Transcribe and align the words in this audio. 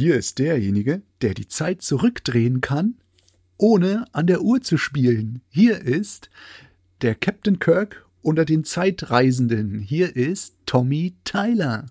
hier 0.00 0.16
ist 0.16 0.38
derjenige, 0.38 1.02
der 1.20 1.34
die 1.34 1.46
Zeit 1.46 1.82
zurückdrehen 1.82 2.62
kann, 2.62 2.94
ohne 3.58 4.06
an 4.12 4.26
der 4.26 4.40
Uhr 4.40 4.62
zu 4.62 4.78
spielen. 4.78 5.42
Hier 5.50 5.78
ist 5.78 6.30
der 7.02 7.14
Captain 7.14 7.58
Kirk 7.58 8.06
unter 8.22 8.46
den 8.46 8.64
Zeitreisenden. 8.64 9.78
Hier 9.78 10.16
ist 10.16 10.56
Tommy 10.64 11.12
Tyler. 11.24 11.84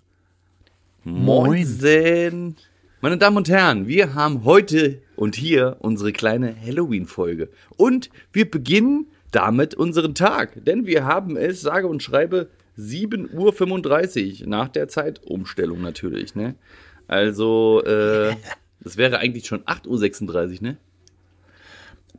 Moin. 1.04 2.56
Meine 3.00 3.16
Damen 3.16 3.36
und 3.36 3.48
Herren, 3.48 3.86
wir 3.86 4.12
haben 4.12 4.42
heute 4.42 5.00
und 5.14 5.36
hier 5.36 5.76
unsere 5.78 6.10
kleine 6.12 6.52
Halloween-Folge. 6.60 7.48
Und 7.76 8.10
wir 8.32 8.50
beginnen 8.50 9.06
damit 9.30 9.76
unseren 9.76 10.16
Tag. 10.16 10.64
Denn 10.64 10.84
wir 10.84 11.04
haben 11.04 11.36
es, 11.36 11.60
sage 11.60 11.86
und 11.86 12.02
schreibe, 12.02 12.50
7.35 12.76 14.42
Uhr 14.42 14.48
nach 14.48 14.66
der 14.66 14.88
Zeitumstellung 14.88 15.80
natürlich. 15.80 16.34
Ne? 16.34 16.56
Also, 17.10 17.82
äh, 17.82 18.36
das 18.78 18.96
wäre 18.96 19.18
eigentlich 19.18 19.44
schon 19.48 19.64
8.36 19.64 20.58
Uhr, 20.58 20.62
ne? 20.62 20.76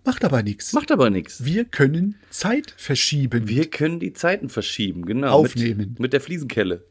Macht 0.03 0.25
aber 0.25 0.43
nichts. 0.43 0.73
Macht 0.73 0.91
aber 0.91 1.09
nichts. 1.09 1.45
Wir 1.45 1.63
können 1.63 2.15
Zeit 2.29 2.73
verschieben. 2.75 3.47
Wir 3.47 3.69
können 3.69 4.01
die 4.01 4.11
Zeiten 4.11 4.49
verschieben, 4.49 5.05
genau. 5.05 5.29
Aufnehmen. 5.31 5.91
Mit, 5.91 5.99
mit 6.01 6.13
der 6.13 6.19
Fliesenkelle. 6.19 6.83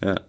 Ja. 0.00 0.20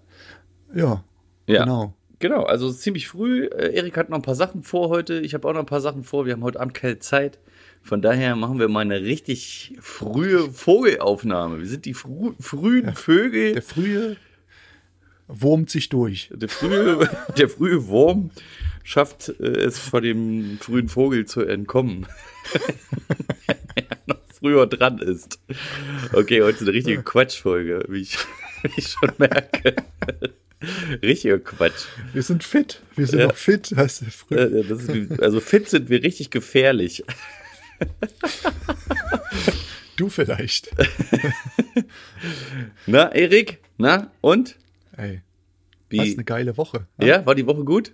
ja, 0.74 1.04
Ja. 1.46 1.64
genau. 1.64 1.94
Genau, 2.18 2.44
also 2.44 2.70
es 2.70 2.76
ist 2.78 2.82
ziemlich 2.82 3.08
früh. 3.08 3.46
Äh, 3.46 3.76
Erik 3.76 3.96
hat 3.96 4.10
noch 4.10 4.18
ein 4.18 4.24
paar 4.24 4.34
Sachen 4.34 4.64
vor 4.64 4.90
heute. 4.90 5.20
Ich 5.20 5.36
habe 5.36 5.48
auch 5.48 5.54
noch 5.54 5.60
ein 5.60 5.66
paar 5.68 5.82
Sachen 5.82 6.04
vor. 6.04 6.26
Wir 6.26 6.34
haben 6.34 6.44
heute 6.44 6.60
Abend 6.60 6.74
keine 6.74 6.98
Zeit. 6.98 7.38
Von 7.84 8.02
daher 8.02 8.36
machen 8.36 8.58
wir 8.58 8.68
mal 8.68 8.80
eine 8.80 9.02
richtig 9.04 9.76
frühe 9.80 10.50
Vogelaufnahme. 10.52 11.60
Wir 11.60 11.68
sind 11.68 11.86
die 11.86 11.94
frü 11.94 12.32
frühen 12.40 12.96
Vögel. 12.96 13.54
Der 13.54 13.62
frühe 13.62 14.16
wurmt 15.28 15.70
sich 15.70 15.90
durch. 15.90 16.30
Der 16.34 16.50
frühe, 16.50 17.10
der 17.38 17.50
frühe 17.50 17.88
Wurm 17.88 18.32
schafft 18.84 19.30
äh, 19.40 19.44
es 19.44 19.80
vor 19.80 20.02
dem 20.02 20.58
frühen 20.60 20.90
Vogel 20.90 21.26
zu 21.26 21.42
entkommen. 21.42 22.06
er 23.76 23.86
noch 24.06 24.20
früher 24.38 24.68
dran 24.68 25.00
ist. 25.00 25.40
Okay, 26.12 26.42
heute 26.42 26.58
ist 26.58 26.62
eine 26.64 26.74
richtige 26.74 27.02
Quatschfolge, 27.04 27.86
wie 27.90 28.02
ich, 28.02 28.18
wie 28.64 28.72
ich 28.78 28.88
schon 28.90 29.12
merke. 29.18 29.76
Richtiger 31.02 31.40
Quatsch. 31.40 31.86
Wir 32.14 32.24
sind 32.24 32.44
fit. 32.44 32.82
Wir 32.96 33.06
sind 33.08 33.20
Ja. 33.20 33.28
noch 33.28 33.36
fit. 33.36 33.74
Hast 33.76 34.02
du 34.02 34.06
früh. 34.06 34.64
Das 34.64 34.84
ist, 34.84 35.22
also 35.22 35.40
fit 35.42 35.68
sind 35.68 35.90
wir 35.90 36.02
richtig 36.04 36.30
gefährlich. 36.30 37.04
Du 39.98 40.08
vielleicht. 40.10 40.70
Na, 42.88 43.12
Erik? 43.14 43.60
Na, 43.78 44.10
und? 44.22 44.56
Ey, 44.96 45.22
was 45.92 46.08
Wie? 46.08 46.14
eine 46.14 46.24
geile 46.24 46.58
Woche. 46.58 46.88
Ja, 47.00 47.26
war 47.26 47.36
die 47.36 47.46
Woche 47.48 47.64
gut? 47.64 47.94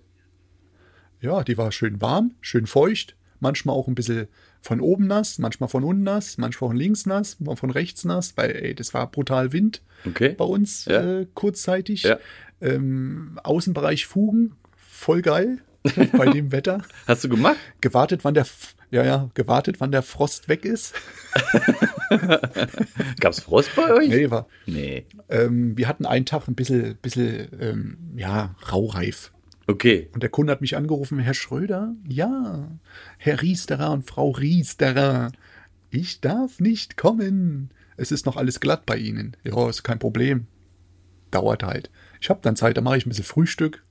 Ja, 1.21 1.43
die 1.43 1.57
war 1.57 1.71
schön 1.71 1.99
warm, 2.01 2.35
schön 2.41 2.65
feucht, 2.65 3.15
manchmal 3.39 3.75
auch 3.75 3.87
ein 3.87 3.95
bisschen 3.95 4.27
von 4.61 4.79
oben 4.81 5.07
nass, 5.07 5.37
manchmal 5.37 5.69
von 5.69 5.83
unten 5.83 6.03
nass, 6.03 6.37
manchmal 6.37 6.69
von 6.69 6.77
links 6.77 7.05
nass, 7.05 7.39
mal 7.39 7.55
von 7.55 7.69
rechts 7.71 8.05
nass, 8.05 8.33
weil 8.37 8.51
ey, 8.51 8.73
das 8.75 8.93
war 8.93 9.09
brutal 9.09 9.51
Wind 9.53 9.81
Okay. 10.05 10.29
bei 10.37 10.45
uns 10.45 10.85
Ja. 10.85 11.19
äh, 11.21 11.27
kurzzeitig. 11.33 12.03
Ja. 12.03 12.19
Ähm, 12.61 13.37
Außenbereich 13.43 14.05
Fugen, 14.05 14.55
voll 14.77 15.21
geil 15.21 15.59
bei 16.17 16.25
dem 16.29 16.51
Wetter. 16.51 16.83
Hast 17.07 17.23
du 17.23 17.29
gemacht? 17.29 17.57
Gewartet, 17.81 18.23
wann 18.23 18.33
der 18.33 18.45
ja, 18.91 19.03
ja, 19.05 19.29
gewartet, 19.33 19.79
wann 19.79 19.91
der 19.91 20.01
Frost 20.01 20.49
weg 20.49 20.65
ist. 20.65 20.93
Gab's 23.19 23.41
Frost 23.41 23.75
bei 23.75 23.93
euch? 23.93 24.09
Nee, 24.09 24.29
war, 24.31 24.47
Nee. 24.65 25.05
ähm, 25.29 25.77
wir 25.77 25.87
hatten 25.87 26.05
einen 26.05 26.25
Tag 26.25 26.47
ein 26.47 26.55
bisschen, 26.55 26.95
bisschen 27.01 27.47
ähm, 27.59 27.97
ja, 28.15 28.55
raureif. 28.71 29.31
Okay. 29.67 30.09
Und 30.13 30.23
der 30.23 30.29
Kunde 30.31 30.51
hat 30.51 30.61
mich 30.61 30.75
angerufen, 30.75 31.19
Herr 31.19 31.35
Schröder, 31.35 31.93
ja, 32.07 32.67
Herr 33.17 33.41
Riesterer 33.41 33.91
und 33.91 34.03
Frau 34.07 34.31
Riesterer, 34.31 35.31
ich 35.91 36.21
darf 36.21 36.59
nicht 36.59 36.97
kommen. 36.97 37.69
Es 37.97 38.11
ist 38.11 38.25
noch 38.25 38.37
alles 38.37 38.59
glatt 38.59 38.85
bei 38.85 38.97
Ihnen. 38.97 39.35
Ja, 39.43 39.69
ist 39.69 39.83
kein 39.83 39.99
Problem. 39.99 40.47
Dauert 41.31 41.63
halt. 41.63 41.91
Ich 42.21 42.29
habe 42.29 42.39
dann 42.41 42.55
Zeit, 42.55 42.77
da 42.77 42.81
mache 42.81 42.97
ich 42.97 43.05
ein 43.05 43.09
bisschen 43.09 43.25
Frühstück. 43.25 43.83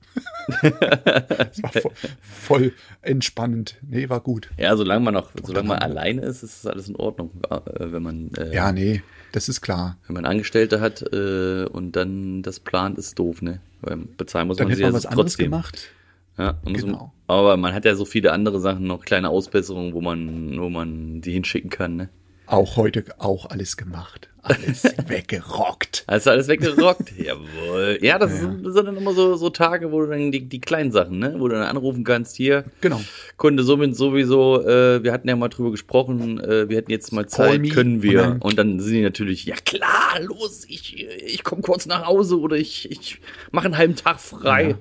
Das 0.61 1.63
war 1.63 1.71
voll, 1.71 1.91
voll 2.21 2.73
entspannend. 3.01 3.75
Nee, 3.87 4.09
war 4.09 4.19
gut. 4.21 4.49
Ja, 4.57 4.75
solange 4.75 5.03
man 5.05 5.13
noch, 5.13 5.31
solange 5.43 5.67
man 5.69 5.79
alleine 5.79 6.21
ist, 6.21 6.43
ist 6.43 6.63
das 6.65 6.71
alles 6.71 6.89
in 6.89 6.95
Ordnung. 6.95 7.31
Äh, 7.49 7.59
wenn 7.91 8.03
man, 8.03 8.31
äh, 8.37 8.53
Ja, 8.53 8.71
nee, 8.71 9.01
das 9.31 9.49
ist 9.49 9.61
klar. 9.61 9.97
wenn 10.07 10.15
man 10.15 10.25
Angestellte 10.25 10.81
hat 10.81 11.01
äh, 11.13 11.65
und 11.65 11.95
dann 11.95 12.41
das 12.41 12.59
plant, 12.59 12.97
ist 12.97 13.17
doof, 13.19 13.41
ne? 13.41 13.59
Weil 13.81 13.97
bezahlen 14.17 14.47
muss 14.47 14.57
Dann 14.57 14.67
man 14.67 14.77
man 14.79 14.89
ja 14.89 14.93
was 14.93 15.03
trotzdem. 15.03 15.45
gemacht. 15.51 15.89
Ja, 16.37 16.57
Genau. 16.65 17.13
aber 17.27 17.57
man 17.57 17.73
hat 17.73 17.83
ja 17.85 17.95
so 17.95 18.05
viele 18.05 18.31
andere 18.31 18.59
Sachen, 18.61 18.87
noch 18.87 19.03
kleine 19.03 19.29
Ausbesserungen, 19.29 19.93
wo 19.93 19.99
man, 20.01 20.57
wo 20.59 20.69
man 20.69 21.19
die 21.21 21.31
hinschicken 21.33 21.69
kann, 21.69 21.95
ne? 21.97 22.09
Auch 22.49 22.77
heute 22.77 23.03
auch 23.19 23.45
alles 23.51 23.77
gemacht. 23.77 24.27
Alles 24.41 24.83
weggerockt. 25.07 26.03
Hast 26.07 26.25
du 26.25 26.31
alles 26.31 26.47
weggerockt? 26.47 27.11
Jawohl. 27.17 27.99
Ja, 28.01 28.17
das, 28.17 28.39
Sind, 28.39 28.65
das 28.65 28.73
sind 28.73 28.85
dann 28.87 28.97
immer 28.97 29.13
so, 29.13 29.35
so 29.35 29.49
Tage, 29.51 29.91
wo 29.91 30.01
du 30.01 30.07
dann 30.07 30.31
die, 30.31 30.49
die 30.49 30.59
kleinen 30.59 30.91
Sachen, 30.91 31.19
ne? 31.19 31.35
Wo 31.37 31.47
du 31.47 31.53
dann 31.55 31.63
anrufen 31.67 32.03
kannst, 32.03 32.35
hier. 32.37 32.63
Genau. 32.81 32.99
Kunde 33.37 33.61
somit 33.63 33.95
sowieso, 33.95 34.65
äh, 34.65 35.03
wir 35.03 35.11
hatten 35.13 35.27
ja 35.29 35.35
mal 35.35 35.49
drüber 35.49 35.69
gesprochen, 35.71 36.39
äh, 36.39 36.67
wir 36.69 36.77
hätten 36.77 36.89
jetzt 36.89 37.11
mal 37.11 37.27
Zeit, 37.27 37.69
können 37.71 38.01
wir. 38.01 38.19
Und 38.21 38.27
dann- 38.29 38.39
Und 38.41 38.57
dann 38.57 38.79
sind 38.79 38.93
die 38.93 39.01
natürlich, 39.03 39.45
ja 39.45 39.55
klar, 39.63 40.19
los, 40.21 40.65
ich, 40.67 41.05
ich 41.07 41.43
komme 41.43 41.61
kurz 41.61 41.85
nach 41.85 42.07
Hause 42.07 42.39
oder 42.39 42.55
ich, 42.55 42.89
ich 42.89 43.19
mache 43.51 43.65
einen 43.65 43.77
halben 43.77 43.95
Tag 43.95 44.19
frei. 44.19 44.69
Ja. 44.69 44.77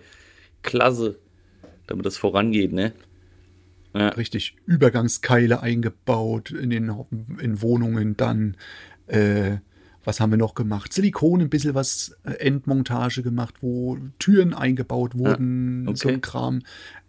Klasse. 0.62 1.16
Damit 1.86 2.06
das 2.06 2.16
vorangeht, 2.16 2.72
ne? 2.72 2.92
Ja. 3.94 4.08
richtig 4.10 4.56
Übergangskeile 4.66 5.62
eingebaut 5.62 6.50
in 6.50 6.70
den 6.70 6.92
in 7.40 7.62
Wohnungen. 7.62 8.16
Dann, 8.16 8.56
äh, 9.06 9.56
was 10.04 10.20
haben 10.20 10.30
wir 10.30 10.38
noch 10.38 10.54
gemacht? 10.54 10.92
Silikon, 10.92 11.40
ein 11.40 11.50
bisschen 11.50 11.74
was 11.74 12.16
äh, 12.24 12.32
Endmontage 12.32 13.22
gemacht, 13.22 13.56
wo 13.60 13.98
Türen 14.18 14.54
eingebaut 14.54 15.16
wurden, 15.16 15.86
okay. 15.88 15.96
so 15.96 16.08
ein 16.08 16.20
Kram. 16.20 16.60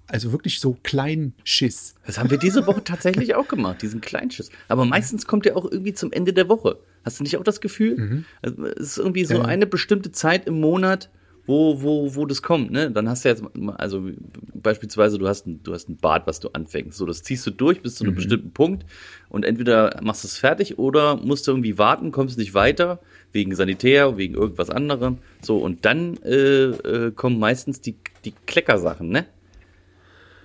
Also 0.08 0.32
wirklich 0.32 0.60
so 0.60 0.76
klein 0.82 1.34
Schiss. 1.44 1.94
Das 2.06 2.18
haben 2.18 2.32
wir 2.32 2.40
diese 2.40 2.66
Woche 2.66 2.84
tatsächlich 2.84 3.36
auch 3.36 3.48
gemacht, 3.48 3.82
diesen 3.84 4.02
Kleinschiss. 4.02 4.50
Aber 4.68 4.84
meistens 4.86 5.28
kommt 5.28 5.46
der 5.46 5.56
auch 5.56 5.70
irgendwie 5.70 5.94
zum 5.94 6.12
Ende 6.12 6.34
der 6.34 6.50
Woche. 6.50 6.80
Hast 7.06 7.20
du 7.20 7.24
nicht 7.24 7.38
auch 7.38 7.44
das 7.44 7.62
Gefühl? 7.62 8.26
Also, 8.42 8.66
es 8.66 8.80
ist 8.80 8.98
irgendwie 8.98 9.24
so 9.26 9.36
Ja. 9.36 9.46
eine 9.46 9.68
bestimmte 9.68 10.12
Zeit 10.12 10.48
im 10.48 10.60
Monat, 10.60 11.12
wo, 11.50 11.82
wo, 11.82 12.16
wo 12.16 12.26
das 12.28 12.44
kommt, 12.44 12.72
ne? 12.72 12.92
Dann 12.92 13.10
hast 13.10 13.26
du 13.26 13.30
jetzt, 13.30 13.44
also 13.78 14.08
beispielsweise, 14.54 15.18
du 15.18 15.28
hast 15.28 15.48
ein, 15.48 15.64
du 15.64 15.74
hast 15.74 15.90
ein 15.90 15.98
Bad, 15.98 16.28
was 16.28 16.40
du 16.40 16.50
anfängst. 16.50 16.96
So, 16.96 17.08
das 17.08 17.24
ziehst 17.24 17.46
du 17.48 17.52
durch 17.52 17.82
bis 17.82 17.96
zu 17.96 18.04
einem 18.04 18.14
bestimmten 18.14 18.52
Punkt 18.52 18.86
und 19.30 19.44
entweder 19.44 20.00
machst 20.04 20.24
du 20.24 20.28
es 20.28 20.38
fertig 20.38 20.78
oder 20.78 21.18
musst 21.18 21.48
du 21.48 21.52
irgendwie 21.52 21.80
warten, 21.80 22.12
kommst 22.12 22.38
nicht 22.38 22.54
weiter, 22.54 23.00
wegen 23.32 23.56
Sanitär, 23.56 24.16
wegen 24.16 24.36
irgendwas 24.36 24.70
anderem. 24.70 25.18
So, 25.42 25.58
und 25.58 25.86
dann 25.86 26.18
äh, 26.18 26.66
äh, 26.66 27.12
kommen 27.12 27.40
meistens 27.40 27.82
die, 27.82 27.96
die 28.26 28.34
Kleckersachen, 28.46 29.10
ne? 29.10 29.26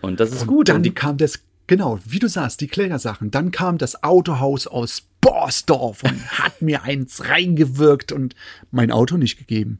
Und 0.01 0.21
das 0.21 0.33
ist 0.33 0.47
gut. 0.47 0.71
Dann 0.71 0.77
und 0.77 0.83
die 0.85 0.95
kam 0.95 1.19
das, 1.19 1.41
genau, 1.67 1.99
wie 2.07 2.19
du 2.19 2.29
sagst, 2.29 2.63
die 2.63 2.67
Klägersachen. 2.67 3.31
Dann 3.31 3.51
kam 3.51 3.77
das 3.77 4.03
Autohaus 4.03 4.67
aus 4.67 5.03
Borsdorf 5.21 6.03
und 6.03 6.39
hat 6.39 6.63
mir 6.63 6.83
eins 6.83 7.29
reingewirkt 7.29 8.11
und 8.11 8.35
mein 8.71 8.91
Auto 8.91 9.19
nicht 9.19 9.37
gegeben. 9.37 9.79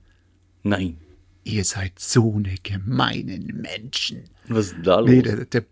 Nein. 0.63 0.99
Ihr 1.45 1.65
seid 1.65 1.99
so 1.99 2.35
eine 2.37 2.55
gemeinen 2.63 3.61
Menschen. 3.61 4.25
Was 4.49 4.67
ist 4.67 4.75
denn 4.77 4.83
da 4.83 4.99
los? 5.01 5.11
Nee, 5.11 5.23
der, 5.23 5.45
der, 5.45 5.65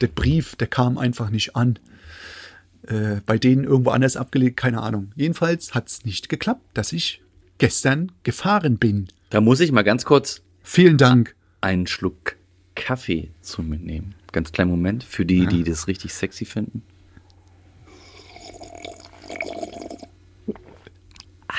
der 0.00 0.06
Brief, 0.08 0.56
der 0.56 0.68
kam 0.68 0.98
einfach 0.98 1.30
nicht 1.30 1.56
an. 1.56 1.78
Äh, 2.86 3.20
bei 3.26 3.38
denen 3.38 3.64
irgendwo 3.64 3.90
anders 3.90 4.16
abgelegt, 4.16 4.56
keine 4.56 4.82
Ahnung. 4.82 5.10
Jedenfalls 5.16 5.74
hat 5.74 5.88
es 5.88 6.04
nicht 6.04 6.28
geklappt, 6.28 6.62
dass 6.74 6.92
ich 6.92 7.22
gestern 7.58 8.12
gefahren 8.22 8.78
bin. 8.78 9.08
da 9.30 9.40
muss 9.40 9.60
ich 9.60 9.72
mal 9.72 9.82
ganz 9.82 10.04
kurz 10.04 10.42
Vielen 10.62 10.98
Dank. 10.98 11.34
einen 11.60 11.86
Schluck 11.86 12.36
Kaffee 12.74 13.30
zu 13.40 13.62
mir 13.62 13.78
nehmen. 13.78 14.14
Ganz 14.32 14.52
kleinen 14.52 14.70
Moment 14.70 15.04
für 15.04 15.24
die, 15.24 15.46
die 15.46 15.62
das 15.64 15.86
richtig 15.86 16.12
sexy 16.12 16.44
finden. 16.44 16.82
Ah. 21.48 21.54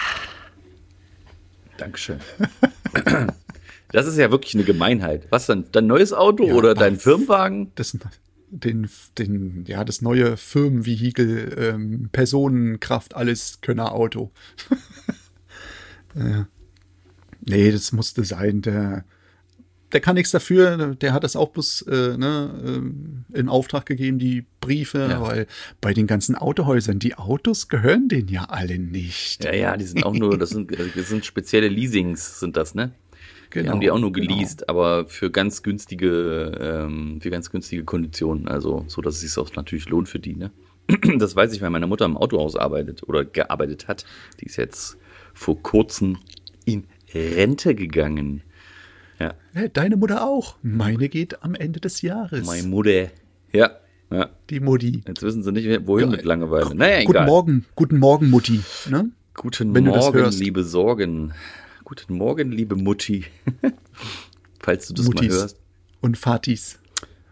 Dankeschön. 1.77 2.19
Das 3.91 4.07
ist 4.07 4.17
ja 4.17 4.31
wirklich 4.31 4.55
eine 4.55 4.63
Gemeinheit. 4.63 5.27
Was 5.29 5.45
dann? 5.45 5.65
Dein 5.71 5.87
neues 5.87 6.11
Auto 6.11 6.47
Ja, 6.47 6.55
oder 6.55 6.73
dein 6.73 6.97
Firmenwagen? 6.97 7.71
Das, 7.75 7.97
den, 8.49 8.89
den, 9.17 9.63
ja, 9.67 9.83
das 9.83 10.01
neue 10.01 10.37
Firmenvehikel, 10.37 11.55
ähm, 11.57 12.09
Personenkraft, 12.11 13.15
alles 13.15 13.61
Könner 13.61 13.93
Auto. 13.93 14.31
ja. 16.15 16.47
Nee, 17.47 17.71
das 17.71 17.91
musste 17.91 18.23
sein. 18.23 18.63
Der, 18.63 19.05
der 19.93 20.01
kann 20.01 20.15
nichts 20.15 20.31
dafür. 20.31 20.95
Der 20.95 21.13
hat 21.13 21.23
das 21.23 21.35
auch 21.35 21.49
bloß 21.49 21.83
äh, 21.83 22.17
ne, 22.17 22.49
ähm, 22.65 23.25
in 23.33 23.49
Auftrag 23.49 23.85
gegeben, 23.85 24.19
die 24.19 24.45
Briefe, 24.61 25.07
Ja. 25.09 25.21
weil 25.21 25.47
bei 25.81 25.93
den 25.93 26.07
ganzen 26.07 26.35
Autohäusern, 26.35 26.99
die 26.99 27.15
Autos 27.15 27.67
gehören 27.67 28.07
denen 28.07 28.27
ja 28.29 28.45
alle 28.45 28.77
nicht. 28.79 29.43
Ja, 29.45 29.53
ja, 29.53 29.77
die 29.77 29.85
sind 29.85 30.03
auch 30.05 30.13
nur, 30.13 30.37
das 30.37 30.49
sind, 30.49 30.71
das 30.95 31.07
sind 31.09 31.25
spezielle 31.25 31.67
Leasings, 31.69 32.39
sind 32.39 32.57
das, 32.57 32.75
ne? 32.75 32.91
Die 33.53 33.59
Genau, 33.61 33.71
haben 33.73 33.79
die 33.79 33.89
auch 33.91 33.99
nur 33.99 34.11
genau. 34.11 34.27
geleast, 34.35 34.67
aber 34.67 35.07
für 35.07 35.31
ganz 35.31 35.63
günstige, 35.63 36.57
ähm, 36.59 37.21
für 37.21 37.29
ganz 37.29 37.51
günstige 37.51 37.85
Konditionen. 37.85 38.49
Also 38.49 38.83
so, 38.87 39.01
dass 39.01 39.15
es 39.15 39.21
sich 39.21 39.37
auch 39.37 39.55
natürlich 39.55 39.87
lohnt 39.87 40.09
für 40.09 40.19
die, 40.19 40.35
ne? 40.35 40.51
Das 41.19 41.35
weiß 41.37 41.53
ich, 41.53 41.61
weil 41.61 41.69
meine 41.69 41.87
Mutter 41.87 42.03
im 42.05 42.17
Autohaus 42.17 42.55
arbeitet 42.57 43.03
oder 43.07 43.23
gearbeitet 43.23 43.87
hat. 43.87 44.05
Die 44.41 44.45
ist 44.45 44.57
jetzt 44.57 44.97
vor 45.33 45.61
kurzem 45.61 46.17
in 46.65 46.83
Rente 47.13 47.75
gegangen. 47.75 48.41
Ja, 49.19 49.33
Hey, 49.53 49.69
deine 49.71 49.95
Mutter 49.97 50.25
auch. 50.27 50.55
Meine 50.61 51.09
geht 51.09 51.41
am 51.43 51.55
Ende 51.55 51.79
des 51.79 52.01
Jahres. 52.01 52.45
meine 52.45 52.67
Mutter. 52.67 53.07
Ja, 53.53 53.71
ja. 54.11 54.29
die 54.49 54.59
Mutti. 54.59 55.01
Jetzt 55.07 55.21
wissen 55.23 55.43
sie 55.43 55.51
nicht, 55.51 55.87
wohin 55.87 56.09
Ja, 56.11 56.17
mit 56.17 56.25
Langeweile. 56.25 56.75
Naja, 56.75 56.99
Guten 57.05 57.11
egal. 57.11 57.25
Morgen, 57.27 57.65
guten 57.75 57.99
Morgen, 57.99 58.29
Mutti. 58.29 58.61
Ne? 58.89 59.11
Guten 59.33 59.73
wenn 59.73 59.85
Morgen, 59.85 60.29
liebe 60.31 60.63
Sorgen. 60.63 61.33
Guten 61.83 62.15
Morgen, 62.17 62.51
liebe 62.51 62.75
Mutti. 62.75 63.25
Falls 64.59 64.87
du 64.87 64.93
das 64.95 65.05
Muttis 65.05 65.29
mal 65.29 65.39
hörst. 65.41 65.59
und 66.01 66.17
Fatis. 66.17 66.79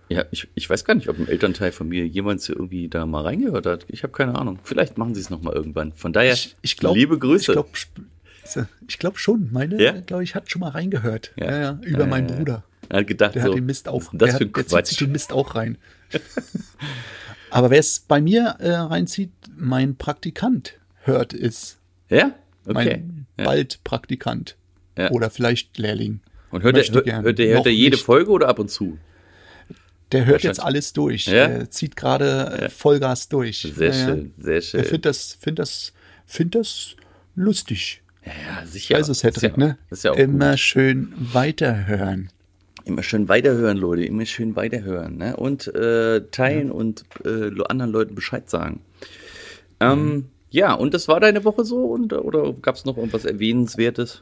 Ja, 0.10 0.26
ich, 0.32 0.48
ich 0.54 0.70
weiß 0.70 0.86
gar 0.86 0.94
nicht, 0.96 1.10
ob 1.10 1.18
ein 1.18 1.28
Elternteil 1.28 1.72
von 1.72 1.88
mir 1.88 2.06
jemals 2.06 2.48
irgendwie 2.50 2.88
da 2.88 3.06
mal 3.06 3.24
reingehört 3.24 3.66
hat. 3.66 3.86
Ich 3.88 4.04
habe 4.04 4.14
keine 4.14 4.36
Ahnung. 4.36 4.60
Vielleicht 4.64 4.98
machen 4.98 5.16
sie 5.16 5.22
es 5.22 5.30
noch 5.30 5.42
mal 5.42 5.54
irgendwann. 5.54 5.94
Von 5.94 6.14
daher, 6.14 6.34
Ich, 6.34 6.56
ich 6.62 6.78
glaube, 6.78 7.00
liebe 7.00 7.18
Grüße. 7.18 7.52
Ich 7.52 7.56
glaube 7.56 7.70
ich 8.88 9.00
glaub 9.00 9.18
schon. 9.20 9.50
Meine, 9.52 9.82
Ja? 9.82 9.92
glaube 10.02 10.24
ich, 10.24 10.36
hat 10.36 10.50
schon 10.52 10.60
mal 10.62 10.70
reingehört. 10.70 11.32
Ja. 11.36 11.46
Ja, 11.52 11.62
ja, 11.62 11.80
über 11.84 12.00
Ja, 12.02 12.06
meinen 12.06 12.28
ja, 12.28 12.34
ja. 12.34 12.38
Bruder. 12.40 12.64
er 12.90 13.00
hat 13.00 13.08
gedacht, 13.08 13.36
Der 13.36 13.44
so, 13.44 13.50
hat 13.50 13.58
den 13.58 13.66
Mist 13.66 13.88
auch. 13.88 14.02
das 14.02 14.12
der, 14.12 14.28
für 14.28 14.34
hat, 14.34 14.40
der 14.40 14.54
zieht 14.64 14.68
Quatsch? 14.70 14.88
sich 14.90 14.98
den 14.98 15.12
Mist 15.12 15.32
auch 15.34 15.56
rein. 15.56 15.78
Aber 17.50 17.70
wer 17.70 17.80
es 17.80 18.00
bei 18.00 18.20
mir 18.22 18.56
äh, 18.60 18.72
reinzieht, 18.72 19.32
mein 19.56 19.96
Praktikant 19.96 20.74
hört 21.04 21.34
es. 21.34 21.78
Ja? 22.10 22.34
Okay. 22.66 22.74
Mein 22.74 23.26
Ja. 23.38 23.46
bald 23.46 23.84
Praktikant. 23.84 24.58
Ja. 24.98 25.12
Oder 25.12 25.30
vielleicht 25.30 25.78
Lehrling. 25.78 26.20
Und 26.52 26.64
hört 26.64 26.78
er, 26.78 26.84
hört, 26.94 27.24
hört, 27.24 27.40
er, 27.40 27.56
hört 27.56 27.66
er 27.66 27.72
jede 27.74 27.96
nicht. 27.96 28.06
Folge 28.06 28.30
oder 28.32 28.48
ab 28.48 28.60
und 28.60 28.70
zu? 28.70 28.98
Der 30.12 30.26
hört 30.26 30.44
jetzt 30.44 30.60
alles 30.62 30.94
durch. 30.94 31.26
Ja? 31.26 31.48
Der 31.48 31.70
zieht 31.72 31.96
gerade 31.96 32.62
äh, 32.66 32.70
Vollgas 32.70 33.28
durch. 33.30 33.68
Sehr 33.76 33.90
Ja, 33.90 33.96
ja. 33.96 34.06
schön, 34.06 34.34
sehr 34.38 34.62
schön. 34.62 34.80
Er 34.80 34.84
findet 34.86 35.06
das, 35.06 35.38
find 35.40 35.58
das, 35.60 35.94
find 36.28 36.54
das 36.56 36.96
lustig. 37.36 38.03
Ja, 38.26 38.66
sicher. 38.66 38.96
Also 38.96 39.14
Cedric, 39.14 39.52
ist 39.52 39.58
ja, 39.58 39.58
ne? 39.58 39.78
Ja 40.04 40.12
auch 40.12 40.18
Immer 40.18 40.52
gut. 40.52 40.60
schön 40.60 41.14
weiterhören. 41.18 42.30
Immer 42.86 43.04
schön 43.04 43.30
weiterhören, 43.30 43.78
Leute. 43.78 44.04
Immer 44.04 44.26
schön 44.26 44.56
weiterhören. 44.56 45.18
Ne? 45.18 45.36
Und 45.38 45.74
äh, 45.74 46.22
teilen 46.32 46.72
und 46.72 47.04
äh, 47.26 47.50
anderen 47.70 47.92
Leuten 47.92 48.16
Bescheid 48.16 48.50
sagen. 48.50 48.82
Ähm, 49.80 50.26
Ja, 50.50 50.74
und 50.74 50.94
das 50.94 51.08
war 51.08 51.20
deine 51.20 51.46
Woche 51.46 51.66
so? 51.66 51.86
Und, 51.86 52.14
oder 52.14 52.54
gab 52.54 52.76
es 52.76 52.86
noch 52.86 52.98
irgendwas 52.98 53.26
Erwähnenswertes? 53.26 54.22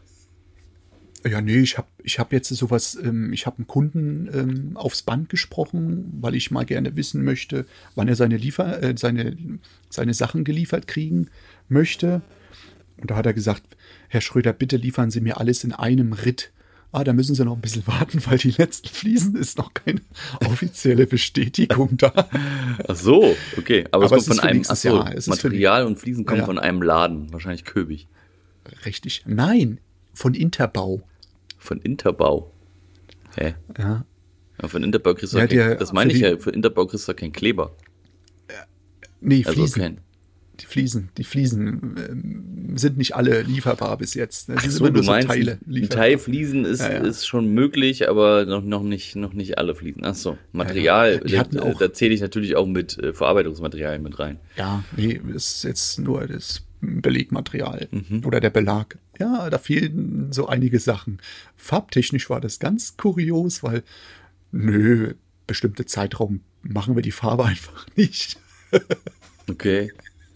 Ja, 1.29 1.41
nee, 1.41 1.59
ich 1.59 1.77
habe 1.77 1.87
ich 2.03 2.17
hab 2.19 2.31
jetzt 2.33 2.49
sowas, 2.49 2.97
ähm, 3.03 3.31
ich 3.33 3.45
habe 3.45 3.57
einen 3.57 3.67
Kunden 3.67 4.29
ähm, 4.33 4.77
aufs 4.77 5.03
Band 5.03 5.29
gesprochen, 5.29 6.17
weil 6.19 6.33
ich 6.35 6.49
mal 6.49 6.65
gerne 6.65 6.95
wissen 6.95 7.23
möchte, 7.23 7.65
wann 7.95 8.07
er 8.07 8.15
seine, 8.15 8.37
Liefer 8.37 8.81
äh, 8.81 8.95
seine, 8.97 9.37
seine 9.89 10.13
Sachen 10.13 10.43
geliefert 10.43 10.87
kriegen 10.87 11.27
möchte. 11.67 12.21
Und 12.97 13.11
da 13.11 13.17
hat 13.17 13.25
er 13.25 13.33
gesagt, 13.33 13.63
Herr 14.11 14.19
Schröder, 14.21 14.51
bitte 14.51 14.75
liefern 14.75 15.09
Sie 15.09 15.21
mir 15.21 15.39
alles 15.39 15.63
in 15.63 15.71
einem 15.71 16.11
Ritt. 16.11 16.51
Ah, 16.91 17.05
da 17.05 17.13
müssen 17.13 17.33
Sie 17.33 17.45
noch 17.45 17.55
ein 17.55 17.61
bisschen 17.61 17.87
warten, 17.87 18.21
weil 18.25 18.37
die 18.37 18.51
letzten 18.51 18.89
Fliesen 18.89 19.37
ist 19.37 19.57
noch 19.57 19.73
keine 19.73 20.01
offizielle 20.45 21.07
Bestätigung 21.07 21.95
da. 21.95 22.11
Ach 22.85 22.95
so, 22.95 23.33
okay. 23.57 23.85
Aber, 23.91 24.05
Aber 24.07 24.17
es 24.17 24.25
kommt 24.25 24.39
von 24.39 24.47
einem, 24.49 24.63
ach 24.67 24.75
so, 24.75 24.89
Jahr. 24.89 25.13
Material 25.27 25.85
und 25.85 25.97
Fliesen 25.97 26.25
kommen 26.25 26.41
Ja. 26.41 26.45
von 26.45 26.59
einem 26.59 26.81
Laden. 26.81 27.31
Wahrscheinlich 27.31 27.63
Köbig. 27.63 28.09
Richtig. 28.85 29.23
Nein, 29.25 29.79
von 30.13 30.33
Interbau. 30.33 31.01
Von 31.57 31.79
Interbau. 31.79 32.51
Hä? 33.37 33.55
Ja. 33.77 34.05
Ja, 34.61 34.67
von 34.67 34.83
Interbau 34.83 35.13
kriegst 35.13 35.33
du 35.33 35.37
Ja, 35.37 35.47
kein, 35.47 35.57
der- 35.57 35.75
das 35.75 35.93
meine 35.93 36.11
ich 36.11 36.17
die- 36.19 36.25
ja, 36.25 36.37
für 36.37 36.51
Interbau 36.51 36.85
kriegst 36.87 37.07
du 37.07 37.13
keinen 37.13 37.31
Kleber. 37.31 37.71
Nee, 39.21 39.43
Also 39.45 39.53
Fliesen. 39.61 39.81
kein. 39.81 39.97
Die 40.61 40.65
Fliesen, 40.67 41.09
die 41.17 41.23
Fliesen 41.23 41.95
ähm, 42.09 42.77
sind 42.77 42.97
nicht 42.97 43.15
alle 43.15 43.41
lieferbar 43.41 43.97
bis 43.97 44.13
jetzt. 44.13 44.49
Ach 44.53 44.61
sind 44.61 44.71
so, 44.71 44.85
du 44.85 44.91
nur 44.93 45.03
so 45.03 45.11
Teile 45.11 45.57
ein. 45.67 45.89
Teil 45.89 46.17
Fliesen 46.17 46.65
ist, 46.65 46.79
Ja, 46.81 46.91
ja. 46.93 46.97
ist 46.99 47.25
schon 47.27 47.53
möglich, 47.53 48.07
aber 48.07 48.45
noch, 48.45 48.63
noch, 48.63 48.83
nicht, 48.83 49.15
noch 49.15 49.33
nicht 49.33 49.57
alle 49.57 49.75
Fliesen. 49.75 50.03
Ach 50.05 50.15
so, 50.15 50.37
Material, 50.51 51.19
Die 51.19 51.39
hatten 51.39 51.55
da, 51.57 51.63
auch- 51.63 51.79
da 51.79 51.91
zähle 51.91 52.13
ich 52.13 52.21
natürlich 52.21 52.55
auch 52.55 52.67
mit 52.67 52.97
äh, 52.99 53.11
Verarbeitungsmaterialien 53.13 54.03
mit 54.03 54.19
rein. 54.19 54.39
Ja, 54.55 54.83
nee, 54.95 55.19
das 55.33 55.55
ist 55.55 55.63
jetzt 55.63 55.99
nur 55.99 56.27
das 56.27 56.63
Belegmaterial 56.81 57.87
Mhm. 57.91 58.23
oder 58.25 58.39
der 58.39 58.49
Belag. 58.49 58.97
Ja, 59.19 59.49
da 59.49 59.57
fehlen 59.57 60.31
so 60.31 60.47
einige 60.47 60.79
Sachen. 60.79 61.19
Farbtechnisch 61.55 62.29
war 62.29 62.41
das 62.41 62.59
ganz 62.59 62.97
kurios, 62.97 63.61
weil, 63.63 63.83
nö, 64.51 65.13
bestimmte 65.47 65.85
Zeitraum 65.85 66.41
machen 66.63 66.95
wir 66.95 67.01
die 67.03 67.11
Farbe 67.11 67.45
einfach 67.51 67.85
nicht. 67.95 68.37
Okay. 69.49 69.91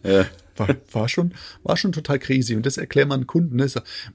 Ja. 0.05 0.25
War, 0.57 0.69
war, 0.91 1.09
schon, 1.09 1.33
war 1.63 1.75
schon 1.75 1.91
total 1.91 2.17
crazy. 2.19 2.55
Und 2.55 2.65
das 2.65 2.77
erklärt 2.77 3.09
man 3.09 3.27
Kunden. 3.27 3.57
Ne? 3.57 3.67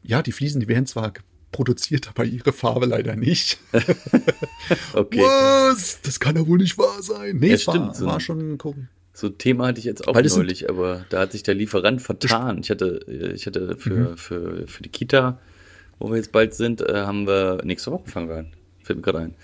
Ja, 0.02 0.22
die 0.22 0.32
Fliesen, 0.32 0.60
die 0.60 0.68
werden 0.68 0.86
zwar 0.86 1.12
produziert, 1.52 2.08
aber 2.08 2.24
ihre 2.24 2.52
Farbe 2.52 2.86
leider 2.86 3.16
nicht. 3.16 3.58
Okay. 4.94 5.18
Was? 5.20 6.00
Das 6.02 6.20
kann 6.20 6.34
doch 6.36 6.46
wohl 6.46 6.58
nicht 6.58 6.78
wahr 6.78 7.02
sein. 7.02 7.36
Nee, 7.38 7.48
Ja, 7.48 7.54
es 7.54 7.66
war, 7.66 7.74
stimmt, 7.74 7.96
so- 7.96 8.06
war 8.06 8.20
schon 8.20 8.58
cool. 8.64 8.88
So 9.12 9.26
ein 9.26 9.38
Thema 9.38 9.66
hatte 9.66 9.80
ich 9.80 9.84
jetzt 9.84 10.06
auch 10.06 10.14
sind- 10.14 10.36
neulich, 10.36 10.70
aber 10.70 11.04
da 11.10 11.20
hat 11.20 11.32
sich 11.32 11.42
der 11.42 11.54
Lieferant 11.54 12.00
vertan. 12.00 12.58
Ich 12.62 12.70
hatte, 12.70 13.00
äh, 13.08 13.32
ich 13.32 13.46
hatte 13.46 13.74
Mhm. 13.74 13.78
für, 13.78 14.16
für, 14.16 14.66
für 14.68 14.82
die 14.82 14.88
Kita, 14.88 15.38
wo 15.98 16.08
wir 16.10 16.16
jetzt 16.16 16.32
bald 16.32 16.54
sind, 16.54 16.80
äh, 16.80 16.94
haben 16.94 17.26
wir, 17.26 17.60
nächste 17.64 17.90
Woche 17.90 18.08
fangen 18.08 18.28
wir 18.28 18.36
an. 18.36 18.52
Fällt 18.82 18.98
mir 18.98 19.02
gerade 19.02 19.18
ein. 19.18 19.34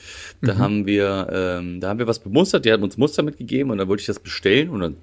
Da 0.41 0.55
Mhm. 0.55 0.59
haben 0.59 0.87
wir, 0.87 1.29
ähm, 1.31 1.81
da 1.81 1.89
haben 1.89 1.99
wir 1.99 2.07
was 2.07 2.21
bemustert, 2.21 2.65
die 2.65 2.73
haben 2.73 2.83
uns 2.83 2.97
Muster 2.97 3.23
mitgegeben 3.23 3.71
und 3.71 3.79
dann 3.79 3.89
wollte 3.89 4.01
ich 4.03 4.07
das 4.07 4.21
bestellen 4.21 4.71
und 4.71 4.81
dann 4.81 4.97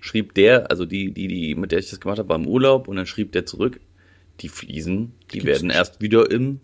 schrieb 0.00 0.34
der, 0.34 0.70
also 0.70 0.84
die, 0.84 1.12
die, 1.12 1.28
die, 1.28 1.54
mit 1.54 1.72
der 1.72 1.78
ich 1.78 1.90
das 1.90 2.00
gemacht 2.00 2.18
habe, 2.18 2.28
war 2.28 2.36
im 2.36 2.46
Urlaub 2.46 2.88
und 2.88 2.96
dann 2.96 3.06
schrieb 3.06 3.32
der 3.32 3.46
zurück, 3.46 3.80
die 4.40 4.48
Fliesen, 4.48 5.12
die 5.32 5.44
werden 5.44 5.70
erst 5.70 6.00
wieder 6.00 6.30
im 6.30 6.60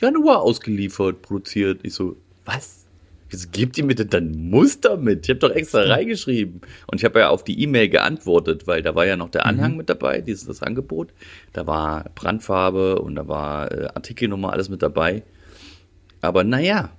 Januar 0.00 0.42
ausgeliefert, 0.42 1.22
produziert. 1.22 1.80
Ich 1.82 1.94
so, 1.94 2.16
was? 2.44 2.84
Wieso 3.30 3.48
gibt 3.50 3.76
ihr 3.76 3.84
mir 3.84 3.94
denn 3.94 4.08
dann 4.08 4.48
Muster 4.50 4.96
mit? 4.96 5.26
Ich 5.26 5.30
habe 5.30 5.40
doch 5.40 5.50
extra 5.50 5.82
reingeschrieben. 5.82 6.62
Und 6.86 6.98
ich 6.98 7.04
habe 7.04 7.20
ja 7.20 7.28
auf 7.28 7.44
die 7.44 7.60
E-Mail 7.62 7.88
geantwortet, 7.90 8.66
weil 8.66 8.82
da 8.82 8.94
war 8.94 9.06
ja 9.06 9.16
noch 9.16 9.28
der 9.28 9.44
Anhang 9.44 9.76
mit 9.76 9.90
dabei, 9.90 10.20
dieses 10.22 10.46
das 10.46 10.62
Angebot. 10.62 11.12
Da 11.52 11.66
war 11.66 12.06
Brandfarbe 12.14 13.00
und 13.00 13.16
da 13.16 13.28
war 13.28 13.70
äh, 13.70 13.88
Artikelnummer, 13.94 14.52
alles 14.52 14.70
mit 14.70 14.82
dabei. 14.82 15.24
Aber 16.22 16.42
naja, 16.42 16.90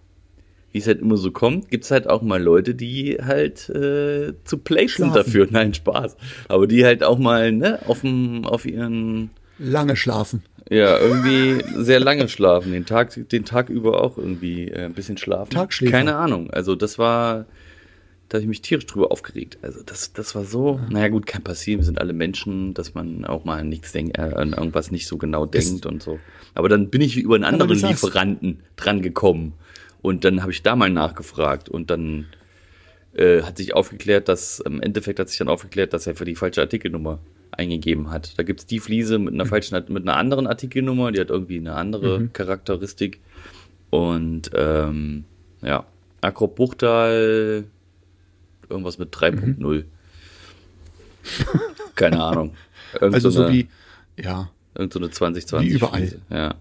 wie 0.71 0.77
es 0.77 0.88
halt 0.88 1.01
immer 1.01 1.17
so 1.17 1.31
kommt, 1.31 1.69
gibt's 1.69 1.91
halt 1.91 2.09
auch 2.09 2.21
mal 2.21 2.41
Leute, 2.41 2.75
die 2.75 3.17
halt 3.21 3.69
äh, 3.69 4.33
zu 4.43 4.57
plate 4.57 4.93
sind 4.97 5.15
dafür. 5.15 5.47
Nein, 5.51 5.73
Spaß. 5.73 6.15
Aber 6.47 6.67
die 6.67 6.85
halt 6.85 7.03
auch 7.03 7.17
mal 7.17 7.51
ne, 7.51 7.79
auf, 7.88 8.01
dem, 8.01 8.45
auf 8.45 8.65
ihren 8.65 9.31
Lange 9.57 9.95
schlafen. 9.95 10.43
ja, 10.69 10.97
irgendwie 10.99 11.63
sehr 11.83 11.99
lange 11.99 12.29
schlafen, 12.29 12.71
den 12.71 12.85
Tag, 12.85 13.13
den 13.29 13.45
Tag 13.45 13.69
über 13.69 14.01
auch 14.01 14.17
irgendwie 14.17 14.67
äh, 14.67 14.85
ein 14.85 14.93
bisschen 14.93 15.17
schlafen. 15.17 15.51
Tagschläfer. 15.51 15.91
Keine 15.91 16.15
Ahnung. 16.15 16.51
Also 16.51 16.75
das 16.75 16.99
war, 16.99 17.45
da 18.29 18.38
habe 18.38 18.43
ich 18.43 18.47
mich 18.47 18.61
tierisch 18.61 18.85
drüber 18.85 19.11
aufgeregt. 19.11 19.57
Also 19.63 19.81
das, 19.83 20.13
das 20.13 20.35
war 20.35 20.45
so, 20.45 20.79
naja 20.89 21.07
gut, 21.09 21.25
kann 21.25 21.43
passieren, 21.43 21.79
wir 21.79 21.85
sind 21.85 21.99
alle 21.99 22.13
Menschen, 22.13 22.75
dass 22.75 22.93
man 22.93 23.25
auch 23.25 23.43
mal 23.43 23.59
an 23.59 23.69
nichts 23.69 23.91
denkt, 23.91 24.19
äh, 24.19 24.21
an 24.21 24.53
irgendwas 24.53 24.91
nicht 24.91 25.07
so 25.07 25.17
genau 25.17 25.47
denkt 25.47 25.88
und 25.88 26.03
so. 26.03 26.19
Aber 26.53 26.69
dann 26.69 26.89
bin 26.89 27.01
ich 27.01 27.17
über 27.17 27.35
einen 27.35 27.43
anderen 27.43 27.79
Lieferanten 27.79 28.59
dran 28.75 29.01
gekommen 29.01 29.53
und 30.01 30.24
dann 30.24 30.41
habe 30.41 30.51
ich 30.51 30.62
da 30.63 30.75
mal 30.75 30.89
nachgefragt 30.89 31.70
und 31.70 31.89
dann 31.89 32.27
äh, 33.13 33.41
hat 33.41 33.58
sich 33.58 33.74
aufgeklärt, 33.74 34.27
dass 34.29 34.60
im 34.60 34.82
Endeffekt 34.82 35.20
hat 35.20 35.29
sich 35.29 35.38
dann 35.39 35.50
aufgeklärt, 35.50 35.94
dass 35.94 36.08
er 36.08 36.15
für 36.15 36.25
die 36.25 36.36
falsche 36.36 36.62
Artikelnummer 36.62 37.20
eingegeben 37.51 38.12
hat. 38.12 38.38
Da 38.38 38.44
gibt's 38.44 38.65
die 38.65 38.79
Fliese 38.79 39.18
mit 39.20 39.34
einer 39.34 39.46
falschen, 39.46 39.84
mit 39.91 40.03
einer 40.03 40.15
anderen 40.18 40.46
Artikelnummer, 40.48 41.12
die 41.12 41.20
hat 41.20 41.29
irgendwie 41.32 41.58
eine 41.58 41.74
andere 41.74 42.27
Charakteristik. 42.34 43.20
Und 43.89 44.51
ähm, 44.53 45.25
ja, 45.63 45.86
Akrop 46.22 46.56
Buchtal, 46.56 47.63
irgendwas 48.70 49.00
mit 49.00 49.13
3.0. 49.15 49.86
Keine 51.96 52.24
Ahnung. 52.24 52.53
Irgend 52.94 53.15
Also 53.15 53.29
so 53.29 53.44
eine- 53.44 53.53
wie, 53.53 53.68
ja, 54.18 54.50
Irgend 54.75 54.94
so 54.94 55.00
eine 55.00 55.10
2020. 55.10 55.70
Wie 55.70 55.75
überall. 55.75 56.00
Fliese. 56.01 56.22
Ja. 56.29 56.56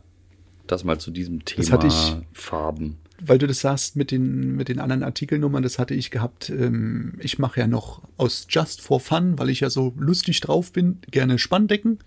Das 0.68 0.84
mal 0.84 0.98
zu 0.98 1.10
diesem 1.10 1.44
Thema 1.44 1.62
Das 1.62 1.72
hatte 1.72 1.86
ich- 1.88 2.16
Farben. 2.38 2.98
weil 3.20 3.38
du 3.38 3.46
das 3.48 3.60
sagst 3.60 3.96
mit 3.96 4.10
den, 4.12 4.54
mit 4.56 4.68
den 4.68 4.78
anderen 4.78 5.02
Artikelnummern, 5.02 5.62
das 5.62 5.78
hatte 5.78 5.94
ich 5.94 6.10
gehabt. 6.12 6.50
Ähm, 6.50 7.14
ich 7.18 7.38
mache 7.38 7.58
ja 7.60 7.66
noch 7.66 8.02
aus 8.16 8.46
Just 8.48 8.80
for 8.80 9.00
Fun, 9.00 9.38
weil 9.38 9.50
ich 9.50 9.60
ja 9.60 9.70
so 9.70 9.92
lustig 9.98 10.40
drauf 10.40 10.72
bin, 10.72 10.98
gerne 11.10 11.38
Spanndecken. 11.38 11.98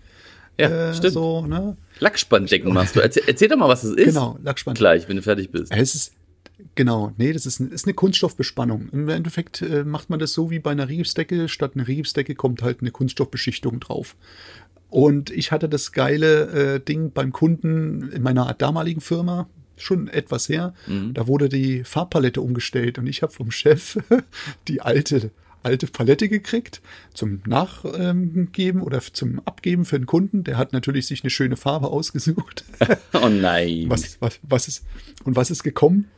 Ja, 0.58 0.90
äh, 0.90 0.94
stimmt. 0.94 1.14
So, 1.14 1.46
ne? 1.46 1.76
Lackspandecken 1.98 2.72
machst 2.72 2.94
du. 2.96 3.00
Erzähl, 3.00 3.22
erzähl 3.26 3.48
doch 3.48 3.56
mal, 3.56 3.68
was 3.68 3.84
es 3.84 3.94
ist. 3.96 4.04
Genau, 4.06 4.38
Lackspandecken. 4.42 4.82
Gleich, 4.82 5.08
wenn 5.08 5.16
du 5.16 5.22
fertig 5.22 5.50
bist. 5.50 5.72
Es 5.74 5.94
ist, 5.94 6.12
genau, 6.74 7.12
nee, 7.16 7.32
das 7.32 7.46
ist, 7.46 7.58
ist 7.60 7.86
eine 7.86 7.94
Kunststoffbespannung. 7.94 8.90
Im 8.92 9.08
Endeffekt 9.08 9.62
äh, 9.62 9.82
macht 9.84 10.10
man 10.10 10.18
das 10.18 10.34
so 10.34 10.50
wie 10.50 10.58
bei 10.58 10.70
einer 10.70 10.88
Riebsdecke. 10.88 11.48
Statt 11.48 11.72
einer 11.74 11.88
Riebsdecke 11.88 12.34
kommt 12.34 12.62
halt 12.62 12.80
eine 12.82 12.90
Kunststoffbeschichtung 12.90 13.80
drauf. 13.80 14.14
Und 14.92 15.30
ich 15.30 15.52
hatte 15.52 15.70
das 15.70 15.92
geile 15.92 16.74
äh, 16.74 16.80
Ding 16.80 17.12
beim 17.12 17.32
Kunden 17.32 18.12
in 18.12 18.22
meiner 18.22 18.52
damaligen 18.52 19.00
Firma, 19.00 19.48
schon 19.78 20.06
etwas 20.06 20.50
her. 20.50 20.74
Da 21.14 21.26
wurde 21.26 21.48
die 21.48 21.82
Farbpalette 21.82 22.42
umgestellt 22.42 22.98
und 22.98 23.06
ich 23.06 23.22
habe 23.22 23.32
vom 23.32 23.50
Chef 23.50 23.98
die 24.68 24.82
alte 24.82 25.30
alte 25.62 25.86
Palette 25.86 26.28
gekriegt 26.28 26.82
zum 27.14 27.40
Nachgeben 27.46 28.82
oder 28.82 29.00
zum 29.00 29.40
Abgeben 29.46 29.84
für 29.84 29.98
den 29.98 30.06
Kunden. 30.06 30.44
Der 30.44 30.58
hat 30.58 30.72
natürlich 30.72 31.06
sich 31.06 31.22
eine 31.22 31.30
schöne 31.30 31.56
Farbe 31.56 31.88
ausgesucht. 31.88 32.64
Oh 33.14 33.28
nein. 33.28 33.84
Was, 33.88 34.20
was, 34.20 34.40
was 34.42 34.68
ist, 34.68 34.84
und 35.24 35.36
was 35.36 35.50
ist 35.50 35.62
gekommen? 35.62 36.08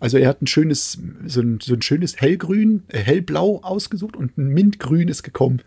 Also 0.00 0.18
er 0.18 0.28
hat 0.28 0.42
ein 0.42 0.46
schönes, 0.46 0.98
so 1.26 1.40
ein, 1.40 1.58
so 1.62 1.74
ein 1.74 1.80
schönes 1.80 2.20
hellgrün, 2.20 2.82
äh, 2.88 2.98
hellblau 2.98 3.60
ausgesucht 3.62 4.16
und 4.16 4.36
ein 4.36 4.48
mintgrün 4.48 5.08
ist 5.08 5.22
gekommen. 5.22 5.62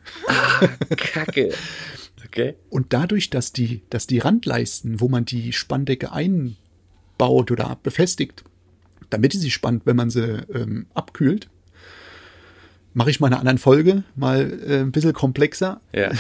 Kacke. 0.96 1.54
Okay. 2.28 2.56
Und 2.70 2.94
dadurch, 2.94 3.30
dass 3.30 3.54
die, 3.54 3.82
dass 3.90 4.08
die 4.08 4.20
Randleisten, 4.20 5.00
wo 5.00 5.08
man 5.08 5.26
die 5.26 5.54
Spanndecke 5.54 6.12
einbaut 6.12 7.52
oder 7.52 7.78
befestigt, 7.82 8.44
damit 9.10 9.34
sie 9.34 9.52
spannt, 9.52 9.86
wenn 9.86 9.96
man 9.96 10.10
sie 10.10 10.46
ähm, 10.54 10.88
abkühlt, 10.94 11.50
mache 12.94 13.10
ich 13.10 13.20
mal 13.20 13.28
in 13.28 13.34
einer 13.34 13.40
anderen 13.40 13.58
Folge 13.60 14.04
mal 14.16 14.60
äh, 14.68 14.80
ein 14.80 14.92
bisschen 14.92 15.14
komplexer. 15.14 15.82
Ja. 15.94 16.12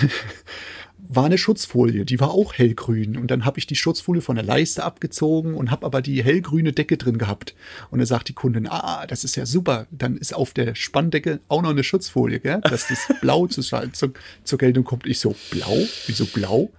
war 1.10 1.26
eine 1.26 1.38
Schutzfolie, 1.38 2.06
die 2.06 2.20
war 2.20 2.32
auch 2.32 2.54
hellgrün. 2.54 3.18
Und 3.18 3.32
dann 3.32 3.46
habe 3.46 3.60
ich 3.60 3.68
die 3.68 3.76
Schutzfolie 3.76 4.22
von 4.22 4.36
der 4.36 4.44
Leiste 4.44 4.84
abgezogen 4.84 5.54
und 5.54 5.72
habe 5.72 5.86
aber 5.86 6.02
die 6.02 6.24
hellgrüne 6.24 6.74
Decke 6.74 6.98
drin 6.98 7.18
gehabt. 7.18 7.56
Und 7.92 8.00
dann 8.00 8.06
sagt 8.06 8.30
die 8.30 8.34
Kundin, 8.34 8.68
ah, 8.68 9.06
das 9.08 9.24
ist 9.24 9.36
ja 9.36 9.46
super. 9.46 9.88
Dann 9.92 10.18
ist 10.18 10.34
auf 10.34 10.54
der 10.54 10.76
Spanndecke 10.76 11.40
auch 11.48 11.62
noch 11.62 11.70
eine 11.70 11.84
Schutzfolie, 11.84 12.40
gell? 12.40 12.62
dass 12.62 12.88
das 12.88 13.08
Blau 13.22 13.48
zu, 13.48 13.62
zu, 13.62 14.14
zur 14.44 14.58
Geltung 14.58 14.84
kommt. 14.84 15.06
Ich 15.06 15.20
so, 15.20 15.36
blau? 15.52 15.78
Wieso 16.08 16.26
blau? 16.26 16.72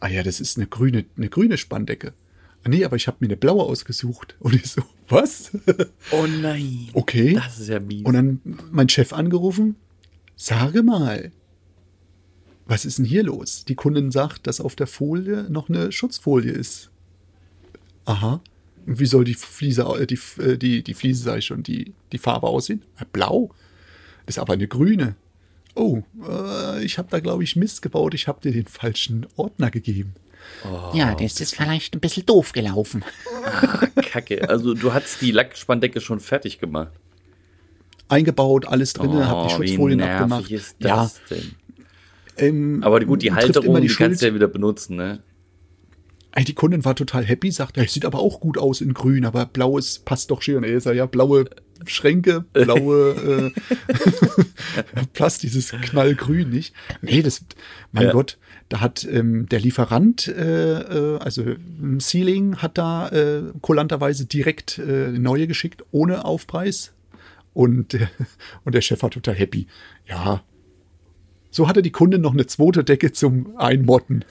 Ah 0.00 0.08
ja, 0.08 0.22
das 0.22 0.40
ist 0.40 0.58
eine 0.58 0.66
grüne, 0.66 1.04
eine 1.16 1.28
grüne 1.28 1.56
Spanndecke. 1.56 2.12
Ah, 2.64 2.68
nee, 2.68 2.84
aber 2.84 2.96
ich 2.96 3.06
habe 3.06 3.18
mir 3.20 3.28
eine 3.28 3.36
blaue 3.36 3.62
ausgesucht. 3.62 4.34
Und 4.40 4.54
ich 4.54 4.66
so, 4.66 4.82
was? 5.08 5.52
Oh 6.10 6.26
nein. 6.26 6.88
okay. 6.92 7.34
Das 7.34 7.60
ist 7.60 7.68
ja 7.68 7.80
mies. 7.80 8.04
Und 8.04 8.14
dann 8.14 8.40
mein 8.72 8.88
Chef 8.88 9.12
angerufen, 9.12 9.76
sage 10.34 10.82
mal, 10.82 11.30
was 12.66 12.84
ist 12.84 12.98
denn 12.98 13.04
hier 13.04 13.22
los? 13.22 13.64
Die 13.64 13.74
Kundin 13.74 14.10
sagt, 14.10 14.46
dass 14.46 14.60
auf 14.60 14.74
der 14.76 14.86
Folie 14.86 15.46
noch 15.48 15.68
eine 15.68 15.92
Schutzfolie 15.92 16.52
ist. 16.52 16.90
Aha. 18.04 18.40
Und 18.86 18.98
wie 19.00 19.06
soll 19.06 19.24
die 19.24 19.34
Fliese, 19.34 19.82
äh, 19.82 20.06
die, 20.06 20.18
äh, 20.40 20.56
die, 20.56 20.82
die 20.82 20.94
Fliese, 20.94 21.22
sag 21.24 21.38
ich 21.38 21.46
schon, 21.46 21.62
die, 21.62 21.92
die 22.12 22.18
Farbe 22.18 22.46
aussehen? 22.46 22.82
Äh, 22.98 23.04
Blau? 23.12 23.50
Ist 24.26 24.38
aber 24.38 24.54
eine 24.54 24.66
grüne. 24.68 25.14
Oh, 25.74 26.02
äh, 26.28 26.84
ich 26.84 26.98
habe 26.98 27.08
da, 27.10 27.20
glaube 27.20 27.44
ich, 27.44 27.54
Mist 27.56 27.82
gebaut. 27.82 28.14
Ich 28.14 28.28
habe 28.28 28.40
dir 28.40 28.52
den 28.52 28.66
falschen 28.66 29.26
Ordner 29.36 29.70
gegeben. 29.70 30.14
Ja, 30.94 31.14
das 31.16 31.40
ist 31.40 31.56
vielleicht 31.56 31.94
ein 31.94 32.00
bisschen 32.00 32.24
doof 32.24 32.52
gelaufen. 32.52 33.04
Kacke. 33.96 34.48
Also 34.48 34.74
du 34.74 34.94
hast 34.94 35.20
die 35.20 35.32
Lackspanndecke 35.32 36.00
schon 36.00 36.20
fertig 36.20 36.60
gemacht. 36.60 36.92
Eingebaut, 38.08 38.66
alles 38.66 38.92
drin, 38.92 39.10
Oh, 39.10 39.24
habe 39.24 39.48
die 39.48 39.60
wie 39.62 39.68
Schutzfolien 39.68 40.00
abgemacht. 40.00 40.50
ist 40.50 40.76
ja, 40.78 40.96
das 40.96 41.20
denn? 41.28 41.54
Ähm, 42.38 42.82
Aber 42.82 43.00
gut, 43.00 43.22
die 43.22 43.32
Halterung, 43.32 43.80
die, 43.80 43.88
die 43.88 43.94
kannst 43.94 44.22
du 44.22 44.26
ja 44.26 44.34
wieder 44.34 44.48
benutzen, 44.48 44.96
ne? 44.96 45.22
Ey, 46.32 46.44
die 46.44 46.54
Kundin 46.54 46.84
war 46.84 46.94
total 46.94 47.24
happy, 47.24 47.50
sagt, 47.50 47.78
es 47.78 47.94
sieht 47.94 48.04
aber 48.04 48.18
auch 48.18 48.40
gut 48.40 48.58
aus 48.58 48.82
in 48.82 48.92
grün, 48.92 49.24
aber 49.24 49.46
blaues 49.46 50.00
passt 50.00 50.30
doch 50.30 50.42
schön. 50.42 50.64
Ey, 50.64 50.78
sag, 50.80 50.94
ja, 50.94 51.06
blaue 51.06 51.46
Schränke, 51.86 52.44
blaue 52.52 53.52
äh, 53.56 55.04
passt 55.14 55.42
dieses 55.42 55.70
Knallgrün 55.70 56.50
nicht. 56.50 56.74
Nee, 57.00 57.22
das, 57.22 57.42
mein 57.92 58.08
Ja. 58.08 58.12
Gott, 58.12 58.36
da 58.68 58.80
hat 58.80 59.06
ähm, 59.10 59.48
der 59.48 59.60
Lieferant, 59.60 60.28
äh, 60.28 60.80
äh, 60.80 61.18
also 61.20 61.42
ähm, 61.42 62.00
Sealing 62.00 62.56
hat 62.56 62.76
da 62.76 63.08
äh, 63.08 63.42
kulanterweise 63.62 64.26
direkt 64.26 64.78
äh, 64.78 65.12
neue 65.12 65.46
geschickt, 65.46 65.84
ohne 65.90 66.24
Aufpreis. 66.24 66.92
Und, 67.54 67.94
äh, 67.94 68.08
und 68.64 68.74
der 68.74 68.82
Chef 68.82 69.02
war 69.02 69.10
total 69.10 69.36
happy. 69.36 69.68
Ja, 70.06 70.42
so 71.56 71.68
hatte 71.68 71.80
die 71.80 71.90
Kundin 71.90 72.20
noch 72.20 72.34
eine 72.34 72.46
zweite 72.46 72.84
Decke 72.84 73.12
zum 73.12 73.56
Einmotten. 73.56 74.26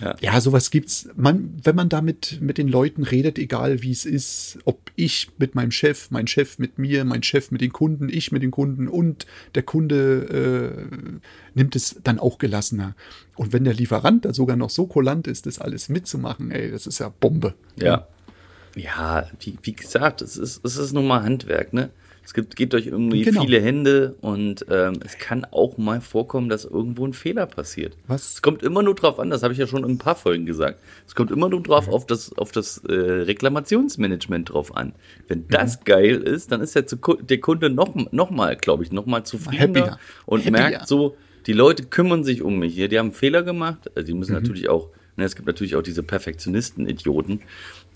ja. 0.22 0.40
sowas 0.40 0.70
gibt's. 0.70 1.10
Man, 1.14 1.54
wenn 1.62 1.76
man 1.76 1.90
damit 1.90 2.38
mit 2.40 2.56
den 2.56 2.68
Leuten 2.68 3.02
redet, 3.02 3.38
egal 3.38 3.82
wie 3.82 3.90
es 3.90 4.06
ist, 4.06 4.58
ob 4.64 4.90
ich 4.96 5.28
mit 5.36 5.54
meinem 5.54 5.72
Chef, 5.72 6.10
mein 6.10 6.26
Chef 6.26 6.58
mit 6.58 6.78
mir, 6.78 7.04
mein 7.04 7.22
Chef 7.22 7.50
mit 7.50 7.60
den 7.60 7.70
Kunden, 7.70 8.08
ich 8.08 8.32
mit 8.32 8.42
den 8.42 8.50
Kunden 8.50 8.88
und 8.88 9.26
der 9.54 9.62
Kunde 9.62 10.72
äh, 11.12 11.18
nimmt 11.54 11.76
es 11.76 12.00
dann 12.02 12.18
auch 12.18 12.38
gelassener. 12.38 12.96
Und 13.36 13.52
wenn 13.52 13.64
der 13.64 13.74
Lieferant 13.74 14.24
da 14.24 14.32
sogar 14.32 14.56
noch 14.56 14.70
so 14.70 14.86
kulant 14.86 15.26
ist, 15.26 15.44
das 15.44 15.58
alles 15.58 15.90
mitzumachen, 15.90 16.50
ey, 16.50 16.70
das 16.70 16.86
ist 16.86 16.98
ja 16.98 17.10
Bombe. 17.10 17.52
Ja. 17.76 18.08
Ja, 18.74 19.28
wie, 19.38 19.58
wie 19.64 19.74
gesagt, 19.74 20.22
es 20.22 20.38
ist, 20.38 20.64
es 20.64 20.78
ist 20.78 20.94
nun 20.94 21.06
mal 21.06 21.22
Handwerk, 21.22 21.74
ne? 21.74 21.90
Es 22.24 22.34
gibt, 22.34 22.54
geht 22.56 22.72
durch 22.72 22.86
irgendwie 22.86 23.22
Genau. 23.22 23.42
viele 23.42 23.60
Hände 23.60 24.14
und 24.20 24.64
ähm, 24.70 25.00
es 25.04 25.18
kann 25.18 25.44
auch 25.50 25.76
mal 25.76 26.00
vorkommen, 26.00 26.48
dass 26.48 26.64
irgendwo 26.64 27.04
ein 27.06 27.12
Fehler 27.14 27.46
passiert. 27.46 27.96
Was? 28.06 28.34
Es 28.34 28.42
kommt 28.42 28.62
immer 28.62 28.82
nur 28.82 28.94
drauf 28.94 29.18
an, 29.18 29.28
das 29.28 29.42
habe 29.42 29.52
ich 29.52 29.58
ja 29.58 29.66
schon 29.66 29.82
in 29.84 29.90
ein 29.90 29.98
paar 29.98 30.14
Folgen 30.14 30.46
gesagt. 30.46 30.78
Es 31.06 31.14
kommt 31.16 31.30
immer 31.32 31.48
nur 31.48 31.62
drauf 31.62 31.88
auf 31.88 32.06
das, 32.06 32.32
auf 32.38 32.52
das 32.52 32.78
äh, 32.88 32.92
Reklamationsmanagement 33.62 34.52
drauf 34.52 34.76
an. 34.76 34.92
Wenn 35.28 35.46
das 35.48 35.84
geil 35.84 36.16
ist, 36.16 36.52
dann 36.52 36.60
ist 36.60 36.74
der, 36.74 36.84
der 37.20 37.40
Kunde 37.40 37.70
noch, 37.70 37.94
noch 38.12 38.30
mal, 38.30 38.56
glaube 38.56 38.84
ich, 38.84 38.92
noch 38.92 39.06
mal 39.06 39.24
zufriedener 39.24 39.80
Happier. 39.92 39.98
und 40.26 40.40
Happier. 40.40 40.52
merkt 40.52 40.88
so, 40.88 41.16
die 41.46 41.52
Leute 41.52 41.84
kümmern 41.84 42.24
sich 42.24 42.42
um 42.42 42.58
mich 42.58 42.74
hier, 42.74 42.88
die 42.88 42.98
haben 42.98 43.06
einen 43.06 43.14
Fehler 43.14 43.42
gemacht, 43.42 43.90
also 43.94 44.06
die 44.06 44.12
Mhm. 44.12 44.18
müssen 44.20 44.34
natürlich 44.34 44.68
auch, 44.68 44.88
es 45.24 45.36
gibt 45.36 45.46
natürlich 45.46 45.76
auch 45.76 45.82
diese 45.82 46.02
Perfektionisten-Idioten, 46.02 47.40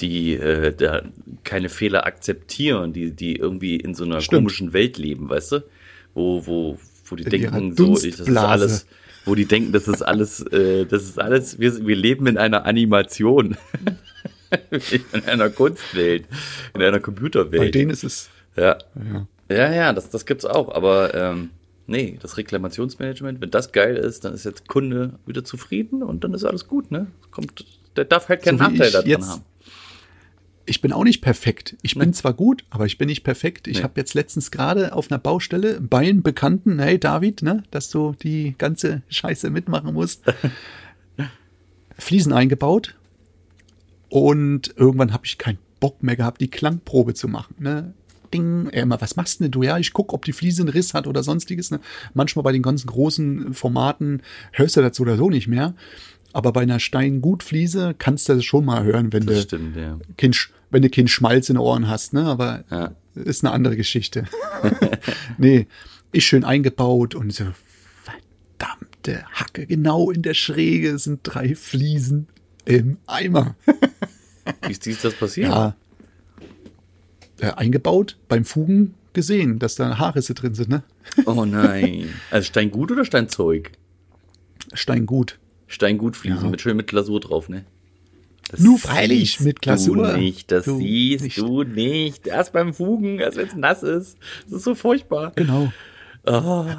die 0.00 0.34
äh, 0.34 0.74
da 0.74 1.02
keine 1.44 1.68
Fehler 1.68 2.06
akzeptieren, 2.06 2.92
die, 2.92 3.10
die 3.10 3.36
irgendwie 3.36 3.76
in 3.76 3.94
so 3.94 4.04
einer 4.04 4.20
Stimmt. 4.20 4.42
komischen 4.42 4.72
Welt 4.72 4.98
leben, 4.98 5.28
weißt 5.28 5.52
du? 5.52 5.64
Wo, 6.14 6.46
wo, 6.46 6.78
wo 7.06 7.16
die 7.16 7.24
In 7.24 7.30
denken, 7.30 7.76
so, 7.76 7.96
ich, 7.96 8.16
das 8.16 8.28
ist 8.28 8.36
alles, 8.36 8.86
wo 9.24 9.34
die 9.34 9.46
denken, 9.46 9.72
das 9.72 9.88
ist 9.88 10.02
alles, 10.02 10.40
äh, 10.52 10.86
das 10.86 11.02
ist 11.04 11.18
alles, 11.18 11.58
wir, 11.58 11.86
wir 11.86 11.96
leben 11.96 12.26
in 12.26 12.38
einer 12.38 12.64
Animation. 12.64 13.56
in 15.12 15.24
einer 15.24 15.50
Kunstwelt, 15.50 16.26
in 16.74 16.82
einer 16.82 16.92
Bei 16.92 17.00
Computerwelt. 17.00 17.74
denen 17.74 17.90
ist 17.90 18.04
es. 18.04 18.30
Ja. 18.56 18.78
Ja. 18.94 19.26
Ja, 19.48 19.72
ja, 19.72 19.92
das, 19.92 20.10
das 20.10 20.26
gibt's 20.26 20.44
auch, 20.44 20.74
aber 20.74 21.14
ähm, 21.14 21.50
nee, 21.86 22.18
das 22.20 22.36
Reklamationsmanagement, 22.36 23.40
wenn 23.40 23.50
das 23.50 23.72
geil 23.72 23.96
ist, 23.96 24.24
dann 24.24 24.34
ist 24.34 24.44
jetzt 24.44 24.68
Kunde 24.68 25.18
wieder 25.26 25.44
zufrieden 25.44 26.02
und 26.02 26.24
dann 26.24 26.34
ist 26.34 26.44
alles 26.44 26.66
gut, 26.66 26.90
ne? 26.90 27.06
Kommt, 27.30 27.64
der 27.96 28.04
darf 28.04 28.28
halt 28.28 28.42
keinen 28.42 28.58
So 28.58 28.64
Nachteil 28.64 28.90
daran 28.90 29.28
haben. 29.28 29.42
Ich 30.68 30.80
bin 30.80 30.92
auch 30.92 31.04
nicht 31.04 31.20
perfekt. 31.20 31.76
Ich 31.82 31.94
bin 31.94 32.08
Nee. 32.08 32.14
zwar 32.14 32.34
gut, 32.34 32.64
aber 32.70 32.86
ich 32.86 32.98
bin 32.98 33.06
nicht 33.06 33.22
perfekt. 33.22 33.68
Ich 33.68 33.78
Nee. 33.78 33.82
habe 33.84 34.00
jetzt 34.00 34.14
letztens 34.14 34.50
gerade 34.50 34.94
auf 34.94 35.10
einer 35.12 35.20
Baustelle 35.20 35.80
bei 35.80 35.98
einem 35.98 36.22
Bekannten, 36.24 36.80
hey 36.80 36.98
David, 36.98 37.42
ne, 37.42 37.62
dass 37.70 37.88
du 37.88 38.16
die 38.20 38.56
ganze 38.58 39.02
Scheiße 39.08 39.50
mitmachen 39.50 39.94
musst, 39.94 40.24
Fliesen 41.98 42.32
eingebaut. 42.32 42.94
Und 44.08 44.74
irgendwann 44.76 45.12
habe 45.12 45.24
ich 45.26 45.38
keinen 45.38 45.58
Bock 45.80 46.02
mehr 46.02 46.16
gehabt, 46.16 46.40
die 46.40 46.48
Klangprobe 46.50 47.14
zu 47.14 47.28
machen. 47.28 47.54
Ne? 47.58 47.94
Ding, 48.36 48.68
er 48.72 48.82
immer, 48.82 49.00
was 49.00 49.16
machst 49.16 49.40
denn 49.40 49.50
du? 49.50 49.62
Ja, 49.62 49.78
ich 49.78 49.92
guck, 49.92 50.12
ob 50.12 50.24
die 50.24 50.32
Fliese 50.32 50.62
einen 50.62 50.68
Riss 50.70 50.94
hat 50.94 51.06
oder 51.06 51.22
sonstiges. 51.22 51.70
Ne? 51.70 51.80
Manchmal 52.14 52.42
bei 52.42 52.52
den 52.52 52.62
ganzen 52.62 52.86
großen 52.88 53.54
Formaten 53.54 54.22
hörst 54.52 54.76
du 54.76 54.80
das 54.82 54.96
so 54.96 55.02
oder 55.02 55.16
so 55.16 55.30
nicht 55.30 55.48
mehr. 55.48 55.74
Aber 56.32 56.52
bei 56.52 56.62
einer 56.62 56.80
Steingutfliese 56.80 57.94
kannst 57.98 58.28
du 58.28 58.34
das 58.34 58.44
schon 58.44 58.64
mal 58.66 58.84
hören, 58.84 59.12
wenn 59.12 59.24
Das 59.26 59.36
du 59.36 59.42
stimmt, 59.42 59.76
ja. 59.76 59.98
Sch- 60.20 60.50
wenn 60.70 60.82
du 60.82 60.90
keinen 60.90 61.08
Schmalz 61.08 61.48
in 61.48 61.54
den 61.54 61.60
Ohren 61.62 61.88
hast, 61.88 62.12
ne? 62.12 62.24
Aber 62.24 62.64
Ja. 62.70 62.92
ist 63.14 63.44
eine 63.44 63.52
andere 63.54 63.76
Geschichte. 63.76 64.24
nee, 65.38 65.66
ist 66.12 66.24
schön 66.24 66.44
eingebaut 66.44 67.14
und 67.14 67.32
so, 67.32 67.44
verdammte 68.02 69.24
Hacke, 69.32 69.66
genau 69.66 70.10
in 70.10 70.22
der 70.22 70.34
Schräge 70.34 70.98
sind 70.98 71.20
drei 71.22 71.54
Fliesen 71.54 72.26
im 72.64 72.98
Eimer. 73.06 73.54
Wie 74.66 74.72
ist 74.72 74.84
dies 74.86 75.02
das 75.02 75.14
passiert? 75.14 75.48
Ja. 75.50 75.74
Äh, 77.40 77.52
eingebaut, 77.52 78.16
beim 78.28 78.44
Fugen 78.44 78.94
gesehen, 79.12 79.58
dass 79.58 79.74
da 79.74 79.98
Haarrisse 79.98 80.34
drin 80.34 80.54
sind, 80.54 80.68
ne? 80.70 80.82
Oh 81.26 81.44
nein. 81.44 82.08
Also 82.30 82.46
Steingut 82.46 82.90
oder 82.92 83.04
Steinzeug? 83.04 83.72
Steingut. 84.72 85.38
Steingutfliesen 85.66 86.44
Ja. 86.44 86.50
mit 86.50 86.60
schön 86.60 86.76
mit 86.76 86.86
Glasur 86.86 87.20
drauf, 87.20 87.48
ne? 87.48 87.64
Das 88.50 88.60
Nur 88.60 88.78
freilich 88.78 89.40
mit 89.40 89.60
Glasur. 89.60 89.96
Du 90.12 90.16
nicht, 90.18 90.52
das 90.52 90.66
Du 90.66 90.78
siehst 90.78 91.24
nicht. 91.24 91.38
du 91.38 91.64
nicht. 91.64 92.26
Erst 92.28 92.52
beim 92.52 92.72
Fugen, 92.72 93.18
erst 93.18 93.36
wenn 93.38 93.48
es 93.48 93.56
nass 93.56 93.82
ist. 93.82 94.16
Das 94.44 94.58
ist 94.58 94.64
so 94.64 94.74
furchtbar. 94.76 95.32
Genau. 95.34 95.72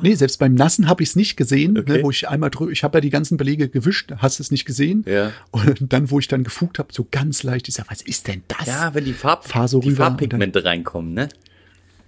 Nee, 0.02 0.16
selbst 0.16 0.38
beim 0.40 0.56
Nassen 0.56 0.88
habe 0.90 1.04
ich 1.04 1.10
es 1.10 1.16
nicht 1.16 1.38
gesehen, 1.38 1.78
Okay. 1.78 1.98
ne, 2.00 2.04
wo 2.04 2.10
ich 2.12 2.28
einmal 2.28 2.50
drüber, 2.50 2.72
ich 2.72 2.84
habe 2.84 2.98
ja 2.98 3.02
die 3.02 3.10
ganzen 3.10 3.38
Belege 3.38 3.70
gewischt, 3.70 4.12
hast 4.18 4.40
es 4.40 4.52
nicht 4.52 4.66
gesehen. 4.66 5.06
Ja. 5.08 5.32
Und 5.52 5.94
dann, 5.94 6.12
wo 6.12 6.20
ich 6.20 6.28
dann 6.28 6.44
gefugt 6.44 6.80
habe, 6.80 6.90
so 6.94 7.08
ganz 7.10 7.44
leicht, 7.44 7.68
ich 7.70 7.76
sag, 7.76 7.90
was 7.90 8.02
ist 8.02 8.28
denn 8.28 8.44
das? 8.48 8.68
Ja, 8.68 8.94
wenn 8.94 9.06
die, 9.06 9.14
Farb, 9.14 9.48
Fahr 9.48 9.68
so 9.68 9.80
die 9.80 9.90
rüber 9.90 10.06
Farbpigmente 10.06 10.66
reinkommen, 10.66 11.14
ne? 11.14 11.30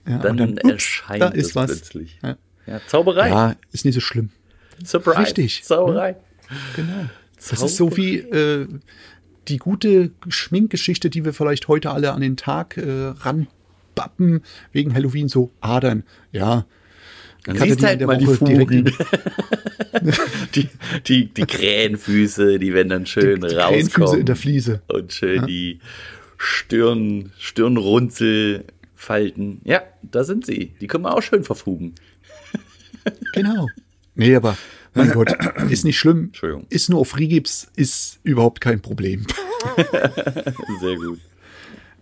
Ja, 0.08 0.18
Dann, 0.18 0.40
und 0.42 0.64
ups, 0.64 0.72
erscheint 0.74 1.22
da 1.22 1.30
es 1.30 1.48
ist 1.48 1.56
was. 1.56 1.68
plötzlich. 1.72 2.20
Ja. 2.24 2.38
Ja, 2.68 2.82
Zauberei. 2.88 3.30
Ja, 3.30 3.56
ist 3.72 3.86
nicht 3.86 3.96
so 3.96 4.02
schlimm. 4.02 4.30
Surprise. 4.84 5.20
richtig. 5.20 5.64
Zauberei. 5.64 6.16
Genau. 6.76 7.06
Das 7.38 7.62
ist 7.64 7.78
so 7.78 7.96
wie 7.96 8.18
äh, 8.18 8.68
die 9.48 9.58
gute 9.58 10.12
Schminkgeschichte, 10.28 11.10
die 11.10 11.26
wir 11.26 11.34
vielleicht 11.34 11.68
heute 11.68 11.92
alle 11.92 12.12
an 12.12 12.22
den 12.22 12.38
Tag 12.38 12.78
äh, 12.78 13.14
ranbappen, 13.20 14.42
wegen 14.72 14.94
Halloween, 14.94 15.30
so 15.30 15.52
Adern. 15.62 16.04
Ja. 16.32 16.66
Dann 17.44 17.56
Ich 17.56 17.62
hatte 17.62 17.70
siehst 17.72 17.82
die 17.82 17.86
halt 17.86 18.02
mal 18.06 18.18
die 18.18 18.26
Fugen. 18.26 18.86
die, 20.56 20.68
die, 21.08 21.26
die 21.34 21.46
Krähenfüße, 21.46 22.60
die 22.60 22.74
werden 22.74 22.90
dann 22.90 23.06
schön 23.06 23.42
Die 23.42 23.48
Krähenfüße 23.48 23.98
rauskommen. 24.00 24.20
in 24.22 24.26
der 24.26 24.36
Fliese. 24.36 24.82
Und 24.88 25.14
schön 25.14 25.46
die 25.46 25.80
Stirn, 26.38 27.32
Stirnrunzelfalten. 27.38 29.62
Ja, 29.64 29.82
da 30.02 30.24
sind 30.24 30.46
sie. 30.46 30.74
Die 30.80 30.88
können 30.88 31.04
wir 31.04 31.14
auch 31.16 31.22
schön 31.22 31.44
verfugen. 31.44 31.94
Genau. 33.34 33.68
Nee, 34.16 34.36
aber 34.36 34.58
mein 34.94 35.12
Gott, 35.12 35.32
ist 35.70 35.86
nicht 35.86 35.98
schlimm. 35.98 36.26
Entschuldigung. 36.26 36.66
Ist 36.70 36.90
nur 36.90 37.00
auf 37.00 37.18
Rigips, 37.18 37.72
ist 37.76 38.20
überhaupt 38.24 38.60
kein 38.60 38.82
Problem. 38.82 39.26
Sehr 40.82 40.96
gut. 40.98 41.20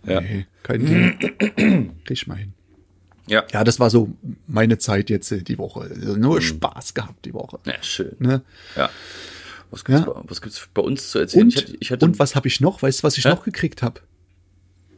Ja. 0.04 0.20
Nee, 0.20 0.46
kein 0.64 0.84
Ding. 0.84 1.16
Krieg 2.04 2.10
ich 2.10 2.26
mal 2.26 2.34
hin. 2.36 2.52
Ja. 3.28 3.44
Ja, 3.52 3.64
das 3.64 3.78
war 3.80 3.90
so 3.90 4.10
meine 4.46 4.78
Zeit 4.78 5.10
jetzt 5.10 5.30
äh, 5.32 5.42
die 5.42 5.58
Woche. 5.58 5.80
Also 5.80 6.16
nur 6.16 6.40
Spaß 6.40 6.94
gehabt 6.94 7.24
die 7.24 7.34
Woche. 7.34 7.58
Ja, 7.66 7.74
schön. 7.82 8.16
Ne? 8.18 8.42
Ja. 8.76 8.90
Was 9.70 9.84
gibt's, 9.84 10.00
Ja. 10.06 10.12
bei, 10.12 10.20
was 10.24 10.40
gibt's 10.40 10.68
bei 10.72 10.82
uns 10.82 11.10
zu 11.10 11.18
erzählen? 11.18 11.44
Und, 11.44 11.54
ich 11.54 11.62
hatte, 11.62 11.76
ich 11.80 11.90
hatte, 11.92 12.04
und 12.06 12.18
was 12.18 12.34
habe 12.34 12.48
ich 12.48 12.60
noch? 12.60 12.80
Weißt 12.82 13.00
du, 13.00 13.02
was 13.04 13.18
ich 13.18 13.24
Hä? 13.24 13.30
noch 13.30 13.44
gekriegt 13.44 13.82
habe? 13.82 14.00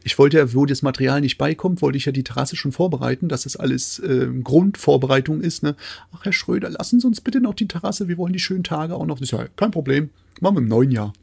Ich 0.03 0.17
wollte 0.17 0.37
ja, 0.37 0.53
wo 0.55 0.65
das 0.65 0.81
Material 0.81 1.21
nicht 1.21 1.37
beikommt, 1.37 1.81
wollte 1.83 1.97
ich 1.97 2.05
ja 2.05 2.11
die 2.11 2.23
Terrasse 2.23 2.55
schon 2.55 2.71
vorbereiten, 2.71 3.27
dass 3.29 3.43
das 3.43 3.55
alles 3.55 3.99
äh, 3.99 4.27
Grundvorbereitung 4.43 5.41
ist. 5.41 5.61
Ne? 5.61 5.75
Ach, 6.11 6.25
Herr 6.25 6.33
Schröder, 6.33 6.71
lassen 6.71 6.99
Sie 6.99 7.05
uns 7.05 7.21
bitte 7.21 7.39
noch 7.39 7.53
die 7.53 7.67
Terrasse, 7.67 8.07
wir 8.07 8.17
wollen 8.17 8.33
die 8.33 8.39
schönen 8.39 8.63
Tage 8.63 8.95
auch 8.95 9.05
noch. 9.05 9.19
Das 9.19 9.27
ist 9.27 9.37
ja 9.37 9.47
kein 9.57 9.69
Problem, 9.69 10.09
machen 10.39 10.55
wir 10.55 10.61
im 10.61 10.67
neuen 10.69 10.89
Jahr. 10.89 11.13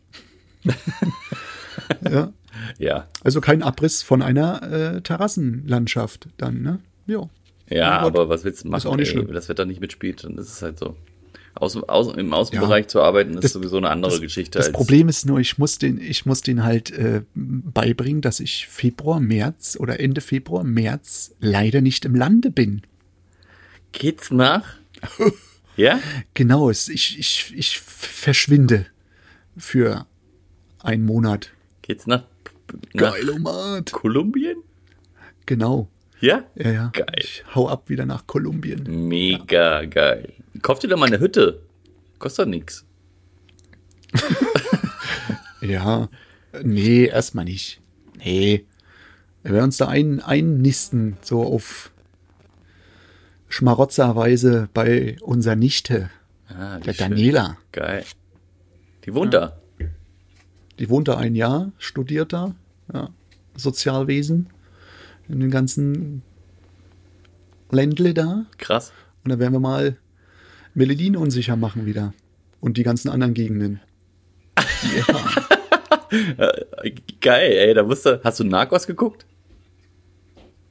ja, 2.09 2.33
Ja. 2.79 3.09
also 3.25 3.41
kein 3.41 3.63
Abriss 3.63 4.03
von 4.03 4.23
einer 4.23 4.63
äh, 4.63 5.01
Terrassenlandschaft 5.01 6.29
dann, 6.37 6.63
ne? 6.63 6.79
Ja. 7.09 7.29
Ja, 7.71 8.03
Gott. 8.03 8.15
aber 8.15 8.29
was 8.29 8.45
willst 8.45 8.65
du 8.65 8.69
machen? 8.69 8.87
auch 8.89 8.97
nicht 8.97 9.09
ey, 9.09 9.13
schlimm. 9.19 9.33
Das 9.35 9.49
Wetter 9.49 9.65
nicht 9.67 9.81
mitspielt, 9.81 10.23
dann 10.25 10.39
ist 10.39 10.49
es 10.49 10.63
halt 10.63 10.79
so. 10.79 10.97
Außen, 11.55 11.83
außen, 11.89 12.17
Im 12.19 12.33
Außenbereich 12.33 12.87
zu 12.87 13.03
arbeiten, 13.03 13.35
ist 13.35 13.43
Das- 13.45 13.53
sowieso 13.55 13.79
eine 13.79 13.91
andere 13.91 14.21
Geschichte. 14.21 14.59
Das 14.59 14.71
Problem 14.71 15.09
ist 15.09 15.27
nur, 15.27 15.41
ich 15.41 15.59
muss 15.59 15.77
den, 15.79 16.01
ich 16.01 16.25
muss 16.25 16.41
den 16.43 16.63
halt 16.63 16.93
äh, 16.93 17.23
beibringen, 17.35 18.21
dass 18.21 18.39
ich 18.39 18.69
Februar, 18.69 19.19
März 19.19 19.77
oder 19.81 19.99
Ende 19.99 20.21
Februar, 20.21 20.63
März 20.63 21.35
leider 21.41 21.81
nicht 21.81 22.05
im 22.05 22.15
Lande 22.15 22.53
bin. 22.53 22.83
Geht's 23.91 24.31
nach? 24.31 24.77
ja? 25.77 25.99
Genau, 26.35 26.71
ich, 26.71 26.89
ich, 27.19 27.53
ich 27.57 27.81
verschwinde 27.81 28.87
für 29.57 30.07
einen 30.79 31.05
Monat. 31.05 31.51
Geht's 31.83 32.07
nach, 32.07 32.23
nach 32.95 33.15
Geilomat. 33.15 33.91
Kolumbien? 33.93 34.59
Genau. 35.47 35.89
Ja? 36.21 36.45
Ja, 36.57 36.71
ja. 36.71 36.91
Geil. 36.93 37.07
Ich 37.19 37.45
hau 37.55 37.69
ab 37.69 37.89
wieder 37.89 38.05
nach 38.07 38.27
Kolumbien. 38.27 39.09
Mega 39.09 39.85
geil. 39.85 40.33
Kauft 40.63 40.83
ihr 40.83 40.91
da 40.91 40.97
mal 40.97 41.07
eine 41.07 41.21
Hütte? 41.21 41.63
Kostet 42.19 42.47
doch 42.47 42.51
nix. 42.51 42.85
Ja. 45.61 46.09
Nee, 46.63 47.07
erstmal 47.07 47.45
nicht. 47.45 47.81
Nee. 48.25 48.65
Wir 49.43 49.53
werden 49.53 49.65
uns 49.65 49.77
da 49.77 49.89
ein, 49.89 50.21
einnisten, 50.21 51.17
so 51.21 51.43
auf 51.43 51.91
Schmarotzerweise 53.49 54.69
bei 54.75 55.17
unserer 55.21 55.57
Nichte, 55.57 56.11
Ah, 56.49 56.79
der 56.79 56.93
schön. 56.95 57.11
Daniela. 57.11 57.57
Geil. 57.73 58.05
Die 59.05 59.15
wohnt 59.15 59.35
da. 59.35 59.59
Die 60.79 60.89
wohnt 60.89 61.09
da 61.09 61.17
ein 61.17 61.35
Jahr, 61.35 61.73
studiert 61.79 62.33
da, 62.33 62.55
ja, 62.93 63.11
Sozialwesen 63.57 64.49
in 65.29 65.41
den 65.41 65.51
ganzen 65.51 66.23
Ländle 67.71 68.15
da. 68.15 68.47
Krass. 68.59 68.93
Und 69.25 69.31
da 69.31 69.39
werden 69.39 69.53
wir 69.53 69.61
mal 69.61 69.97
Melodien 70.75 71.17
unsicher 71.17 71.57
machen 71.57 71.87
wieder. 71.87 72.15
Und 72.61 72.77
die 72.77 72.83
ganzen 72.83 73.09
anderen 73.09 73.35
Gegenden. 73.35 73.81
Geil, 77.21 77.53
ey. 77.53 77.75
Da 77.75 77.83
musst 77.83 78.07
du, 78.07 78.21
hast 78.25 78.41
du 78.41 78.45
Narcos 78.45 78.87
geguckt? 78.87 79.27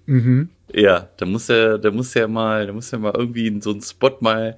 Mhm. 0.06 0.50
Ja, 0.74 1.10
da 1.18 1.26
muss 1.26 1.50
er, 1.50 1.78
da 1.78 1.92
muss 1.92 2.16
er 2.16 2.28
mal, 2.28 2.68
da 2.68 2.74
muss 2.74 2.92
er 2.92 3.00
mal 3.00 3.14
irgendwie 3.16 3.48
in 3.48 3.62
so 3.62 3.72
einen 3.72 3.82
Spot 3.82 4.18
mal 4.20 4.56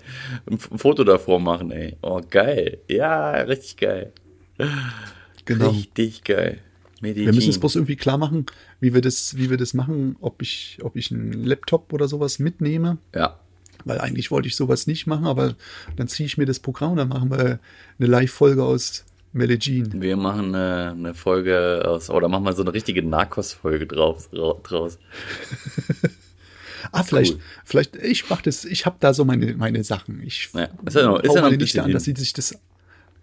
ein 0.49 0.57
Foto 0.57 1.03
davor 1.03 1.39
machen, 1.39 1.71
ey. 1.71 1.97
Oh, 2.01 2.21
geil. 2.27 2.79
Ja, 2.87 3.31
richtig 3.41 3.77
geil. 3.77 4.11
Genau. 5.45 5.69
Richtig 5.69 6.23
geil. 6.23 6.59
Medellin. 7.01 7.27
Wir 7.27 7.33
müssen 7.33 7.49
es 7.49 7.59
bloß 7.59 7.75
irgendwie 7.75 7.95
klar 7.95 8.17
machen, 8.17 8.45
wie 8.79 8.93
wir 8.93 9.01
das, 9.01 9.35
wie 9.37 9.49
wir 9.49 9.57
das 9.57 9.73
machen, 9.73 10.15
ob 10.21 10.41
ich, 10.41 10.77
ob 10.81 10.95
ich 10.95 11.11
einen 11.11 11.43
Laptop 11.43 11.91
oder 11.93 12.07
sowas 12.07 12.39
mitnehme. 12.39 12.97
Ja. 13.15 13.39
Weil 13.85 13.99
eigentlich 13.99 14.29
wollte 14.31 14.47
ich 14.47 14.55
sowas 14.55 14.87
nicht 14.87 15.07
machen, 15.07 15.25
aber 15.25 15.55
dann 15.95 16.07
ziehe 16.07 16.25
ich 16.27 16.37
mir 16.37 16.45
das 16.45 16.59
Programm 16.59 16.91
und 16.91 16.97
dann 16.97 17.07
machen 17.09 17.29
wir 17.31 17.39
eine 17.39 18.07
Live-Folge 18.07 18.63
aus 18.63 19.05
Medellin. 19.31 20.01
Wir 20.01 20.17
machen 20.17 20.53
eine, 20.55 20.91
eine 20.91 21.13
Folge 21.13 21.81
aus, 21.85 22.09
oder 22.09 22.27
machen 22.27 22.43
wir 22.43 22.53
so 22.53 22.61
eine 22.63 22.73
richtige 22.73 23.03
Narcos-Folge 23.03 23.85
drauf, 23.87 24.29
ra- 24.33 24.55
draus. 24.63 24.97
Ah, 26.91 27.03
vielleicht, 27.03 27.33
Cool. 27.35 27.41
vielleicht, 27.65 27.95
ich 27.97 28.29
mach 28.29 28.41
das, 28.41 28.63
ich 28.63 28.85
habe 28.85 28.95
da 29.01 29.13
so 29.13 29.25
meine, 29.25 29.53
meine 29.55 29.83
Sachen. 29.83 30.23
Ich 30.23 30.49
Ja, 30.53 30.69
ist 30.85 30.95
ja 30.95 31.03
noch- 31.03 31.19
ist 31.19 31.35
ja 31.35 31.41
noch 31.41 31.51
ein 31.51 31.57
bisschen 31.57 31.83
an, 31.83 31.91
dass 31.91 32.05
sie 32.05 32.13
sich 32.15 32.31
das, 32.33 32.57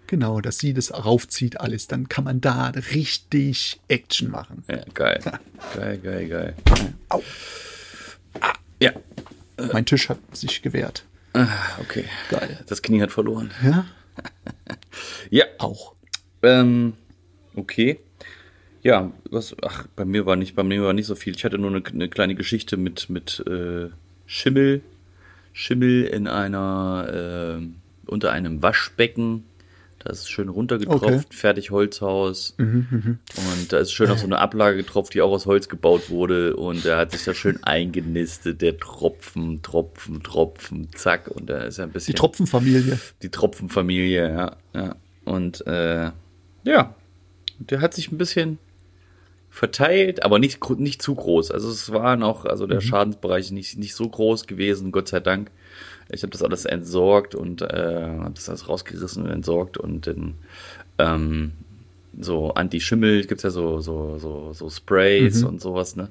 genau, 0.06 0.40
dass 0.40 0.58
sie 0.58 0.74
das 0.74 0.92
raufzieht 0.92 1.60
alles. 1.60 1.86
Dann 1.88 2.08
kann 2.08 2.24
man 2.24 2.40
da 2.40 2.68
richtig 2.94 3.80
Action 3.88 4.30
machen. 4.30 4.64
Ja, 4.68 4.80
geil. 4.94 5.20
geil, 5.76 5.98
geil, 5.98 6.28
geil. 6.28 6.54
Au. 7.08 7.22
Ja. 8.80 8.92
Mein 9.72 9.86
Tisch 9.86 10.08
hat 10.08 10.18
sich 10.32 10.62
gewehrt. 10.62 11.04
Ah, 11.32 11.48
okay. 11.80 12.04
Geil. 12.30 12.58
Das 12.66 12.82
Knie 12.82 13.00
hat 13.02 13.12
verloren. 13.12 13.50
Ja, 13.62 13.86
Ja. 15.30 15.44
auch. 15.58 15.94
Ähm, 16.42 16.94
okay. 17.54 18.00
Ja, 18.82 19.10
was, 19.30 19.56
ach, 19.62 19.86
bei 19.96 20.04
mir 20.04 20.26
war 20.26 20.36
nicht, 20.36 20.54
bei 20.54 20.62
mir 20.62 20.82
war 20.82 20.92
nicht 20.92 21.06
so 21.06 21.14
viel. 21.14 21.34
Ich 21.34 21.44
hatte 21.44 21.58
nur 21.58 21.70
eine, 21.70 21.82
eine 21.84 22.08
kleine 22.08 22.34
Geschichte 22.34 22.76
mit, 22.76 23.10
mit 23.10 23.42
äh, 23.46 23.88
Schimmel. 24.26 24.82
Schimmel 25.52 26.04
in 26.04 26.28
einer, 26.28 27.58
äh, 27.60 27.66
unter 28.10 28.30
einem 28.32 28.62
Waschbecken. 28.62 29.44
Da 30.06 30.12
ist 30.12 30.30
schön 30.30 30.48
runtergetropft, 30.48 31.02
Okay. 31.02 31.20
fertig 31.30 31.72
Holzhaus. 31.72 32.54
Und 32.58 33.18
da 33.70 33.78
ist 33.78 33.90
schön 33.90 34.08
auf 34.08 34.20
so 34.20 34.26
eine 34.26 34.38
Ablage 34.38 34.76
getropft, 34.76 35.14
die 35.14 35.20
auch 35.20 35.32
aus 35.32 35.46
Holz 35.46 35.68
gebaut 35.68 36.10
wurde. 36.10 36.54
Und 36.54 36.84
da 36.84 36.96
hat 36.96 37.10
sich 37.10 37.24
da 37.24 37.34
schön 37.34 37.58
eingenistet, 37.64 38.62
der 38.62 38.78
Tropfen, 38.78 39.62
Tropfen, 39.62 40.22
Tropfen, 40.22 40.90
zack. 40.94 41.26
Und 41.26 41.50
da 41.50 41.58
ist 41.64 41.78
ja 41.78 41.84
ein 41.84 41.90
bisschen 41.90 42.12
Die 42.14 42.18
Tropfenfamilie. 42.18 42.98
die 43.22 43.30
Tropfenfamilie, 43.30 44.28
ja. 44.32 44.56
ja. 44.74 44.94
Und 45.24 45.66
äh, 45.66 46.12
ja, 46.62 46.94
der 47.58 47.80
hat 47.80 47.92
sich 47.94 48.12
ein 48.12 48.18
bisschen 48.18 48.58
verteilt, 49.50 50.22
aber 50.24 50.38
nicht, 50.38 50.62
nicht 50.78 51.02
zu 51.02 51.16
groß. 51.16 51.50
Also 51.50 51.68
es 51.68 51.90
war 51.90 52.14
noch, 52.16 52.44
also 52.44 52.68
der 52.68 52.80
Schadensbereich 52.80 53.50
nicht, 53.50 53.76
nicht 53.76 53.94
so 53.96 54.08
groß 54.08 54.46
gewesen, 54.46 54.92
Gott 54.92 55.08
sei 55.08 55.18
Dank. 55.18 55.50
Ich 56.10 56.22
habe 56.22 56.30
das 56.30 56.42
alles 56.42 56.64
entsorgt 56.64 57.34
und 57.34 57.62
äh, 57.62 57.66
habe 58.20 58.34
das 58.34 58.48
alles 58.48 58.68
rausgerissen 58.68 59.24
und 59.24 59.30
entsorgt 59.30 59.76
und 59.76 60.06
dann 60.06 60.34
ähm, 60.98 61.52
so 62.18 62.54
Anti-Schimmel 62.54 63.26
gibt's 63.26 63.42
ja 63.42 63.50
so, 63.50 63.80
so, 63.80 64.18
so, 64.18 64.52
so 64.52 64.70
Sprays 64.70 65.42
und 65.42 65.60
sowas, 65.60 65.96
ne? 65.96 66.10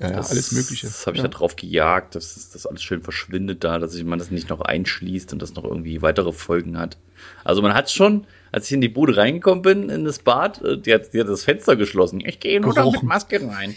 Ja, 0.00 0.10
ja, 0.10 0.16
Das- 0.16 0.30
alles 0.30 0.52
Mögliche. 0.52 0.86
Das 0.86 1.06
habe 1.06 1.16
ich 1.16 1.22
ja. 1.22 1.28
da 1.28 1.36
drauf 1.36 1.56
gejagt, 1.56 2.14
dass 2.14 2.50
das, 2.50 2.66
alles 2.66 2.82
schön 2.82 3.00
verschwindet 3.02 3.64
da, 3.64 3.78
dass 3.78 3.94
ich 3.94 4.04
man 4.04 4.18
das 4.18 4.30
nicht 4.30 4.48
noch 4.48 4.60
einschließt 4.60 5.32
und 5.32 5.40
das 5.42 5.54
noch 5.54 5.64
irgendwie 5.64 6.02
weitere 6.02 6.32
Folgen 6.32 6.78
hat. 6.78 6.98
Also 7.44 7.62
man 7.62 7.74
hat 7.74 7.90
schon, 7.90 8.26
als 8.52 8.66
ich 8.66 8.72
in 8.72 8.80
die 8.80 8.88
Bude 8.88 9.16
reingekommen 9.16 9.62
bin, 9.62 9.88
in 9.88 10.04
das 10.04 10.18
Bad, 10.20 10.62
äh, 10.62 10.78
die 10.78 10.94
hat, 10.94 11.12
die 11.14 11.20
hat 11.20 11.28
das 11.28 11.44
Fenster 11.44 11.74
geschlossen. 11.76 12.20
Ich 12.24 12.38
gehe 12.40 12.60
nur 12.60 12.74
noch 12.74 12.92
mit. 12.92 13.02
Maske 13.02 13.40
rein. 13.48 13.74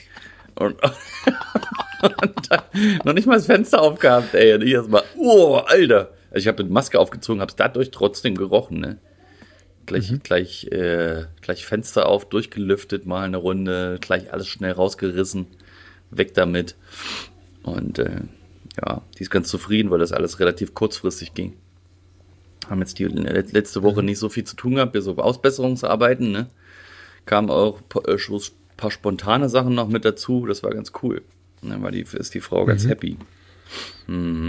Und, 0.56 0.76
noch 3.04 3.14
nicht 3.14 3.28
mal 3.28 3.36
das 3.36 3.46
Fenster 3.46 3.82
aufgehabt, 3.82 4.34
ey. 4.34 4.54
Und 4.54 4.64
ich 4.64 4.72
erstmal, 4.72 5.04
oh, 5.18 5.56
Alter. 5.56 6.12
Also 6.30 6.44
ich 6.44 6.48
habe 6.48 6.64
mit 6.64 6.72
Maske 6.72 7.00
aufgezogen, 7.00 7.42
habe 7.42 7.50
es 7.50 7.56
dadurch 7.56 7.92
trotzdem 7.92 8.36
gerochen, 8.36 8.80
ne? 8.80 8.98
Gleich, 9.86 10.14
gleich, 10.24 10.68
äh, 10.72 11.26
gleich 11.42 11.66
Fenster 11.66 12.08
auf, 12.08 12.30
durchgelüftet, 12.30 13.06
mal 13.06 13.24
eine 13.24 13.38
Runde, 13.38 13.98
gleich 14.00 14.32
alles 14.32 14.48
schnell 14.48 14.72
rausgerissen, 14.72 15.48
weg 16.12 16.34
damit. 16.34 16.76
Und 17.64 18.00
äh, 18.00 18.22
ja, 18.82 19.02
die 19.18 19.24
ist 19.24 19.32
ganz 19.32 19.50
zufrieden, 19.50 19.92
weil 19.92 20.00
das 20.00 20.14
alles 20.14 20.40
relativ 20.40 20.74
kurzfristig 20.74 21.34
ging. 21.34 21.58
Haben 22.70 22.80
jetzt 22.80 23.00
die 23.00 23.06
letzte 23.06 23.84
Woche 23.84 24.04
nicht 24.04 24.20
so 24.20 24.30
viel 24.30 24.44
zu 24.46 24.56
tun 24.56 24.76
gehabt, 24.76 24.94
wir 24.94 25.02
so 25.02 25.18
Ausbesserungsarbeiten, 25.18 26.32
ne? 26.32 26.48
Kamen 27.26 27.50
auch 27.50 27.82
ein 27.82 28.48
paar 28.78 28.92
spontane 28.92 29.50
Sachen 29.50 29.76
noch 29.76 29.90
mit 29.90 30.06
dazu, 30.06 30.46
das 30.46 30.64
war 30.64 30.72
ganz 30.72 30.92
cool. 31.04 31.22
Dann 31.62 31.82
war 31.82 31.92
die, 31.92 32.02
ist 32.02 32.34
die 32.34 32.42
Frau 32.42 32.66
ganz 32.66 32.88
happy. 32.88 33.18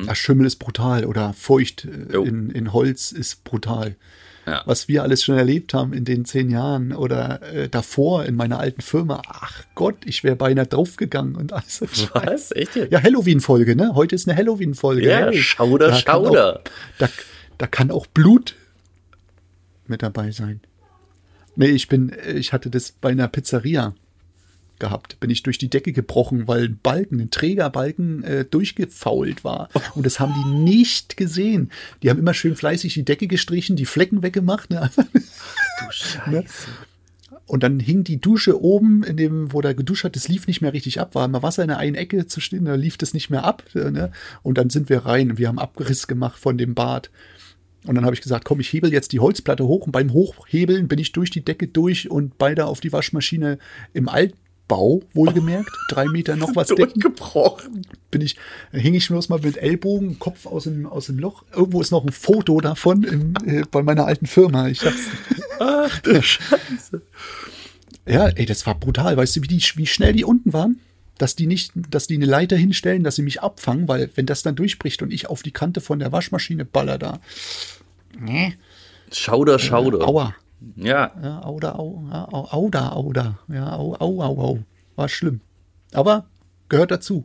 Ach, 0.08 0.16
Schimmel 0.16 0.46
ist 0.46 0.56
brutal 0.56 1.04
oder 1.04 1.32
feucht 1.34 1.84
äh, 1.84 2.14
Jo. 2.14 2.24
in, 2.24 2.50
in 2.50 2.72
Holz 2.72 3.12
ist 3.12 3.44
brutal. 3.44 3.94
Ja. 4.46 4.62
Was 4.66 4.88
wir 4.88 5.04
alles 5.04 5.22
schon 5.22 5.36
erlebt 5.38 5.72
haben 5.72 5.92
in 5.92 6.04
den 6.04 6.24
zehn 6.24 6.50
Jahren 6.50 6.92
oder 6.92 7.40
äh, 7.52 7.68
davor 7.68 8.24
in 8.24 8.34
meiner 8.34 8.58
alten 8.58 8.80
Firma. 8.80 9.22
Ach 9.28 9.62
Gott, 9.76 9.98
ich 10.04 10.24
wäre 10.24 10.34
beinahe 10.34 10.66
draufgegangen 10.66 11.36
und 11.36 11.52
alles. 11.52 11.80
Was? 12.12 12.50
Echt? 12.50 12.74
Ja, 12.90 13.00
Halloween-Folge, 13.00 13.76
ne? 13.76 13.92
Heute 13.94 14.16
ist 14.16 14.28
eine 14.28 14.36
Halloween-Folge. 14.36 15.06
Ja, 15.06 15.32
Schauder, 15.32 15.88
da 15.88 15.92
kann 15.92 16.02
Schauder. 16.02 16.56
Auch, 16.56 16.62
da, 16.98 17.08
da 17.58 17.66
kann 17.68 17.92
auch 17.92 18.08
Blut 18.08 18.56
mit 19.86 20.02
dabei 20.02 20.32
sein. 20.32 20.60
Nee, 21.54 21.66
ich 21.68 21.86
bin, 21.86 22.10
äh, 22.10 22.32
ich 22.32 22.52
hatte 22.52 22.68
das 22.68 22.90
bei 22.90 23.10
einer 23.10 23.28
Pizzeria 23.28 23.94
gehabt. 24.82 25.18
Bin 25.20 25.30
ich 25.30 25.44
durch 25.44 25.58
die 25.58 25.70
Decke 25.70 25.92
gebrochen, 25.92 26.48
weil 26.48 26.64
ein 26.64 26.78
Balken, 26.82 27.20
ein 27.20 27.30
Trägerbalken 27.30 28.24
äh, 28.24 28.44
durchgefault 28.44 29.44
war. 29.44 29.68
Und 29.94 30.04
das 30.04 30.18
haben 30.18 30.34
die 30.34 30.50
nicht 30.50 31.16
gesehen. 31.16 31.70
Die 32.02 32.10
haben 32.10 32.18
immer 32.18 32.34
schön 32.34 32.56
fleißig 32.56 32.92
die 32.94 33.04
Decke 33.04 33.28
gestrichen, 33.28 33.76
die 33.76 33.86
Flecken 33.86 34.22
weggemacht. 34.22 34.70
Ne? 34.70 34.90
Du 34.96 35.00
Scheiße. 35.90 36.68
Und 37.46 37.62
dann 37.62 37.80
hing 37.80 38.02
die 38.02 38.20
Dusche 38.20 38.60
oben, 38.60 39.04
in 39.04 39.16
dem, 39.16 39.52
wo 39.52 39.60
der 39.60 39.74
geduscht 39.74 40.04
hat, 40.04 40.16
das 40.16 40.28
lief 40.28 40.46
nicht 40.46 40.62
mehr 40.62 40.72
richtig 40.72 41.00
ab, 41.00 41.14
war 41.14 41.26
immer 41.26 41.42
Wasser 41.42 41.62
in 41.62 41.68
der 41.68 41.78
einen 41.78 41.96
Ecke 41.96 42.26
zu 42.26 42.40
stehen, 42.40 42.64
da 42.64 42.74
lief 42.74 42.96
das 42.96 43.14
nicht 43.14 43.30
mehr 43.30 43.44
ab. 43.44 43.62
äh, 43.74 43.90
Ne? 43.90 44.10
Und 44.42 44.58
dann 44.58 44.70
sind 44.70 44.88
wir 44.88 45.06
rein 45.06 45.30
und 45.30 45.38
wir 45.38 45.48
haben 45.48 45.58
Abriss 45.58 46.06
gemacht 46.08 46.38
von 46.38 46.58
dem 46.58 46.74
Bad. 46.74 47.10
Und 47.84 47.94
dann 47.96 48.04
habe 48.04 48.14
ich 48.14 48.20
gesagt, 48.22 48.44
komm, 48.44 48.60
ich 48.60 48.72
hebel 48.72 48.92
jetzt 48.92 49.12
die 49.12 49.20
Holzplatte 49.20 49.66
hoch 49.66 49.86
und 49.86 49.92
beim 49.92 50.12
Hochhebeln 50.12 50.88
bin 50.88 50.98
ich 50.98 51.12
durch 51.12 51.30
die 51.30 51.44
Decke 51.44 51.66
durch 51.66 52.10
und 52.10 52.38
beide 52.38 52.66
auf 52.66 52.80
die 52.80 52.92
Waschmaschine 52.92 53.58
im 53.92 54.08
Altbau, 54.72 55.02
wohlgemerkt, 55.12 55.70
drei 55.88 56.06
Meter 56.06 56.36
noch 56.36 56.56
was 56.56 56.68
Durchgebrochen. 56.68 57.86
bin 58.10 58.20
ich, 58.20 58.36
hing 58.72 58.94
ich 58.94 59.08
bloß 59.08 59.28
mal 59.28 59.40
mit 59.40 59.56
Ellbogen, 59.56 60.18
Kopf 60.18 60.46
aus 60.46 60.64
dem, 60.64 60.86
aus 60.86 61.06
dem 61.06 61.18
Loch. 61.18 61.44
Irgendwo 61.54 61.80
ist 61.80 61.90
noch 61.90 62.04
ein 62.04 62.12
Foto 62.12 62.60
davon 62.60 63.04
im, 63.04 63.34
äh, 63.46 63.62
bei 63.70 63.82
meiner 63.82 64.06
alten 64.06 64.26
Firma. 64.26 64.68
Ich 64.68 64.84
hab's. 64.84 65.08
Ach 65.60 65.98
du 66.00 66.22
Scheiße. 66.22 67.02
Ja, 68.06 68.28
ey, 68.28 68.46
das 68.46 68.66
war 68.66 68.74
brutal. 68.74 69.16
Weißt 69.16 69.36
du, 69.36 69.42
wie, 69.42 69.48
die, 69.48 69.62
wie 69.76 69.86
schnell 69.86 70.12
die 70.12 70.24
unten 70.24 70.52
waren? 70.52 70.80
Dass 71.18 71.36
die 71.36 71.46
nicht, 71.46 71.72
dass 71.74 72.06
die 72.06 72.16
eine 72.16 72.26
Leiter 72.26 72.56
hinstellen, 72.56 73.04
dass 73.04 73.16
sie 73.16 73.22
mich 73.22 73.42
abfangen, 73.42 73.86
weil 73.86 74.10
wenn 74.14 74.26
das 74.26 74.42
dann 74.42 74.56
durchbricht 74.56 75.02
und 75.02 75.12
ich 75.12 75.28
auf 75.28 75.42
die 75.42 75.52
Kante 75.52 75.80
von 75.80 75.98
der 75.98 76.10
Waschmaschine 76.10 76.64
baller 76.64 76.98
da. 76.98 77.20
Nee. 78.18 78.54
Schauder, 79.12 79.58
Schauder. 79.58 80.08
Aua. 80.08 80.34
Ja, 80.76 81.12
Ja, 81.22 81.38
au 81.40 81.60
da, 81.60 81.72
au, 81.72 82.02
au, 82.10 82.46
au 82.50 82.70
da, 82.70 82.88
au 82.90 83.12
da. 83.12 83.38
Ja, 83.48 83.76
au, 83.76 83.94
au, 83.94 84.22
au, 84.22 84.40
au. 84.40 84.58
War 84.96 85.08
schlimm. 85.08 85.40
Aber 85.92 86.26
gehört 86.68 86.90
dazu. 86.90 87.24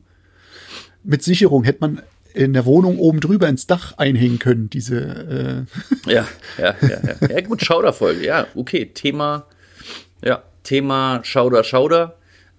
Mit 1.03 1.23
Sicherung 1.23 1.63
hätte 1.63 1.79
man 1.81 2.01
in 2.33 2.53
der 2.53 2.65
Wohnung 2.65 2.99
oben 2.99 3.19
drüber 3.19 3.47
ins 3.47 3.65
Dach 3.67 3.97
einhängen 3.97 4.39
können, 4.39 4.69
diese, 4.69 5.65
äh, 6.05 6.11
ja, 6.11 6.27
ja, 6.57 6.75
ja, 6.81 6.99
ja. 7.21 7.27
Ja, 7.29 7.41
gut, 7.41 7.63
Schauderfolge. 7.63 8.25
Ja, 8.25 8.47
okay. 8.55 8.91
Thema, 8.93 9.45
ja, 10.23 10.43
Thema 10.63 11.21
Schauder, 11.23 11.63
Schauder. 11.63 12.15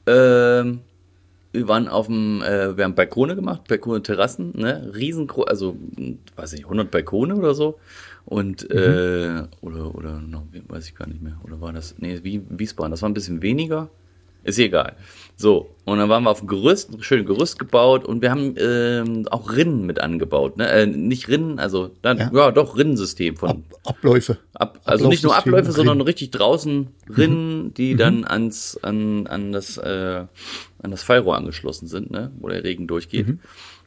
Ähm, 0.07 0.81
wir 1.53 1.69
waren 1.69 1.89
auf 1.89 2.07
dem, 2.07 2.43
äh, 2.43 2.77
wir 2.77 2.85
haben 2.85 2.95
Balkone 2.95 3.35
gemacht, 3.35 3.69
Balkone, 3.69 4.03
Terrassen, 4.03 4.53
ne, 4.55 4.93
riesengroß, 4.95 5.47
also, 5.47 5.77
weiß 6.37 6.53
ich, 6.55 6.65
100 6.65 6.91
Balkone 6.91 7.35
oder 7.37 7.55
so. 7.55 7.79
Und, 8.25 8.71
äh, 8.71 9.43
oder, 9.63 9.95
oder, 9.95 10.21
noch, 10.21 10.45
weiß 10.69 10.87
ich 10.87 10.95
gar 10.95 11.09
nicht 11.09 11.23
mehr. 11.23 11.39
Oder 11.45 11.61
war 11.61 11.73
das, 11.73 11.97
nee, 11.99 12.21
wie 12.23 12.43
Wiesbaden, 12.51 12.91
das 12.91 13.01
war 13.03 13.09
ein 13.09 13.15
bisschen 13.15 13.41
weniger. 13.41 13.89
Ist 14.45 14.59
egal. 14.59 14.97
So, 15.41 15.71
und 15.85 15.99
dann 15.99 16.09
waren 16.09 16.25
wir 16.25 16.31
auf 16.31 16.41
dem 16.41 16.49
Gerüst, 16.49 16.93
ein 16.93 17.01
schönes 17.01 17.25
Gerüst 17.25 17.61
gebaut 17.61 18.05
und 18.05 18.23
wir 18.23 18.33
haben 18.33 18.57
ähm, 18.59 19.29
auch 19.31 19.53
Rinnen 19.53 19.87
mit 19.87 20.01
angebaut. 20.01 20.57
Ne? 20.57 20.69
Äh, 20.69 20.87
nicht 20.87 21.29
Rinnen, 21.29 21.61
also 21.61 21.93
dann, 22.03 22.19
ja. 22.19 22.31
Ja. 22.33 22.51
doch 22.51 22.77
Rinnensystem 22.77 23.37
von 23.37 23.51
Ab, 23.51 23.57
Abläufe. 23.85 24.39
Ab, 24.55 24.81
also 24.85 25.09
nicht 25.09 25.23
nur 25.23 25.37
Abläufe, 25.37 25.71
sondern 25.71 26.01
richtig 26.01 26.33
draußen 26.33 26.89
Rinnen, 27.17 27.73
die 27.73 27.95
dann 27.95 28.25
ans 28.25 28.81
an 28.83 29.29
an 29.29 29.53
das 29.53 29.77
äh, 29.79 30.27
an 30.83 30.91
das 30.91 31.05
Fallrohr 31.05 31.37
angeschlossen 31.37 31.87
sind, 31.87 32.11
ne, 32.11 32.33
wo 32.41 32.49
der 32.49 32.65
Regen 32.65 32.89
durchgeht. 32.89 33.39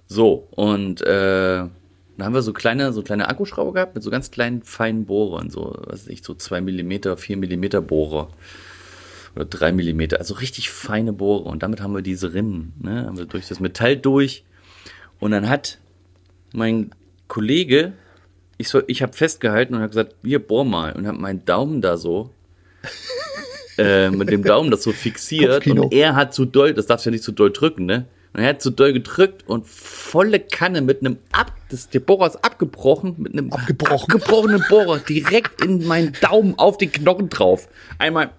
So 0.08 0.48
und 0.52 1.02
äh, 1.02 1.66
dann 1.66 1.72
haben 2.20 2.34
wir 2.34 2.44
so 2.44 2.54
kleine 2.54 2.94
so 2.94 3.02
kleine 3.02 3.28
Akkuschrauber 3.28 3.74
gehabt 3.74 3.96
mit 3.96 4.04
so 4.04 4.10
ganz 4.10 4.32
kleinen 4.32 4.64
feinen 4.64 5.06
Bohrern, 5.06 5.50
so 5.50 5.76
was 5.86 6.06
weiß 6.06 6.08
ich 6.08 6.24
so 6.24 6.34
zwei 6.34 6.62
Millimeter, 6.62 7.18
vier 7.18 7.36
Millimeter 7.36 7.82
Bohrer 7.82 8.30
oder 9.36 9.46
drei 9.46 9.72
Millimeter, 9.72 10.20
also 10.20 10.34
richtig 10.36 10.70
feine 10.70 11.14
Bohrer 11.14 11.46
und 11.46 11.64
damit 11.64 11.82
haben 11.82 11.94
wir 11.94 12.02
diese 12.02 12.34
Rinnen, 12.34 12.74
ne, 12.80 13.06
haben 13.06 13.18
wir 13.18 13.26
durch 13.26 13.48
das 13.48 13.60
Metall 13.60 13.98
durch 13.98 14.44
und 15.20 15.32
dann 15.32 15.48
hat 15.48 15.78
mein 16.54 16.92
Kollege, 17.28 17.94
ich, 18.58 18.70
soll, 18.70 18.84
ich 18.88 19.02
habe 19.02 19.14
festgehalten 19.14 19.74
und 19.74 19.82
habe 19.82 19.90
gesagt, 19.90 20.16
hier, 20.24 20.40
bohr 20.40 20.66
mal. 20.66 20.94
Und 20.94 21.08
habe 21.08 21.18
meinen 21.18 21.46
Daumen 21.46 21.82
da 21.82 21.96
so, 21.98 22.32
äh, 23.78 24.10
mit 24.10 24.30
dem 24.30 24.44
Daumen 24.44 24.72
das 24.72 24.84
so 24.84 24.92
fixiert. 24.92 25.66
Und 25.68 25.94
er 25.94 26.16
hat 26.16 26.34
zu 26.34 26.46
doll, 26.46 26.74
das 26.74 26.88
darfst 26.88 27.06
du 27.06 27.10
ja 27.10 27.12
nicht 27.12 27.24
zu 27.24 27.32
doll 27.32 27.52
drücken, 27.52 27.86
ne? 27.86 28.06
Und 28.34 28.40
er 28.40 28.50
hat 28.50 28.62
zu 28.62 28.70
doll 28.70 28.94
gedrückt 28.94 29.44
und 29.48 29.68
volle 29.68 30.40
Kanne 30.40 30.82
mit 30.82 31.02
einem 31.02 31.18
ab, 31.34 31.54
das, 31.70 31.90
der 31.90 32.00
Bohrer 32.00 32.28
ist 32.28 32.38
abgebrochen, 32.38 33.16
mit 33.18 33.34
einem 33.34 33.52
Abgebrochen. 33.52 34.16
abgebrochenen 34.16 34.64
Bohrer 34.70 35.00
direkt 35.00 35.62
in 35.62 35.86
meinen 35.86 36.14
Daumen 36.22 36.58
auf 36.58 36.78
den 36.78 36.94
Knochen 36.94 37.28
drauf. 37.28 37.68
Einmal, 37.98 38.30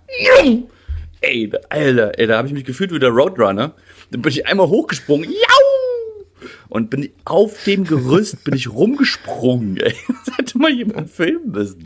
ey, 1.23 1.49
da- 1.49 1.59
Alter, 1.71 2.19
ey, 2.19 2.27
da 2.27 2.39
habe 2.39 2.49
ich 2.49 2.55
mich 2.55 2.65
gefühlt 2.65 2.93
wie 2.93 2.99
der 2.99 3.11
Roadrunner. 3.11 3.75
Dann 4.11 4.23
bin 4.23 4.31
ich 4.31 4.47
einmal 4.47 4.69
hochgesprungen, 4.69 5.31
jau! 5.31 6.49
Und 6.69 6.91
bin 6.91 7.11
auf 7.25 7.63
dem 7.65 7.85
Gerüst 7.85 8.45
bin 8.45 8.55
ich 8.55 8.71
rumgesprungen, 8.73 9.77
ey. 9.79 9.95
Das 10.27 10.37
hätte 10.39 10.59
mal 10.59 10.71
jemand 10.73 11.11
filmen 11.11 11.51
müssen. 11.53 11.83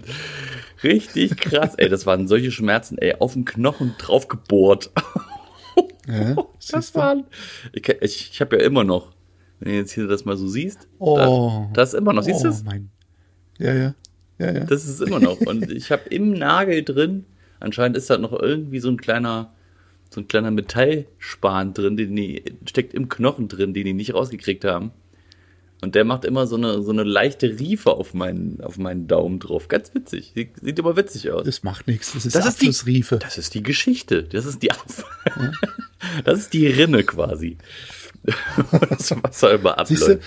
Richtig 0.83 1.37
krass, 1.37 1.75
ey. 1.77 1.89
Das 1.89 2.07
waren 2.07 2.29
solche 2.29 2.51
Schmerzen, 2.53 2.99
ey. 2.99 3.15
Auf 3.19 3.33
den 3.35 3.45
Knochen 3.45 3.95
drauf 3.99 4.29
gebohrt. 4.29 4.91
Ja, 6.07 6.37
Das 6.71 6.95
waren. 6.95 7.25
Ich, 7.73 7.89
ich, 7.89 8.31
ich 8.33 8.41
habe 8.41 8.57
ja 8.59 8.63
immer 8.65 8.85
noch, 8.85 9.13
wenn 9.61 9.73
du 9.73 9.79
jetzt 9.79 9.93
hier 9.93 10.07
das 10.07 10.25
mal 10.25 10.37
so 10.37 10.47
siehst, 10.47 10.87
Oh. 10.99 11.17
da, 11.17 11.71
das 11.75 11.93
ist 11.93 11.99
immer 11.99 12.13
noch, 12.13 12.23
siehst 12.23 12.45
du 12.45 12.49
oh, 12.49 12.51
es? 12.51 12.65
mein. 12.65 12.91
Ja, 13.59 13.75
ja. 13.75 13.95
Ja, 14.39 14.53
ja. 14.53 14.65
Das 14.65 14.85
ist 14.87 15.01
immer 15.01 15.19
noch. 15.19 15.41
Und 15.41 15.71
ich 15.73 15.91
habe 15.91 16.09
im 16.11 16.33
Nagel 16.33 16.83
drin, 16.85 17.25
anscheinend 17.61 17.97
ist 17.97 18.11
da 18.11 18.19
noch 18.19 18.33
irgendwie 18.33 18.81
so 18.81 18.89
ein 18.89 18.97
kleiner, 18.97 19.53
so 20.11 20.21
ein 20.21 20.29
kleiner 20.29 20.51
Metallspan 20.51 21.75
drin, 21.75 21.97
den 21.97 22.17
die, 22.17 22.43
steckt 22.69 22.95
im 22.95 23.09
Knochen 23.09 23.49
drin, 23.49 23.75
den 23.75 23.85
die 23.85 23.95
nicht 23.95 24.15
rausgekriegt 24.15 24.65
haben. 24.65 24.93
Und 25.83 25.95
der 25.95 26.05
macht 26.05 26.25
immer 26.25 26.47
so 26.47 26.57
eine, 26.57 26.83
so 26.83 26.91
eine 26.91 27.05
leichte 27.05 27.59
Riefe 27.59 27.91
auf 27.91 28.15
meinen, 28.15 28.61
auf 28.63 28.79
meinen 28.79 29.09
Daumen 29.09 29.41
drauf. 29.41 29.69
Ganz 29.69 29.95
witzig. 29.95 30.33
Sieht, 30.35 30.59
sieht 30.61 30.79
immer 30.79 30.97
witzig 30.97 31.31
aus. 31.31 31.45
Das 31.45 31.63
macht 31.63 31.87
nichts. 31.87 32.13
Das 32.15 32.25
ist 32.25 32.35
Das 32.35 32.47
ist 32.47 32.63
die-. 32.63 33.05
Das 33.19 33.37
ist 33.37 33.55
die 33.55 33.63
Geschichte. 33.63 34.23
Das 34.23 34.47
ist 34.47 34.63
die 34.63 34.71
Ab 34.71 34.85
Das 36.25 36.39
ist 36.39 36.55
die 36.55 36.67
Rinne 36.67 37.05
quasi. 37.05 37.59
Das 38.89 39.11
Wasser 39.23 39.53
immer 39.53 39.79
abläuft. 39.79 40.21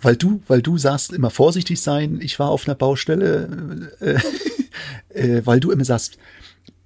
weil 0.00 0.16
du, 0.16 0.40
weil 0.46 0.62
du 0.62 0.78
sagst, 0.78 1.12
immer 1.12 1.30
vorsichtig 1.30 1.82
sein. 1.82 2.20
Ich 2.22 2.38
war 2.38 2.48
auf 2.48 2.66
einer 2.66 2.76
Baustelle, 2.76 3.90
äh, 4.00 4.18
äh, 5.10 5.42
weil 5.44 5.60
du 5.60 5.70
immer 5.70 5.84
sagst, 5.84 6.16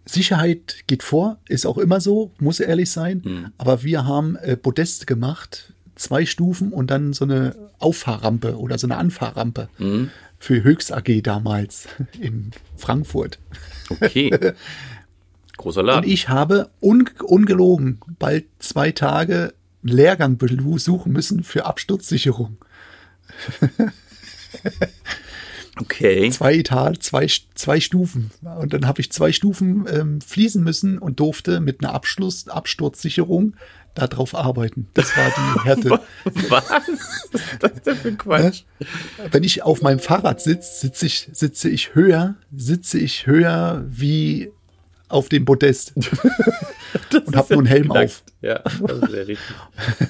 Sicherheit 0.07 0.85
geht 0.87 1.03
vor, 1.03 1.39
ist 1.49 1.67
auch 1.67 1.79
immer 1.79 2.01
so, 2.01 2.31
muss 2.39 2.61
ehrlich 2.61 2.91
sein. 2.91 3.23
Hm. 3.25 3.53
Aber 3.59 3.83
wir 3.83 4.07
haben 4.07 4.37
äh, 4.37 4.57
Podest 4.57 5.07
gemacht, 5.07 5.73
zwei 5.97 6.25
Stufen 6.27 6.73
und 6.73 6.91
dann 6.91 7.13
so 7.13 7.25
eine 7.25 7.55
Auffahrrampe 7.79 8.57
oder 8.59 8.79
so 8.79 8.87
eine 8.87 8.97
Anfahrrampe 8.97 9.69
Hm. 9.79 10.11
für 10.39 10.63
Höchst 10.63 10.93
AG 10.93 11.23
damals 11.23 11.89
in 12.21 12.53
Frankfurt. 12.77 13.39
Okay. 13.91 14.31
Großer 15.57 15.81
Und 15.81 15.87
Laden. 15.87 16.11
ich 16.11 16.29
habe 16.29 16.71
un 16.81 17.09
ungelogen 17.25 17.99
bald 18.19 18.45
zwei 18.59 18.93
Tage 18.93 19.55
Lehrgang 19.83 20.37
besuchen 20.37 21.13
müssen 21.13 21.43
für 21.45 21.65
Absturzsicherung. 21.65 22.59
Okay. 25.79 26.31
zwei 26.31 26.55
Etage, 26.55 26.99
zwei, 27.01 27.27
zwei 27.55 27.81
Stufen. 27.81 28.31
Und 28.59 28.73
dann 28.73 28.87
habe 28.87 29.01
ich 29.01 29.13
zwei 29.13 29.33
Stufen 29.33 29.87
ähm, 29.93 30.21
fließen 30.21 30.63
müssen 30.63 30.99
und 30.99 31.21
durfte 31.21 31.61
mit 31.61 31.83
einer 31.83 31.93
Abschluss, 31.93 32.49
Absturzsicherung 32.49 33.55
darauf 33.95 34.35
arbeiten. 34.35 34.89
Das 34.95 35.17
war 35.17 35.31
die 35.31 35.65
Härte. 35.65 36.01
Was? 36.49 36.71
Was 36.71 36.89
ist 36.89 37.63
das 37.63 37.83
denn 37.83 37.97
für 37.97 38.13
Quatsch? 38.13 38.63
Wenn 39.31 39.43
ich 39.43 39.63
auf 39.63 39.83
meinem 39.83 39.99
Fahrrad 39.99 40.41
sitze, 40.41 40.81
sitze 40.81 41.07
ich, 41.07 41.29
sitze 41.33 41.69
ich 41.69 41.95
höher, 41.95 42.37
sitze 42.55 42.99
ich 42.99 43.27
höher 43.27 43.85
wie 43.89 44.51
auf 45.09 45.29
dem 45.29 45.45
Podest 45.45 45.93
und 47.27 47.37
habe 47.37 47.55
nur 47.55 47.59
einen 47.63 47.67
Helm 47.67 47.91
auf. 47.93 48.23
Ja, 48.43 48.61
das 48.63 49.13
wäre 49.13 49.29
richtig. 49.29 49.57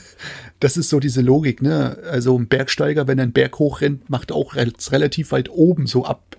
Das 0.59 0.79
ist 0.79 0.89
so 0.89 1.01
diese 1.01 1.21
Logik, 1.21 1.61
ne? 1.61 1.99
Also 2.11 2.35
ein 2.39 2.49
Bergsteiger, 2.49 3.07
wenn 3.07 3.19
er 3.19 3.25
einen 3.25 3.33
Berg 3.35 3.59
hochrennt, 3.59 4.09
macht 4.09 4.33
auch 4.33 4.55
re- 4.57 4.73
relativ 4.91 5.33
weit 5.33 5.51
oben 5.51 5.87
so 5.87 6.07
ab, 6.07 6.39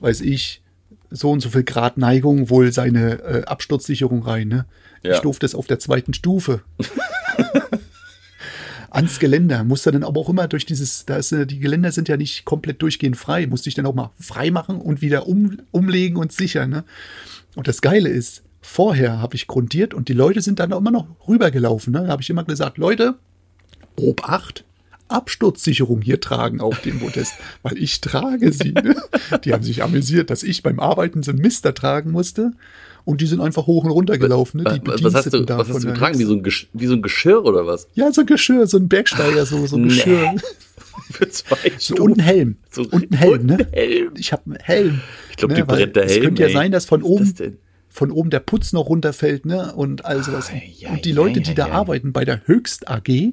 weiß 0.00 0.22
ich, 0.22 0.62
so 1.10 1.30
und 1.30 1.38
so 1.38 1.50
viel 1.50 1.62
Grad 1.62 1.96
Neigung 1.96 2.50
wohl 2.50 2.72
seine 2.72 3.22
äh, 3.22 3.44
Absturzsicherung 3.44 4.24
rein, 4.24 4.48
ne? 4.48 4.66
Ja. 5.04 5.14
Ich 5.14 5.20
durfte 5.20 5.46
das 5.46 5.54
auf 5.54 5.68
der 5.68 5.78
zweiten 5.78 6.12
Stufe. 6.12 6.62
Ans 8.90 9.18
Geländer. 9.20 9.62
Musste 9.62 9.92
dann 9.92 10.02
aber 10.02 10.20
auch 10.20 10.28
immer 10.28 10.48
durch 10.48 10.66
dieses, 10.66 11.04
da 11.06 11.16
ist, 11.16 11.30
äh, 11.30 11.46
die 11.46 11.60
Geländer 11.60 11.92
sind 11.92 12.08
ja 12.08 12.16
nicht 12.16 12.44
komplett 12.44 12.82
durchgehend 12.82 13.16
frei, 13.16 13.46
musste 13.46 13.68
ich 13.68 13.74
dann 13.76 13.86
auch 13.86 13.94
mal 13.94 14.10
frei 14.18 14.50
machen 14.50 14.80
und 14.80 15.02
wieder 15.02 15.28
um, 15.28 15.58
umlegen 15.70 16.16
und 16.16 16.32
sichern, 16.32 16.70
ne? 16.70 16.84
Und 17.56 17.66
das 17.66 17.80
Geile 17.80 18.08
ist, 18.10 18.42
vorher 18.60 19.20
habe 19.20 19.34
ich 19.34 19.48
grundiert 19.48 19.94
und 19.94 20.08
die 20.08 20.12
Leute 20.12 20.42
sind 20.42 20.60
dann 20.60 20.72
auch 20.72 20.78
immer 20.78 20.92
noch 20.92 21.06
rübergelaufen, 21.26 21.92
ne? 21.92 22.04
Da 22.04 22.08
habe 22.08 22.22
ich 22.22 22.30
immer 22.30 22.44
gesagt, 22.44 22.78
Leute, 22.78 23.14
Obacht, 23.96 24.64
Absturzsicherung 25.08 26.02
hier 26.02 26.20
tragen 26.20 26.60
auf 26.60 26.80
dem 26.82 27.00
Podest, 27.00 27.34
weil 27.62 27.78
ich 27.78 28.00
trage 28.00 28.52
sie. 28.52 28.72
Ne? 28.72 28.96
Die 29.44 29.52
haben 29.52 29.62
sich 29.62 29.82
amüsiert, 29.82 30.30
dass 30.30 30.42
ich 30.42 30.62
beim 30.62 30.80
Arbeiten 30.80 31.22
so 31.22 31.30
einen 31.30 31.40
Mister 31.40 31.74
tragen 31.74 32.10
musste 32.10 32.52
und 33.04 33.20
die 33.20 33.26
sind 33.26 33.40
einfach 33.40 33.66
hoch 33.66 33.84
und 33.84 33.90
runter 33.90 34.18
gelaufen. 34.18 34.62
Ne? 34.62 34.80
Die 34.84 35.04
Was 35.04 35.14
hast 35.14 35.32
du, 35.32 35.48
was 35.48 35.68
hast 35.68 35.76
du 35.76 35.78
der 35.78 35.92
getragen? 35.92 36.18
Wie 36.18 36.24
so, 36.24 36.34
ein 36.34 36.42
Gesch 36.42 36.68
wie 36.72 36.86
so 36.86 36.94
ein 36.94 37.02
Geschirr 37.02 37.44
oder 37.44 37.66
was? 37.66 37.88
Ja, 37.94 38.12
so 38.12 38.22
ein 38.22 38.26
Geschirr, 38.26 38.66
so 38.66 38.76
ein 38.76 38.88
Bergsteiger, 38.88 39.46
so, 39.46 39.66
so 39.66 39.76
ein 39.76 39.86
Nee. 39.86 39.94
Für 41.10 41.28
zwei 41.28 41.72
So, 41.78 41.96
und 41.96 42.18
ein 42.18 42.20
Helm. 42.20 42.56
So 42.70 42.82
und 42.82 43.10
ein 43.10 43.16
Helm, 43.16 43.46
ne? 43.46 43.66
Helm. 43.72 44.12
Ich 44.16 44.32
habe 44.32 44.42
einen 44.46 44.56
Helm. 44.56 45.00
Ich 45.30 45.36
glaub, 45.36 45.50
ne? 45.50 45.58
weil 45.58 45.64
brennt 45.64 45.96
der 45.96 46.04
Es 46.04 46.12
Helm, 46.12 46.24
könnte 46.24 46.42
ja 46.42 46.48
ey. 46.48 46.54
sein, 46.54 46.72
dass 46.72 46.84
von 46.84 47.00
das 47.00 47.08
oben, 47.08 47.34
denn? 47.34 47.58
von 47.88 48.10
oben 48.10 48.30
der 48.30 48.40
Putz 48.40 48.72
noch 48.72 48.88
runterfällt, 48.88 49.46
ne? 49.46 49.74
Und 49.74 50.04
all 50.04 50.22
sowas. 50.22 50.50
Ei, 50.50 50.72
ei, 50.84 50.90
und 50.90 51.04
die 51.04 51.12
Leute, 51.12 51.40
die 51.40 51.52
ei, 51.52 51.54
da 51.54 51.66
ei. 51.66 51.72
arbeiten 51.72 52.12
bei 52.12 52.24
der 52.24 52.42
Höchst 52.46 52.88
AG, 52.88 53.32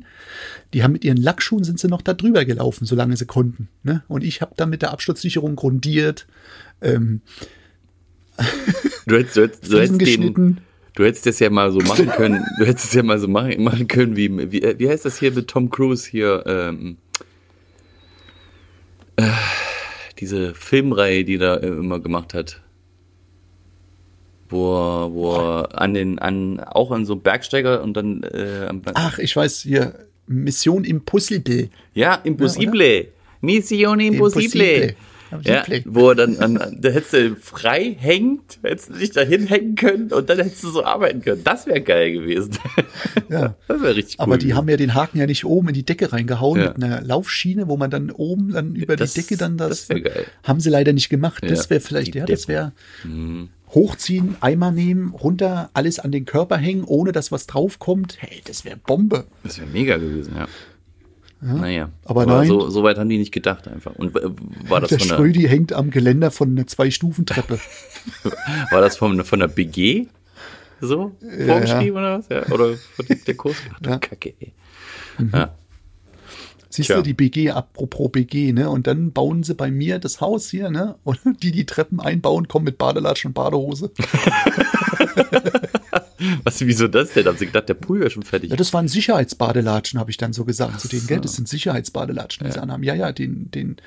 die 0.73 0.83
haben 0.83 0.91
mit 0.91 1.03
ihren 1.03 1.17
Lackschuhen 1.17 1.63
sind 1.63 1.79
sie 1.79 1.87
noch 1.87 2.01
da 2.01 2.13
drüber 2.13 2.45
gelaufen, 2.45 2.85
solange 2.85 3.17
sie 3.17 3.25
konnten. 3.25 3.69
Ne? 3.83 4.03
Und 4.07 4.23
ich 4.23 4.41
habe 4.41 4.53
dann 4.55 4.69
mit 4.69 4.81
der 4.81 4.91
Absturzsicherung 4.91 5.55
grundiert, 5.55 6.27
ähm, 6.81 7.21
Du 9.05 9.17
hättest, 9.17 9.37
du 9.37 9.41
hättest, 9.43 9.71
du 9.71 9.79
hättest 9.79 10.01
den, 10.01 10.61
du 10.95 11.03
hättest 11.03 11.25
das 11.25 11.39
ja 11.39 11.49
mal 11.49 11.71
so 11.71 11.79
machen 11.79 12.07
können. 12.07 12.45
Du 12.57 12.65
hättest 12.65 12.87
es 12.87 12.93
ja 12.93 13.03
mal 13.03 13.19
so 13.19 13.27
machen, 13.27 13.61
machen 13.63 13.87
können 13.87 14.15
wie, 14.15 14.51
wie, 14.51 14.61
wie 14.77 14.89
heißt 14.89 15.05
das 15.05 15.17
hier 15.17 15.31
mit 15.31 15.47
Tom 15.47 15.69
Cruise 15.69 16.09
hier, 16.09 16.43
ähm, 16.45 16.97
äh, 19.15 19.29
diese 20.19 20.53
Filmreihe, 20.53 21.23
die 21.23 21.37
er 21.37 21.63
immer 21.63 21.99
gemacht 21.99 22.33
hat. 22.33 22.61
Wo 24.49 24.75
er, 24.75 25.13
wo 25.13 25.35
er 25.35 25.81
an 25.81 25.93
den, 25.93 26.19
an, 26.19 26.59
auch 26.59 26.91
an 26.91 27.05
so 27.05 27.13
einem 27.13 27.21
Bergsteiger 27.23 27.81
und 27.81 27.95
dann, 27.95 28.23
äh, 28.23 28.69
ach, 28.93 29.17
ich 29.19 29.35
weiß 29.35 29.61
hier, 29.61 30.07
Mission 30.27 30.83
Impossible. 30.83 31.69
ja, 31.93 32.15
Impossible. 32.15 33.09
Mission 33.41 33.99
Impossible. 33.99 34.43
Impossible. 34.43 34.95
Ja, 35.43 35.63
wo 35.85 36.09
er 36.09 36.15
dann, 36.15 36.37
an, 36.37 36.77
da 36.79 36.89
hättest 36.89 37.13
du 37.13 37.35
frei 37.35 37.95
hängt, 37.99 38.59
hättest 38.63 38.89
du 38.89 38.93
dich 38.93 39.11
da 39.11 39.21
hinhängen 39.21 39.75
können 39.75 40.11
und 40.11 40.29
dann 40.29 40.37
hättest 40.37 40.63
du 40.63 40.69
so 40.69 40.83
arbeiten 40.85 41.21
können. 41.21 41.43
Das 41.43 41.65
wäre 41.67 41.81
geil 41.81 42.11
gewesen. 42.13 42.51
Ja. 43.29 43.55
Das 43.67 43.81
wäre 43.81 43.95
richtig 43.95 44.19
cool. 44.19 44.23
Aber 44.25 44.37
die 44.37 44.53
haben 44.53 44.69
ja 44.69 44.77
den 44.77 44.93
Haken 44.93 45.17
ja 45.17 45.25
nicht 45.25 45.43
oben 45.45 45.69
in 45.69 45.73
die 45.73 45.83
Decke 45.85 46.11
reingehauen 46.13 46.59
Ja. 46.59 46.67
mit 46.67 46.83
einer 46.83 47.01
Laufschiene, 47.01 47.67
wo 47.67 47.77
man 47.77 47.89
dann 47.89 48.11
oben 48.11 48.51
dann 48.51 48.75
über 48.75 48.95
Das- 48.95 49.13
die 49.13 49.21
Decke 49.21 49.37
dann 49.37 49.57
das. 49.57 49.69
das 49.87 49.89
wär 49.89 50.01
geil. 50.01 50.25
Haben 50.43 50.59
sie 50.59 50.69
leider 50.69 50.93
nicht 50.93 51.09
gemacht. 51.09 51.43
Das 51.47 51.69
wäre 51.69 51.79
vielleicht, 51.79 52.13
die 52.13 52.19
ja, 52.19 52.25
das 52.25 52.47
wäre 52.47 52.73
Mhm. 53.03 53.49
hochziehen, 53.73 54.35
Eimer 54.39 54.71
nehmen, 54.71 55.09
runter, 55.15 55.69
alles 55.73 55.97
an 55.99 56.11
den 56.11 56.25
Körper 56.25 56.57
hängen, 56.57 56.83
ohne 56.83 57.11
dass 57.11 57.31
was 57.31 57.47
draufkommt. 57.47 58.17
Hey, 58.19 58.41
das 58.45 58.65
wäre 58.65 58.77
Bombe. 58.77 59.25
Das 59.43 59.57
wäre 59.57 59.67
mega 59.71 59.97
gewesen, 59.97 60.33
ja. 60.37 60.47
Naja. 61.43 61.89
Aber 62.05 62.25
nein. 62.25 62.47
So, 62.47 62.69
so 62.69 62.83
weit 62.83 62.97
haben 62.97 63.09
die 63.09 63.17
nicht 63.17 63.31
gedacht 63.33 63.67
einfach. 63.67 63.95
Und 63.95 64.15
äh, 64.15 64.29
war 64.69 64.79
das 64.81 64.89
der 64.89 64.99
von 64.99 65.07
der, 65.07 65.15
Schrödi 65.17 65.41
hängt 65.43 65.73
am 65.73 65.91
Geländer 65.91 66.31
von 66.31 66.49
einer 66.51 66.65
Zwei-Stufen-Treppe. 66.67 67.59
war 68.71 68.81
das 68.81 68.97
von, 68.97 69.23
von 69.25 69.39
der 69.39 69.47
BG? 69.47 70.07
So? 70.81 71.11
Vorgeschrieben 71.45 71.97
oder 71.97 72.19
was? 72.19 72.29
Ja. 72.29 72.45
Oder 72.53 72.75
von 72.75 73.05
der- 73.07 73.35
Kurs? 73.35 73.55
Ach 73.73 73.79
du 73.79 73.89
Ja. 73.89 73.97
Kacke, 73.99 74.33
ey. 74.39 74.53
Ja. 75.31 75.53
Siehst 76.69 76.87
Tja. 76.87 76.97
du, 76.97 77.03
die 77.03 77.13
BG, 77.13 77.51
apropos 77.51 78.11
BG, 78.11 78.51
ne? 78.51 78.67
Und 78.69 78.87
dann 78.87 79.11
bauen 79.11 79.43
sie 79.43 79.53
bei 79.53 79.69
mir 79.69 79.99
das 79.99 80.21
Haus 80.21 80.49
hier, 80.49 80.71
ne? 80.71 80.95
Und 81.03 81.19
die, 81.43 81.51
die 81.51 81.65
Treppen 81.67 81.99
einbauen, 81.99 82.47
kommen 82.47 82.65
mit 82.65 82.79
Badelatschen 82.79 83.29
und 83.29 83.33
Badehose. 83.35 83.91
Was, 86.43 86.61
wieso 86.61 86.87
das 86.87 87.13
denn? 87.13 87.25
Haben 87.25 87.37
sie 87.37 87.47
gedacht, 87.47 87.67
der 87.69 87.73
Pool 87.73 87.99
wäre 87.99 88.09
schon 88.09 88.23
fertig? 88.23 88.49
Ja, 88.51 88.55
das 88.55 88.73
waren 88.73 88.87
Sicherheitsbadelatschen, 88.87 89.99
habe 89.99 90.11
ich 90.11 90.17
dann 90.17 90.33
so 90.33 90.45
gesagt 90.45 90.79
zu 90.79 90.87
denen, 90.87 91.01
so. 91.01 91.07
gell? 91.07 91.21
Das 91.21 91.33
sind 91.33 91.47
Sicherheitsbadelatschen, 91.47 92.45
die 92.45 92.53
sie 92.53 92.61
anhaben. 92.61 92.83
Ja, 92.83 92.93
ja, 92.93 93.11
den, 93.11 93.51
den, 93.51 93.77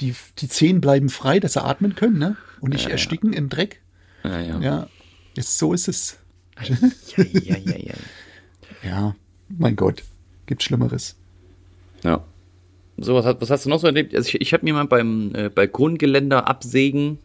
die, 0.00 0.14
die 0.38 0.48
Zehen 0.48 0.80
bleiben 0.80 1.08
frei, 1.08 1.40
dass 1.40 1.54
sie 1.54 1.62
atmen 1.64 1.94
können, 1.94 2.18
ne? 2.18 2.36
Und 2.60 2.72
nicht 2.72 2.88
ersticken 2.88 3.32
im 3.32 3.48
Dreck. 3.48 3.80
ja, 4.24 4.40
ja. 4.40 4.60
Ja, 4.60 4.88
jetzt, 5.34 5.58
so 5.58 5.72
ist 5.72 5.88
es. 5.88 6.18
ja, 7.16 7.24
ja, 7.24 7.56
ja, 7.56 7.76
ja. 7.78 7.94
Ja, 8.82 9.16
mein 9.48 9.76
Gott, 9.76 10.04
gibt 10.46 10.62
Schlimmeres. 10.62 11.16
Ja. 12.02 12.24
So, 12.96 13.14
was, 13.14 13.24
was 13.40 13.50
hast 13.50 13.64
du 13.64 13.70
noch 13.70 13.80
so 13.80 13.86
erlebt? 13.86 14.14
Also 14.14 14.28
ich, 14.28 14.40
ich 14.40 14.52
habe 14.52 14.64
mir 14.64 14.74
mal 14.74 14.86
beim 14.86 15.34
äh, 15.34 15.48
Balkongeländer 15.48 16.48
absägen, 16.48 17.18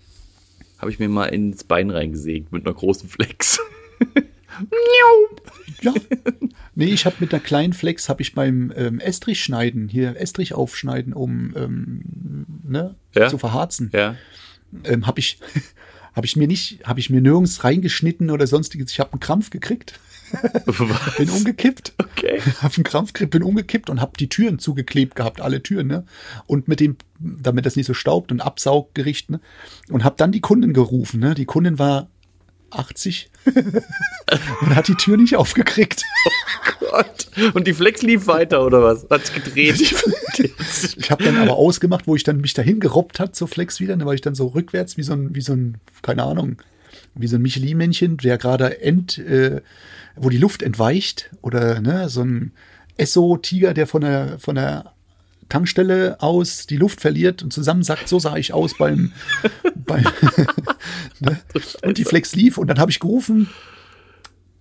habe 0.86 0.91
ich 0.93 1.00
mir 1.00 1.10
mal 1.10 1.26
ins 1.26 1.63
Bein 1.63 1.89
reingesägt 1.89 2.52
mit 2.52 2.63
einer 2.63 2.76
großen 2.76 3.10
Flex. 3.10 3.60
Ja. 5.82 5.93
Nee, 6.76 6.86
ich 6.86 7.06
habe 7.06 7.15
mit 7.19 7.34
einer 7.34 7.41
kleinen 7.41 7.74
Flex, 7.74 8.08
habe 8.08 8.21
ich 8.21 8.34
beim 8.36 8.71
ähm, 8.76 9.00
Estrich 9.00 9.43
schneiden, 9.43 9.88
hier 9.89 10.15
Estrich 10.19 10.54
aufschneiden, 10.54 11.13
um 11.13 11.54
ähm, 11.56 12.45
ne, 12.63 12.95
Ja. 13.15 13.30
zu 13.30 13.38
verharzen. 13.38 13.89
ja. 13.93 14.15
ähm, 14.84 15.08
habe 15.08 15.19
ich, 15.19 15.39
habe 16.15 16.26
ich 16.28 16.36
mir 16.36 16.48
nicht, 16.48 16.86
habe 16.86 17.00
ich 17.00 17.10
mir 17.10 17.19
nirgends 17.21 17.63
reingeschnitten 17.63 18.30
oder 18.30 18.45
sonstiges. 18.45 18.91
Ich 18.91 19.00
habe 19.00 19.13
einen 19.13 19.19
Krampf 19.21 19.50
gekriegt? 19.50 20.00
Bin 21.18 21.30
umgekippt, 21.30 21.94
Okay. 22.16 22.42
habe 22.62 22.76
einen 22.76 22.84
Krampf 22.84 23.14
gekriegt, 23.14 23.32
bin 23.32 23.44
umgekippt 23.44 23.90
und 23.90 24.02
habe 24.02 24.14
die 24.20 24.30
Türen 24.30 24.60
zugeklebt 24.60 25.16
gehabt, 25.16 25.42
alle 25.42 25.62
Türen, 25.62 25.88
ne? 25.88 26.06
Und 26.48 26.68
mit 26.68 26.80
dem, 26.80 26.98
damit 27.20 27.66
das 27.66 27.76
nicht 27.76 27.86
so 27.86 27.94
staubt 27.94 28.32
und 28.32 28.42
Absauggericht, 28.42 29.30
ne? 29.30 29.40
Und 29.90 30.04
habe 30.04 30.16
dann 30.18 30.32
die 30.32 30.42
Kundin 30.42 30.74
gerufen, 30.74 31.20
ne? 31.20 31.36
Die 31.36 31.46
Kundin 31.46 31.78
war 31.78 32.10
80 32.72 33.30
und 34.62 34.76
hat 34.76 34.88
die 34.88 34.96
Tür 34.96 35.18
nicht 35.18 35.36
aufgekriegt. 35.36 36.04
Gott. 36.80 37.28
Und 37.54 37.68
die 37.68 37.74
Flex 37.74 38.02
lief 38.02 38.28
weiter, 38.28 38.66
oder 38.66 38.82
was? 38.82 39.08
Hat 39.10 39.26
sich 39.26 39.44
gedreht. 39.44 39.96
Ich 40.98 41.12
habe 41.12 41.24
dann 41.24 41.38
aber 41.38 41.54
ausgemacht, 41.54 42.08
wo 42.08 42.16
ich 42.16 42.24
dann 42.24 42.42
mich 42.42 42.54
dahin 42.54 42.80
gerobbt 42.80 43.20
hat 43.20 43.36
zur 43.36 43.48
Flex 43.48 43.80
wieder, 43.80 43.96
da 43.96 44.06
war 44.06 44.14
ich 44.14 44.22
dann 44.22 44.36
so 44.36 44.48
rückwärts 44.48 44.98
wie 44.98 45.04
so 45.04 45.14
ein, 45.14 45.36
wie 45.36 45.42
so 45.42 45.54
ein, 45.54 45.78
keine 46.02 46.24
Ahnung, 46.24 46.58
wie 47.14 47.28
so 47.28 47.38
ein 47.38 47.42
Michelin-Männchen, 47.42 48.18
der 48.18 48.38
gerade 48.38 48.82
ent, 48.82 49.18
äh, 49.20 49.62
wo 50.15 50.30
die 50.30 50.38
Luft 50.38 50.62
entweicht 50.62 51.32
oder 51.41 51.82
ne, 51.82 52.10
so 52.10 52.23
ein 52.23 52.51
Esso-Tiger, 52.97 53.73
der 53.73 53.88
von 53.88 54.01
der 54.01 54.39
von 54.39 54.56
der 54.56 54.93
Tankstelle 55.49 56.17
aus 56.21 56.65
die 56.67 56.78
Luft 56.78 57.01
verliert 57.01 57.43
und 57.43 57.51
zusammensackt. 57.51 58.08
So 58.08 58.19
sah 58.19 58.36
ich 58.38 58.54
aus 58.54 58.78
beim, 58.78 59.12
beim 59.75 60.04
ne? 61.19 61.39
und 61.84 61.97
die 61.97 62.06
Flex 62.06 62.36
lief 62.36 62.58
und 62.58 62.67
dann 62.67 62.80
habe 62.80 62.91
ich 62.91 62.99
gerufen. 62.99 63.49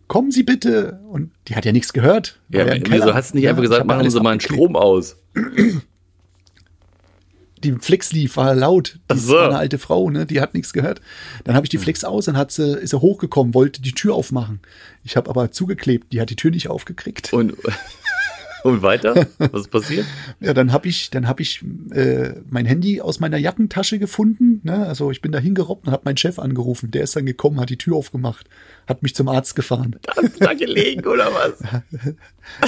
Kommen 0.07 0.31
Sie 0.31 0.43
bitte. 0.43 1.01
Und 1.09 1.31
die 1.49 1.57
hat 1.57 1.65
ja 1.65 1.73
nichts 1.73 1.95
gehört. 1.95 2.39
Ja, 2.51 2.67
wieso 2.67 3.15
hast 3.15 3.33
du 3.33 3.37
nicht 3.37 3.45
Ja, 3.45 3.51
einfach 3.51 3.63
gesagt, 3.63 3.87
machen 3.87 4.09
Sie 4.11 4.21
mal 4.21 4.33
einen. 4.33 4.41
Strom 4.41 4.77
aus? 4.77 5.17
die 7.65 7.73
Flex 7.73 8.13
lief, 8.13 8.37
war 8.37 8.55
laut. 8.55 8.99
Ach 9.09 9.17
so. 9.17 9.35
war 9.35 9.49
eine 9.49 9.59
alte 9.59 9.79
Frau, 9.79 10.11
ne? 10.11 10.27
Die 10.27 10.41
hat 10.41 10.55
nichts 10.55 10.73
gehört. 10.73 11.01
Dann 11.45 11.57
habe 11.57 11.67
ich 11.67 11.71
die 11.71 11.79
Flex 11.79 12.05
aus, 12.05 12.27
dann 12.27 12.37
hat 12.37 12.53
sie, 12.53 12.79
ist 12.79 12.91
sie 12.91 13.01
hochgekommen, 13.01 13.55
wollte 13.55 13.83
die 13.83 13.93
Tür 13.93 14.15
aufmachen. 14.15 14.61
Ich 15.03 15.17
habe 15.17 15.29
aber 15.29 15.51
zugeklebt, 15.51 16.13
die 16.13 16.21
hat 16.21 16.31
die 16.31 16.37
Tür 16.37 16.51
nicht 16.51 16.69
aufgekriegt. 16.69 17.33
Und, 17.33 17.55
und 18.65 18.83
weiter? 18.83 19.27
Was 19.39 19.63
ist 19.63 19.71
passiert? 19.71 20.05
Ja, 20.41 20.53
dann 20.53 20.73
habe 20.73 20.89
ich, 20.89 21.11
dann 21.11 21.29
habe 21.29 21.41
ich 21.43 21.63
äh, 21.93 22.35
mein 22.51 22.67
Handy 22.67 23.01
aus 23.01 23.21
meiner 23.21 23.37
Jackentasche 23.39 23.99
gefunden. 23.99 24.61
Ne? 24.65 24.87
Also 24.87 25.11
ich 25.11 25.23
bin 25.23 25.33
da 25.33 25.39
hingerobbt 25.39 25.87
und 25.87 25.93
habe 25.93 26.03
meinen 26.05 26.17
Chef 26.17 26.39
angerufen. 26.39 26.91
Der 26.91 27.03
ist 27.05 27.15
dann 27.17 27.25
gekommen, 27.27 27.61
hat 27.61 27.71
die 27.71 27.79
Tür 27.79 27.97
aufgemacht, 27.97 28.47
hat 28.87 29.03
mich 29.03 29.15
zum 29.15 29.29
Arzt 29.29 29.55
gefahren. 29.57 29.97
Hast 30.17 30.41
du 30.41 30.45
da 30.45 30.53
gelegen, 30.55 31.07
oder 31.07 31.29
was? 31.33 31.63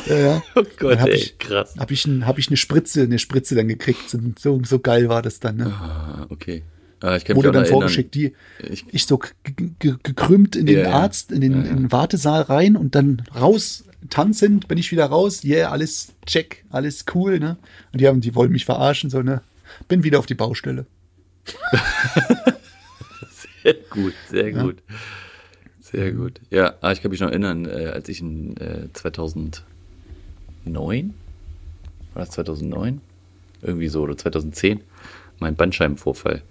Ja, 0.06 0.16
ja. 0.16 0.42
Oh 0.54 0.62
Gott, 0.78 0.92
Dann 0.92 1.00
hab 1.00 1.08
ey, 1.08 1.16
ich, 1.16 1.38
krass. 1.38 1.74
Habe 1.78 1.92
ich, 1.92 2.06
ein, 2.06 2.26
hab 2.26 2.38
ich 2.38 2.48
eine 2.48 2.56
Spritze, 2.56 3.02
eine 3.02 3.18
Spritze 3.18 3.54
dann 3.54 3.68
gekriegt. 3.68 4.16
So, 4.38 4.60
so 4.64 4.78
geil 4.78 5.10
war 5.10 5.20
das 5.20 5.38
dann. 5.40 5.56
Ne? 5.56 5.66
Ah, 5.66 6.26
okay. 6.30 6.62
Ah, 7.00 7.16
ich 7.16 7.28
wurde 7.28 7.48
dann 7.52 7.56
erinnern. 7.56 7.72
vorgeschickt, 7.72 8.14
die 8.14 8.32
Ich- 8.70 8.86
ich, 8.90 9.04
so 9.06 9.20
gekrümmt 9.78 10.56
in 10.56 10.64
den 10.66 10.78
Ja, 10.78 10.82
ja. 10.84 10.90
Arzt, 10.92 11.30
in 11.32 11.40
den, 11.42 11.52
in 11.64 11.76
den 11.76 11.92
Wartesaal 11.92 12.42
rein 12.42 12.76
und 12.76 12.94
dann 12.94 13.22
raus, 13.38 13.84
tanzend, 14.10 14.68
bin 14.68 14.78
ich 14.78 14.92
wieder 14.92 15.06
raus, 15.06 15.44
yeah, 15.44 15.70
alles 15.70 16.12
check, 16.26 16.64
alles 16.70 17.04
cool, 17.14 17.38
ne? 17.38 17.56
Und 17.92 18.00
die 18.00 18.08
haben, 18.08 18.20
die 18.20 18.34
wollen 18.34 18.52
mich 18.52 18.64
verarschen, 18.64 19.10
so, 19.10 19.22
ne? 19.22 19.42
Bin 19.88 20.02
wieder 20.04 20.18
auf 20.18 20.26
die 20.26 20.34
Baustelle. 20.34 20.86
Sehr 23.62 23.74
gut, 23.90 24.14
sehr 24.30 24.52
gut. 24.52 24.76
Sehr 25.80 26.12
gut. 26.12 26.40
Ja, 26.50 26.74
ah, 26.80 26.92
ich 26.92 27.02
kann 27.02 27.10
mich 27.10 27.20
noch 27.20 27.30
erinnern, 27.30 27.64
äh, 27.64 27.86
als 27.86 28.08
ich 28.08 28.20
in 28.20 28.56
äh, 28.58 28.92
2009, 28.92 29.64
war 32.14 32.24
das 32.24 32.30
2009? 32.30 33.00
Irgendwie 33.62 33.88
so, 33.88 34.02
oder 34.02 34.16
2010, 34.16 34.82
meinen 35.40 35.56
Bandscheibenvorfall 35.56 36.42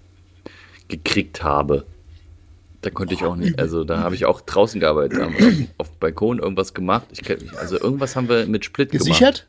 gekriegt 0.88 1.42
habe. 1.42 1.86
Da 2.86 2.90
konnte 2.90 3.14
ich 3.14 3.24
auch 3.24 3.34
nicht, 3.34 3.58
also 3.58 3.82
da 3.82 3.98
habe 3.98 4.14
ich 4.14 4.26
auch 4.26 4.40
draußen 4.40 4.78
gearbeitet, 4.78 5.20
haben 5.20 5.34
wir 5.38 5.66
auf 5.76 5.90
dem 5.90 5.98
Balkon 5.98 6.38
irgendwas 6.38 6.72
gemacht. 6.72 7.08
Ich, 7.10 7.22
kenn 7.22 7.40
mich- 7.40 7.58
also 7.58 7.80
irgendwas 7.80 8.14
haben 8.14 8.28
wir 8.28 8.46
mit 8.46 8.64
Split 8.64 8.92
Gesichert? 8.92 9.48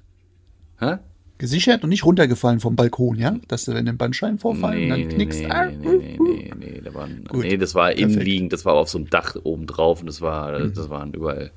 gemacht. 0.79 0.99
Hä? 0.99 1.03
Gesichert 1.37 1.83
und 1.83 1.89
nicht 1.89 2.03
runtergefallen 2.03 2.59
vom 2.59 2.75
Balkon, 2.75 3.19
ja? 3.19 3.35
Dass 3.47 3.65
du 3.65 3.71
dann 3.73 3.85
den 3.85 3.95
Bandschein 3.97 4.39
vorfallen 4.39 4.83
und 4.85 4.89
dann 4.89 5.07
knickst. 5.07 5.41
Nee, 5.41 5.45
Ah, 5.51 5.65
nee, 5.67 5.75
nee, 5.97 6.17
nee, 6.19 6.51
nee, 6.57 6.81
da 6.83 6.91
waren, 6.95 7.25
Gut. 7.25 7.43
nee, 7.43 7.57
das 7.57 7.75
war 7.75 7.89
Perfekt. 7.89 8.01
innenliegend, 8.11 8.53
das 8.53 8.65
war 8.65 8.73
auf 8.73 8.89
so 8.89 8.97
einem 8.97 9.07
Dach 9.11 9.35
oben 9.43 9.67
drauf 9.67 9.99
und 9.99 10.07
das 10.07 10.19
war, 10.21 10.57
Mhm. 10.57 10.73
das 10.73 10.89
waren 10.89 11.13
überall, 11.13 11.51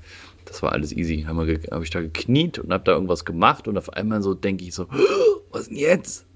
das 0.44 0.62
war 0.62 0.72
alles 0.72 0.92
easy. 0.92 1.24
Habe 1.26 1.58
hab 1.70 1.82
ich 1.82 1.88
da 1.88 2.02
gekniet 2.02 2.58
und 2.58 2.74
habe 2.74 2.84
da 2.84 2.92
irgendwas 2.92 3.24
gemacht 3.24 3.68
und 3.68 3.78
auf 3.78 3.90
einmal 3.94 4.20
so 4.20 4.34
denke 4.34 4.64
ich 4.66 4.74
so, 4.74 4.84
was 5.50 5.68
denn 5.68 5.78
jetzt? 5.78 6.26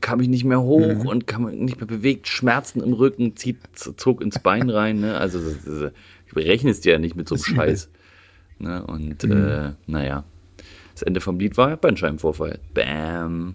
Kam 0.00 0.20
ich 0.20 0.28
nicht 0.28 0.44
mehr 0.44 0.60
hoch 0.60 0.86
Mhm. 0.94 1.06
und 1.06 1.26
kam 1.26 1.44
nicht 1.50 1.78
mehr 1.78 1.86
bewegt, 1.86 2.28
Schmerzen 2.28 2.80
im 2.80 2.92
Rücken, 2.92 3.36
zieht, 3.36 3.56
zog 3.74 4.20
ins 4.22 4.38
Bein 4.38 4.70
rein, 4.70 5.00
ne? 5.00 5.16
Also 5.18 5.38
das, 5.40 5.64
das, 5.64 5.92
ich 6.26 6.32
berechne 6.32 6.70
es 6.70 6.80
dir 6.80 6.92
ja 6.92 6.98
nicht 6.98 7.16
mit 7.16 7.28
so 7.28 7.34
einem. 7.34 7.42
Scheiß. 7.44 7.88
Ne? 8.60 8.84
Und 8.86 9.24
äh, 9.24 9.72
naja, 9.86 10.24
das 10.94 11.02
Ende 11.02 11.20
vom 11.20 11.38
Lied 11.40 11.56
war 11.56 11.76
Bandscheibenvorfall. 11.76 12.60
Bam. 12.74 13.54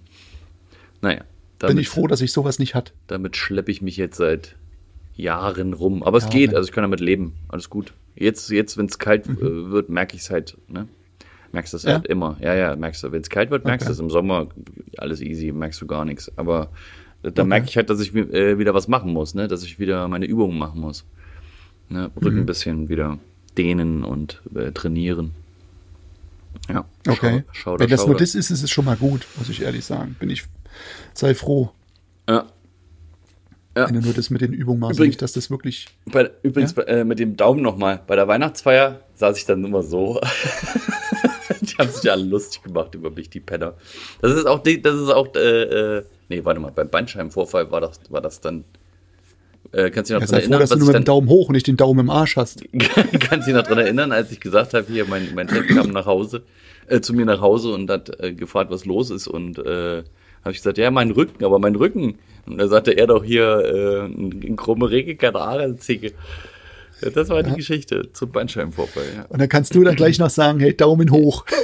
Naja. 1.02 1.20
bin 1.20 1.26
damit- 1.70 1.80
ich 1.84 1.90
froh, 1.90 2.08
dass 2.08 2.20
ich 2.22 2.32
sowas 2.34 2.60
nicht 2.60 2.76
hatte. 2.76 2.92
damit 3.08 3.38
schleppe 3.38 3.72
ich 3.72 3.82
mich 3.82 3.96
jetzt 3.98 4.18
seit 4.18 4.56
Jahren 5.16 5.72
rum. 5.74 6.04
Aber 6.04 6.18
es 6.18 6.26
Ja, 6.26 6.30
geht, 6.32 6.52
ne. 6.52 6.58
also 6.58 6.68
ich 6.68 6.74
kann 6.74 6.82
damit 6.84 7.00
leben. 7.00 7.34
Alles 7.48 7.70
gut. 7.70 7.94
Jetzt, 8.16 8.50
jetzt 8.50 8.78
wenn 8.78 8.88
es 8.88 9.00
kalt 9.00 9.28
Mhm. 9.30 9.38
äh, 9.38 9.72
wird, 9.72 9.90
merke 9.90 10.16
ich 10.16 10.24
es 10.24 10.30
halt. 10.32 10.58
Ne? 10.68 10.88
Merkst 11.56 11.74
du 11.74 11.78
das 11.78 11.84
Ja? 11.84 11.94
halt 11.94 12.06
immer. 12.08 12.38
Ja, 12.42 12.54
ja, 12.54 12.76
merkst 12.76 13.02
du. 13.04 13.12
Wenn 13.12 13.22
es 13.22 13.30
kalt 13.30 13.50
wird, 13.50 13.64
merkst 13.66 13.88
du 13.88 13.92
Okay. 13.92 13.94
es. 13.94 14.00
Im 14.02 14.10
Sommer 14.10 14.48
alles 14.98 15.22
easy, 15.22 15.52
merkst 15.54 15.82
du 15.82 15.88
gar 15.88 16.04
nichts. 16.06 16.30
Aber 16.38 16.70
da 17.24 17.30
Okay. 17.30 17.44
merke 17.46 17.68
ich 17.70 17.78
halt, 17.78 17.90
dass 17.90 18.00
ich 18.02 18.14
äh, 18.14 18.60
wieder 18.60 18.74
was 18.74 18.88
machen 18.90 19.14
muss, 19.14 19.34
ne? 19.34 19.48
dass 19.48 19.64
ich 19.64 19.80
wieder 19.80 20.08
meine 20.10 20.26
Übungen 20.26 20.58
machen 20.58 20.82
muss. 20.82 21.06
Ne? 21.90 22.12
Rücken 22.18 22.36
Mhm. 22.36 22.42
ein 22.42 22.46
bisschen 22.46 22.90
wieder 22.90 23.18
dehnen 23.58 24.04
und 24.04 24.42
äh, 24.54 24.72
trainieren. 24.74 25.32
Ja. 26.70 26.86
Okay. 27.08 27.44
Schau, 27.54 27.72
schau, 27.78 27.80
Wenn 27.80 27.90
das 27.90 28.02
schau, 28.02 28.08
nur 28.08 28.18
das 28.18 28.36
ist, 28.36 28.50
ist 28.52 28.62
es 28.64 28.70
schon 28.70 28.86
mal 28.86 28.98
gut, 28.98 29.26
muss 29.38 29.50
ich 29.50 29.62
ehrlich 29.62 29.86
sagen. 29.86 30.16
Bin 30.20 30.30
ich, 30.30 30.44
sei 31.14 31.34
froh, 31.36 31.72
Ja. 32.30 32.46
Ja. 33.78 33.88
wenn 33.88 33.96
du 33.96 34.02
nur 34.02 34.14
das 34.14 34.30
mit 34.30 34.40
den 34.42 34.54
Übungen 34.54 34.80
machst, 34.80 34.98
Übrigens- 35.00 35.14
nicht, 35.16 35.22
dass 35.22 35.34
das 35.34 35.50
wirklich. 35.50 35.88
Bei, 36.06 36.32
übrigens 36.44 36.74
bei- 36.74 36.84
äh, 36.84 37.04
mit 37.04 37.20
dem 37.20 37.36
Daumen 37.38 37.62
nochmal. 37.62 38.02
Bei 38.08 38.16
der 38.16 38.28
Weihnachtsfeier 38.28 39.02
saß 39.16 39.38
ich 39.38 39.46
dann 39.46 39.64
immer 39.66 39.84
so. 39.84 40.20
die 41.72 41.76
haben 41.78 41.90
sich 41.90 42.04
ja 42.04 42.14
alle 42.14 42.26
lustig 42.26 42.64
gemacht 42.64 42.96
über 42.96 43.12
mich, 43.12 43.30
die 43.30 43.40
Penner. 43.40 43.76
Das 44.22 44.34
ist 44.34 44.46
auch, 44.46 44.60
das 44.60 44.96
ist 44.96 45.10
auch, 45.10 45.34
äh, 45.36 45.98
äh, 45.98 46.04
nee, 46.30 46.44
warte 46.44 46.60
mal, 46.60 46.72
beim 46.72 46.90
Bandscheibenvorfall 46.90 47.72
war 47.72 47.82
das, 47.82 48.00
war 48.10 48.22
das 48.22 48.42
dann, 48.42 48.64
äh, 49.72 49.90
kannst 49.90 50.10
du 50.10 50.20
dich 50.20 50.22
noch 50.22 50.22
Ja, 50.22 50.28
dran 50.28 50.28
sei 50.28 50.36
froh, 50.36 50.42
erinnern, 50.42 50.60
dass 50.60 50.70
du 50.70 50.78
nur 50.78 50.88
mit 50.88 50.96
dem 50.96 51.06
Daumen 51.06 51.30
hoch 51.30 51.50
und 51.50 51.54
nicht 51.54 51.68
den 51.68 51.78
Daumen 51.78 52.02
im 52.02 52.10
Arsch 52.10 52.38
hast. 52.38 52.64
kannst 52.74 53.48
du 53.48 53.52
dich 53.52 53.54
noch 53.54 53.64
dran 53.64 53.80
erinnern, 53.80 54.12
als 54.12 54.32
ich 54.32 54.40
gesagt 54.40 54.74
habe, 54.74 54.86
hier, 54.88 55.06
mein, 55.06 55.34
mein 55.36 55.50
Chef 55.50 55.68
kam 55.68 55.92
nach 55.92 56.06
Hause, 56.06 56.44
äh, 56.88 57.02
zu 57.02 57.14
mir 57.14 57.26
nach 57.26 57.42
Hause 57.42 57.74
und 57.74 57.90
hat 57.90 58.20
äh, 58.20 58.34
gefragt, 58.34 58.72
was 58.72 58.86
los 58.86 59.10
ist 59.10 59.28
und, 59.28 59.60
äh, 59.60 60.04
habe 60.46 60.52
ich 60.52 60.60
gesagt, 60.60 60.78
ja, 60.78 60.92
mein 60.92 61.10
Rücken, 61.10 61.44
aber 61.44 61.58
mein 61.58 61.76
Rücken. 61.76 62.20
Und 62.46 62.60
da 62.60 62.68
sagte 62.68 62.92
er 62.92 63.08
doch 63.08 63.24
hier, 63.24 63.44
äh, 63.44 64.06
ein, 64.06 64.44
ein 64.44 64.56
krumme 64.56 64.92
Rege, 64.92 65.16
keine 65.16 65.40
Ahrenzicke. 65.40 66.14
Ja, 67.02 67.10
das 67.10 67.30
war 67.30 67.44
die 67.44 67.54
Geschichte 67.56 68.10
zum 68.14 68.32
Bandscheibenvorfall, 68.32 69.04
ja. 69.16 69.26
Und 69.30 69.40
dann 69.42 69.50
kannst 69.50 69.76
du 69.76 69.84
dann 69.84 69.96
gleich 69.96 70.18
noch 70.20 70.30
sagen, 70.30 70.60
hey, 70.60 70.76
Daumen 70.76 71.12
hoch. 71.12 71.46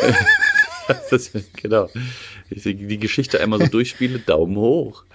Das, 1.10 1.32
genau. 1.56 1.88
Ich 2.50 2.64
die 2.64 2.98
Geschichte 3.00 3.40
einmal 3.40 3.60
so 3.60 3.68
durchspiele, 3.68 4.20
Daumen 4.20 4.58
hoch. 4.58 5.06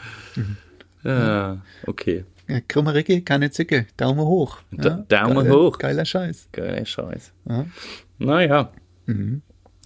Ja, 1.05 1.59
okay. 1.87 2.25
Ja, 2.49 2.61
krumme 2.67 2.95
Ricke, 2.95 3.21
keine 3.23 3.51
Zicke, 3.51 3.87
Daumen 3.97 4.21
hoch. 4.21 4.59
Da- 4.71 5.05
Daumen 5.09 5.35
geiler, 5.45 5.51
hoch. 5.55 5.79
Geiler 5.79 6.05
Scheiß. 6.05 6.49
Geiler 6.53 6.87
Scheiß. 6.87 7.33
Ja. 7.49 7.67
Naja. 8.19 8.73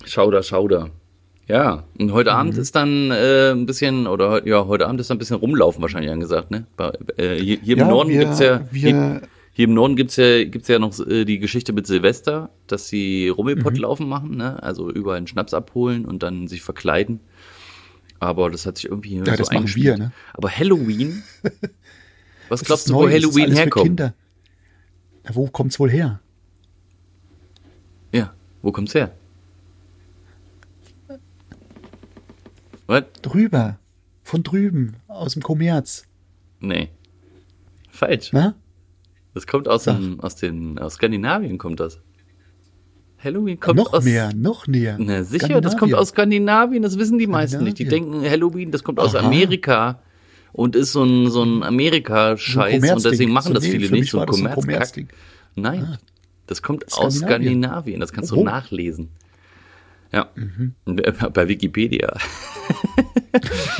Schauder, 0.04 0.42
Schauder. 0.44 0.90
Ja, 1.48 1.84
und 1.98 2.12
heute 2.12 2.32
Abend 2.32 2.56
ist 2.56 2.76
dann 2.76 3.10
äh, 3.10 3.50
ein 3.50 3.66
bisschen, 3.66 4.06
oder 4.06 4.46
ja, 4.46 4.66
heute 4.66 4.86
Abend 4.86 5.00
ist 5.00 5.10
dann 5.10 5.16
ein 5.16 5.18
bisschen 5.18 5.36
rumlaufen 5.38 5.82
wahrscheinlich 5.82 6.12
angesagt, 6.12 6.52
ne? 6.52 6.66
Bei, 6.76 6.92
äh, 7.16 7.34
hier, 7.36 7.58
hier 7.60 7.72
im 7.74 7.80
Ja, 7.80 7.88
Norden 7.88 8.10
wir- 8.10 8.20
gibt's 8.20 8.38
ja, 8.38 8.60
wir- 8.70 9.22
hier, 9.60 9.68
im 9.68 9.74
Norden 9.74 9.94
gibt's 9.96 10.16
ja, 10.16 10.44
gibt's 10.44 10.68
ja 10.68 10.78
noch 10.78 10.98
äh, 11.06 11.24
die 11.24 11.38
Geschichte 11.38 11.72
mit 11.72 11.86
Silvester, 11.86 12.50
dass 12.66 12.88
sie 12.88 13.28
Rummelpott 13.28 13.74
Mhm. 13.74 13.80
laufen 13.80 14.08
machen, 14.08 14.36
ne? 14.36 14.62
Also 14.62 14.90
überall 14.90 15.18
einen 15.18 15.26
Schnaps 15.26 15.52
abholen 15.54 16.04
und 16.06 16.22
dann 16.22 16.48
sich 16.48 16.62
verkleiden. 16.62 17.20
Aber 18.18 18.50
das 18.50 18.66
hat 18.66 18.76
sich 18.76 18.86
irgendwie 18.90 19.16
Ja, 19.16 19.24
so 19.24 19.32
das 19.36 19.50
machen 19.50 19.74
wir, 19.74 19.96
ne? 19.98 20.12
Aber 20.34 20.50
Halloween? 20.50 21.22
Was 22.48 22.60
Das 22.60 22.66
glaubst 22.66 22.88
du, 22.88 22.92
neu, 22.92 23.06
wo 23.06 23.10
Halloween 23.10 23.52
herkommt? 23.52 23.86
Kinder. 23.86 24.14
Ja, 25.26 25.34
wo 25.34 25.46
kommt's 25.46 25.78
wohl 25.78 25.90
her? 25.90 26.20
Ja, 28.12 28.34
wo 28.62 28.72
kommt's 28.72 28.94
her? 28.94 29.12
Was? 32.86 33.04
Drüber. 33.22 33.78
Von 34.24 34.42
drüben. 34.42 34.96
Aus 35.06 35.34
dem 35.34 35.42
Kommerz. 35.42 36.06
Nee. 36.60 36.88
Falsch. 37.90 38.32
Na? 38.32 38.54
Das 39.34 39.46
kommt 39.46 39.68
aus, 39.68 39.84
dem, 39.84 40.18
aus 40.20 40.36
den 40.36 40.78
aus 40.78 40.94
Skandinavien 40.94 41.56
kommt 41.58 41.80
das. 41.80 42.00
Halloween 43.22 43.60
kommt 43.60 43.76
noch 43.76 43.92
aus 43.92 44.04
mehr, 44.04 44.32
noch 44.34 44.66
näher. 44.66 44.96
Na, 44.98 45.22
sicher, 45.24 45.60
das 45.60 45.76
kommt 45.76 45.90
Skandinavien. 45.92 45.94
aus 45.94 46.08
Skandinavien, 46.08 46.82
das 46.82 46.98
wissen 46.98 47.18
die 47.18 47.26
meisten 47.26 47.62
nicht. 47.64 47.78
Die 47.78 47.84
Skandinavien. 47.84 48.20
denken 48.22 48.30
Halloween, 48.30 48.70
das 48.70 48.82
kommt 48.82 48.98
aus 48.98 49.14
Aha. 49.14 49.26
Amerika 49.26 50.02
und 50.52 50.74
ist 50.74 50.92
so 50.92 51.04
ein 51.04 51.30
so 51.30 51.42
ein 51.44 51.62
Amerika-Scheiß 51.62 52.74
und 52.74 52.80
Kommerzding. 52.80 53.10
deswegen 53.12 53.32
machen 53.32 53.48
So, 53.48 53.54
das 53.54 53.64
nee, 53.64 53.70
viele 53.70 53.90
nicht 53.90 54.10
so 54.10 54.20
ein 54.20 54.26
so 54.32 54.32
Kommerzkack. 54.48 55.06
Nein, 55.54 55.98
das 56.46 56.62
kommt 56.62 56.84
aus 56.86 57.16
Skandinavien. 57.16 57.28
Skandinavien, 57.62 58.00
das 58.00 58.12
kannst 58.12 58.30
du 58.30 58.36
Oh. 58.36 58.44
nachlesen. 58.44 59.10
Ja, 60.12 60.30
Mhm. 60.34 60.74
Und, 60.86 61.06
äh, 61.06 61.12
bei 61.32 61.46
Wikipedia. 61.46 62.16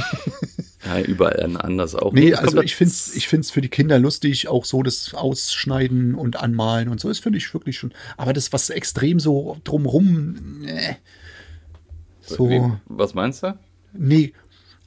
ja, 0.98 1.04
überall 1.04 1.40
an- 1.42 1.56
anders 1.56 1.94
auch. 1.94 2.12
Nee, 2.12 2.30
Das 2.30 2.40
also 2.40 2.62
ich 2.62 2.74
find's, 2.76 3.14
ich 3.14 3.28
find's 3.28 3.50
für 3.50 3.60
die 3.60 3.68
Kinder 3.68 3.98
lustig, 3.98 4.48
auch 4.48 4.64
so 4.64 4.82
das 4.82 5.14
Ausschneiden 5.14 6.14
und 6.14 6.36
Anmalen 6.40 6.88
und 6.88 7.00
so, 7.00 7.08
das 7.08 7.18
finde 7.18 7.38
ich 7.38 7.52
wirklich 7.54 7.78
schon. 7.78 7.92
Aber 8.16 8.32
das, 8.32 8.52
was 8.52 8.70
extrem 8.70 9.20
so 9.20 9.56
drumrum, 9.64 10.60
nee. 10.62 10.96
So, 12.22 12.48
Wie, 12.50 12.60
was 12.86 13.14
meinst 13.14 13.42
du? 13.42 13.58
nee, 13.92 14.32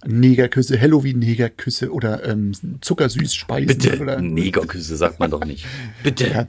Negerküsse, 0.06 0.80
Halloween-Negerküsse 0.80 1.92
oder 1.92 2.26
ähm, 2.28 2.52
Zuckersüßspeisen 2.82 3.68
Bitte, 3.68 4.00
oder. 4.02 4.22
Negerküsse 4.22 4.98
sagt 4.98 5.20
man 5.20 5.32
doch 5.32 5.46
nicht. 5.46 5.66
Bitte. 6.04 6.28
Ja, 6.28 6.48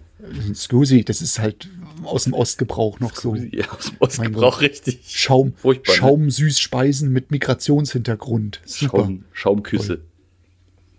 Scusi, 0.54 1.04
das 1.04 1.22
ist 1.22 1.38
halt 1.38 1.68
aus 2.06 2.24
dem 2.24 2.32
Ostgebrauch 2.32 3.00
noch 3.00 3.14
so. 3.14 3.34
Ja, 3.52 3.66
aus 3.70 3.90
dem 3.90 3.96
Ostgebrauch 4.00 4.60
richtig. 4.60 5.00
Schaum, 5.06 5.54
Furchtbar, 5.56 5.92
ne? 5.92 5.98
Schaumsüßspeisen 5.98 7.12
mit 7.12 7.30
Migrationshintergrund. 7.30 8.60
Super. 8.64 8.98
Schaum, 8.98 9.24
Schaumküsse. 9.32 10.00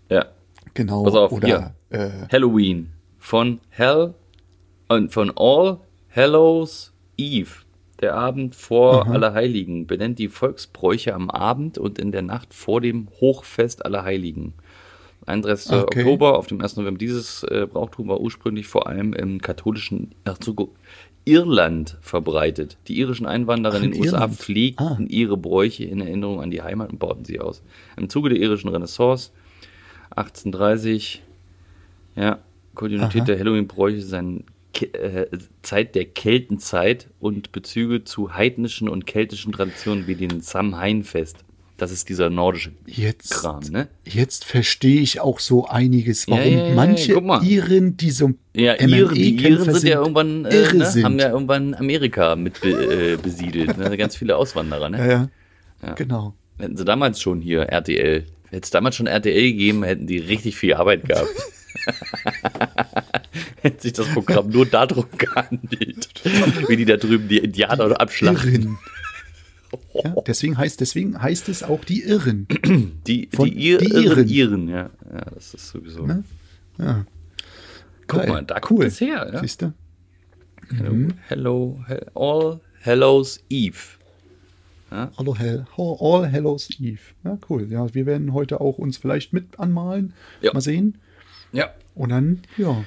Ja. 0.08 0.26
Genau. 0.74 1.04
Pass 1.04 1.14
auf, 1.14 1.32
oder 1.32 1.74
äh, 1.90 2.10
Halloween 2.30 2.90
von 3.18 3.60
Hell 3.70 4.14
und 4.88 5.12
von 5.12 5.32
All 5.36 5.78
Hallows 6.14 6.92
Eve. 7.16 7.50
Der 8.00 8.14
Abend 8.14 8.54
vor 8.54 9.06
Allerheiligen 9.08 9.86
benennt 9.86 10.18
die 10.18 10.28
Volksbräuche 10.28 11.14
am 11.14 11.30
Abend 11.30 11.78
und 11.78 11.98
in 11.98 12.12
der 12.12 12.22
Nacht 12.22 12.52
vor 12.52 12.82
dem 12.82 13.08
Hochfest 13.20 13.84
Allerheiligen. 13.84 14.52
31. 15.26 15.72
Okay. 15.72 16.00
Oktober, 16.00 16.38
auf 16.38 16.46
dem 16.46 16.60
1. 16.60 16.76
November. 16.76 16.98
Dieses 16.98 17.42
äh, 17.44 17.66
Brauchtum 17.70 18.08
war 18.08 18.20
ursprünglich 18.20 18.66
vor 18.66 18.86
allem 18.86 19.12
im 19.12 19.40
katholischen 19.40 20.14
so, 20.40 20.72
Irland 21.24 21.98
verbreitet. 22.00 22.78
Die 22.86 22.98
irischen 22.98 23.26
Einwanderer 23.26 23.74
Ach, 23.76 23.82
in 23.82 23.92
den 23.92 24.00
USA 24.00 24.28
pflegten 24.28 25.08
ihre 25.08 25.36
Bräuche 25.36 25.84
in 25.84 26.00
Erinnerung 26.00 26.40
an 26.40 26.50
die 26.50 26.62
Heimat 26.62 26.90
und 26.90 26.98
bauten 26.98 27.24
sie 27.24 27.40
aus. 27.40 27.62
Im 27.96 28.08
Zuge 28.08 28.30
der 28.30 28.38
irischen 28.38 28.68
Renaissance 28.68 29.32
1830, 30.10 31.22
ja, 32.14 32.38
Kontinuität 32.74 33.22
Aha. 33.22 33.26
der 33.26 33.38
Halloween-Bräuche 33.38 34.02
sein 34.02 34.44
äh, 34.82 35.26
Zeit 35.62 35.94
der 35.94 36.04
Keltenzeit 36.04 37.08
und 37.18 37.50
Bezüge 37.50 38.04
zu 38.04 38.34
heidnischen 38.34 38.88
und 38.88 39.06
keltischen 39.06 39.52
Traditionen 39.52 40.06
wie 40.06 40.14
dem 40.14 40.40
Samhain-Fest. 40.40 41.44
Das 41.76 41.92
ist 41.92 42.08
dieser 42.08 42.30
nordische 42.30 42.72
Jetzt, 42.86 43.32
Kram, 43.32 43.60
ne? 43.70 43.88
jetzt 44.04 44.46
verstehe 44.46 45.00
ich 45.02 45.20
auch 45.20 45.40
so 45.40 45.66
einiges, 45.66 46.26
warum 46.26 46.42
Ja, 46.42 46.48
ja, 46.48 46.68
ja, 46.68 46.74
manche. 46.74 47.12
Iren, 47.42 47.98
die 47.98 48.10
so 48.10 48.30
Ja, 48.54 48.74
Iren, 48.74 49.12
die 49.12 49.34
Iren 49.34 49.52
MMA-Kämpfer 49.54 49.74
sind 49.74 49.88
ja 49.90 50.00
irgendwann, 50.00 50.44
äh, 50.46 50.72
ne, 50.72 50.86
sind. 50.86 51.04
haben 51.04 51.18
ja 51.18 51.28
irgendwann 51.28 51.74
Amerika 51.74 52.34
mit 52.34 52.60
be 52.62 52.70
äh, 52.70 53.16
besiedelt, 53.18 53.76
ne? 53.76 53.94
ganz 53.98 54.16
viele 54.16 54.36
Auswanderer, 54.36 54.88
ne? 54.88 54.98
ja, 54.98 55.28
ja. 55.86 55.92
Genau. 55.94 56.34
Hätten 56.58 56.78
sie 56.78 56.84
damals 56.86 57.20
schon 57.20 57.42
hier 57.42 57.64
RTL, 57.64 58.24
hätte 58.48 58.62
es 58.62 58.70
damals 58.70 58.96
schon 58.96 59.06
RTL 59.06 59.52
gegeben, 59.52 59.84
hätten 59.84 60.06
die 60.06 60.18
richtig 60.18 60.56
viel 60.56 60.72
Arbeit 60.74 61.04
gehabt. 61.04 61.28
wenn 63.62 63.78
sich 63.78 63.92
das 63.92 64.06
Programm 64.08 64.48
nur 64.48 64.66
darum 64.66 65.06
handelt, 65.34 66.08
wie 66.68 66.76
die 66.76 66.84
da 66.84 66.96
drüben 66.96 67.28
die 67.28 67.38
Indianer 67.38 68.00
abschlachten. 68.00 68.52
Irren. 68.52 68.78
Ja, 70.02 70.14
deswegen, 70.26 70.56
heißt, 70.58 70.80
deswegen 70.80 71.20
heißt 71.20 71.48
es 71.48 71.62
auch 71.62 71.84
die 71.84 72.02
Irren. 72.02 72.46
Die, 73.06 73.28
Von- 73.32 73.50
die, 73.50 73.56
Ir 73.70 73.78
die. 73.78 73.86
Iren. 73.86 74.28
Iren, 74.28 74.68
ja. 74.68 74.90
ja, 75.12 75.24
das 75.34 75.54
ist 75.54 75.68
sowieso. 75.68 76.06
Ne? 76.06 76.24
Ja. 76.78 77.04
Guck 78.06 78.20
Geil. 78.20 78.28
mal, 78.28 78.42
da 78.44 78.60
kommt 78.60 78.84
es 78.84 79.00
her. 79.00 79.28
Ja? 79.32 79.40
Siehst 79.40 79.62
du? 79.62 79.72
Hello, 80.76 81.08
hello, 81.28 81.84
he- 81.88 82.06
all 82.14 82.60
Hellos 82.80 83.40
Eve. 83.48 83.78
Hallo 84.90 85.36
Hell, 85.36 85.66
All 85.76 86.30
Hallows 86.30 86.70
Eve. 86.80 87.00
Ja, 87.24 87.36
cool. 87.50 87.66
Ja, 87.70 87.92
wir 87.92 88.06
werden 88.06 88.32
heute 88.32 88.60
auch 88.60 88.78
uns 88.78 88.96
vielleicht 88.96 89.32
mit 89.32 89.58
anmalen. 89.58 90.14
Ja. 90.40 90.52
Mal 90.52 90.60
sehen. 90.60 90.98
Ja. 91.52 91.70
Und 91.96 92.10
dann, 92.10 92.42
ja. 92.56 92.84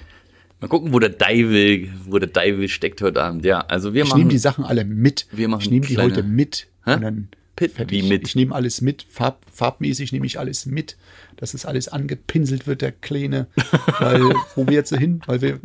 Mal 0.62 0.68
gucken, 0.68 0.92
wo 0.94 1.00
der 1.00 1.10
Devil, 1.10 1.90
wo 2.06 2.20
der 2.20 2.28
Devil 2.30 2.68
steckt 2.68 3.02
heute 3.02 3.24
Abend. 3.24 3.46
Ja, 3.46 3.62
also 3.62 3.94
wir 3.94 4.04
Ich 4.04 4.10
machen. 4.10 4.20
nehme 4.20 4.32
die 4.32 4.38
Sachen 4.38 4.66
alle 4.66 4.84
mit. 4.86 5.26
Wir 5.32 5.48
machen 5.48 5.62
ich 5.62 5.72
nehme 5.72 5.86
die 5.86 5.94
kleine- 5.94 6.12
heute 6.12 6.24
mit. 6.24 6.68
Hä? 6.86 6.96
Und 6.96 7.02
dann 7.02 7.28
Pit- 7.56 7.72
fertig. 7.74 8.04
wie 8.04 8.08
mit? 8.10 8.28
Ich 8.28 8.36
nehme 8.36 8.54
alles 8.54 8.82
mit. 8.82 9.06
Farb, 9.10 9.42
farbmäßig 9.54 10.12
nehme 10.12 10.26
ich 10.26 10.38
alles 10.40 10.66
mit. 10.66 10.98
Dass 11.38 11.54
es 11.54 11.66
alles 11.66 11.88
angepinselt 11.88 12.68
wird, 12.68 12.82
der 12.82 12.92
Kleine. 12.92 13.48
Weil, 14.00 14.22
wo 14.56 14.68
wir 14.68 14.74
jetzt 14.74 14.94
hin? 14.96 15.22
Weil 15.26 15.42
wir, 15.42 15.60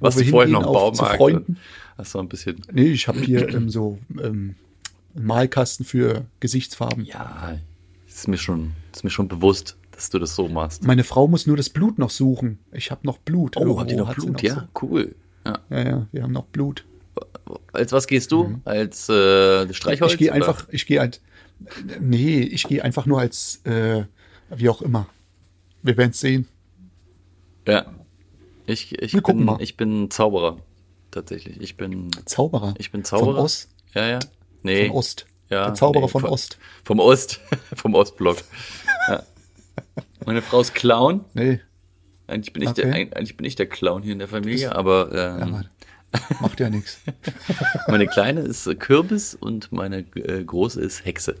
was 0.00 0.18
wir 0.18 0.26
vorhin 0.26 0.52
noch 0.52 0.66
auch 0.66 0.92
zu 0.92 0.98
Baumarkt. 1.02 1.16
Freunden. 1.18 1.56
Hast 1.96 2.14
du 2.14 2.18
ein 2.18 2.28
bisschen. 2.28 2.56
Nee, 2.72 2.88
ich 2.88 3.06
habe 3.06 3.20
hier 3.20 3.48
ähm, 3.54 3.68
so 3.70 3.98
ähm, 4.20 4.56
einen 5.14 5.26
Malkasten 5.26 5.84
für 5.86 6.24
Gesichtsfarben. 6.40 7.04
Ja, 7.04 7.56
ist 8.08 8.26
mir 8.26 8.38
schon, 8.38 8.72
ist 8.92 9.04
mir 9.04 9.10
schon 9.10 9.28
bewusst, 9.28 9.76
dass 10.00 10.08
du 10.08 10.18
das 10.18 10.34
so 10.34 10.48
machst. 10.48 10.82
Meine 10.84 11.04
Frau 11.04 11.28
muss 11.28 11.46
nur 11.46 11.58
das 11.58 11.68
Blut 11.68 11.98
noch 11.98 12.08
suchen. 12.08 12.58
Ich 12.72 12.90
habe 12.90 13.02
noch 13.04 13.18
Blut. 13.18 13.56
Oh, 13.58 13.60
Irgendwo 13.60 13.80
habt 13.80 13.90
ihr 13.90 13.98
noch 13.98 14.08
hat 14.08 14.16
Blut? 14.16 14.32
noch 14.32 14.40
ja, 14.42 14.66
cool. 14.80 15.14
Ja. 15.44 15.58
So. 15.68 15.74
Ja, 15.76 15.82
ja, 15.88 16.06
wir 16.10 16.22
haben 16.22 16.32
noch 16.32 16.46
Blut. 16.46 16.86
Als 17.74 17.92
was 17.92 18.06
gehst 18.06 18.32
du? 18.32 18.60
Als 18.64 19.08
äh, 19.10 19.72
Streichholz? 19.74 20.12
Mhm. 20.12 20.14
ich 20.14 20.18
gehe 20.18 20.32
einfach, 20.32 20.66
ich 20.70 20.86
gehe 20.86 21.00
halt, 21.00 21.20
nee, 22.00 22.40
ich 22.40 22.64
gehe 22.66 22.82
einfach 22.82 23.04
nur 23.04 23.20
als, 23.20 23.60
äh, 23.64 24.04
wie 24.48 24.70
auch 24.70 24.80
immer. 24.80 25.06
Wir 25.82 25.96
werden 25.98 26.12
es 26.12 26.20
sehen. 26.20 26.48
Ja. 27.68 27.86
Ich, 28.66 28.98
ich, 29.02 29.12
Wir 29.12 29.20
bin, 29.22 29.44
mal. 29.44 29.60
ich 29.60 29.76
bin 29.76 30.10
Zauberer. 30.10 30.58
Tatsächlich. 31.10 31.60
Ich 31.60 31.76
bin, 31.76 32.10
Zauberer. 32.24 32.74
ich 32.78 32.90
bin 32.90 33.04
Zauberer. 33.04 33.34
Von 33.34 33.44
Ost. 33.44 33.68
Ja, 33.94 34.06
ja. 34.08 34.18
Nee. 34.62 34.86
Von 34.88 34.96
Ost. 34.96 35.26
Ja, 35.50 35.64
Der 35.66 35.74
Zauberer 35.74 36.04
nee, 36.04 36.08
von 36.10 36.20
von- 36.22 36.30
Ost. 36.30 36.58
Vom 36.84 37.00
Ost. 37.00 37.40
vom 37.74 37.94
Ostblock. 37.94 38.36
Meine 40.26 40.42
Frau 40.42 40.60
ist 40.60 40.74
Clown. 40.74 41.24
Nee, 41.34 41.60
Eigentlich 42.26 42.52
bin 42.52 42.62
ich, 42.62 42.68
Okay. 42.68 42.82
der, 42.82 42.94
eigentlich 43.16 43.36
bin 43.36 43.46
ich 43.46 43.56
der 43.56 43.66
Clown 43.66 44.02
hier 44.02 44.12
in 44.12 44.18
der 44.20 44.28
Familie, 44.28 44.74
aber 44.74 45.10
ähm, 45.42 45.64
ja, 46.14 46.20
macht 46.40 46.60
ja 46.60 46.70
nichts. 46.70 47.00
meine 47.88 48.06
Kleine 48.06 48.40
ist 48.42 48.66
äh, 48.66 48.74
Kürbis 48.76 49.34
und 49.34 49.72
meine 49.72 50.00
äh, 50.14 50.44
Große 50.44 50.80
ist 50.80 51.04
Hexe. 51.04 51.36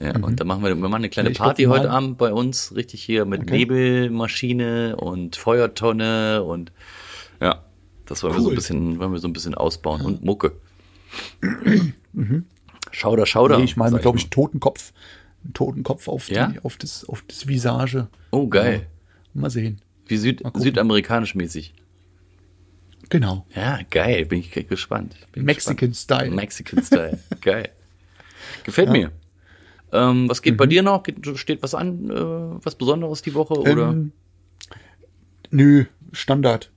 Ja, 0.00 0.14
und 0.20 0.38
da 0.40 0.44
machen 0.44 0.62
wir, 0.62 0.70
wir 0.70 0.76
machen 0.76 0.94
eine 0.94 1.08
kleine 1.08 1.30
Mhm. 1.30 1.32
Ich 1.32 1.38
Party 1.38 1.64
heute 1.64 1.90
Abend 1.90 2.18
bei 2.18 2.32
uns, 2.32 2.74
richtig 2.76 3.02
hier 3.02 3.24
mit 3.24 3.42
Okay. 3.42 3.58
Nebelmaschine 3.58 4.96
und 4.96 5.34
Feuertonne 5.36 6.44
und 6.44 6.70
ja, 7.40 7.64
das 8.06 8.22
wollen 8.22 8.34
wir 8.34 8.40
so 8.40 8.46
ein 8.46 8.50
Cool. 8.50 8.54
bisschen, 8.54 8.98
wollen 9.00 9.12
wir 9.12 9.18
so 9.18 9.28
ein 9.28 9.32
bisschen 9.32 9.54
ausbauen 9.54 10.02
und 10.02 10.24
Mucke. 10.24 10.52
Schauder, 12.92 13.26
Schauder. 13.26 13.56
Mhm. 13.56 13.64
Nee, 13.64 13.70
ich 13.70 13.76
meine, 13.76 13.98
glaube 13.98 14.18
ich, 14.18 14.30
Totenkopf. 14.30 14.92
Einen 15.44 15.54
Totenkopf 15.54 16.08
auf, 16.08 16.28
Ja? 16.30 16.48
die, 16.48 16.60
auf, 16.60 16.76
das, 16.76 17.04
auf 17.04 17.22
das 17.28 17.46
Visage. 17.46 18.08
Oh, 18.30 18.48
geil. 18.48 18.86
Mal 19.34 19.50
sehen. 19.50 19.80
Wie 20.06 20.16
Süd, 20.16 20.42
südamerikanisch 20.54 21.34
mäßig. 21.34 21.74
Genau. 23.10 23.46
Ja, 23.54 23.78
geil, 23.90 24.26
bin 24.26 24.40
ich 24.40 24.50
gespannt. 24.68 25.14
Bin 25.32 25.44
Mexican 25.44 25.94
Style. 25.94 26.30
Mexican 26.30 26.82
Style. 26.82 27.18
Geil. 27.40 27.70
Gefällt 28.64 28.90
mir. 28.90 29.12
Ähm, 29.92 30.28
was 30.28 30.42
geht 30.42 30.56
bei 30.58 30.66
Mhm. 30.66 30.70
dir 30.70 30.82
noch? 30.82 31.02
Steht 31.36 31.62
was 31.62 31.74
an? 31.74 32.10
Äh, 32.10 32.64
was 32.64 32.74
Besonderes 32.74 33.22
die 33.22 33.32
Woche? 33.34 33.54
Oder? 33.54 33.90
Ähm, 33.90 34.12
nö, 35.50 35.84
Standard. 36.12 36.70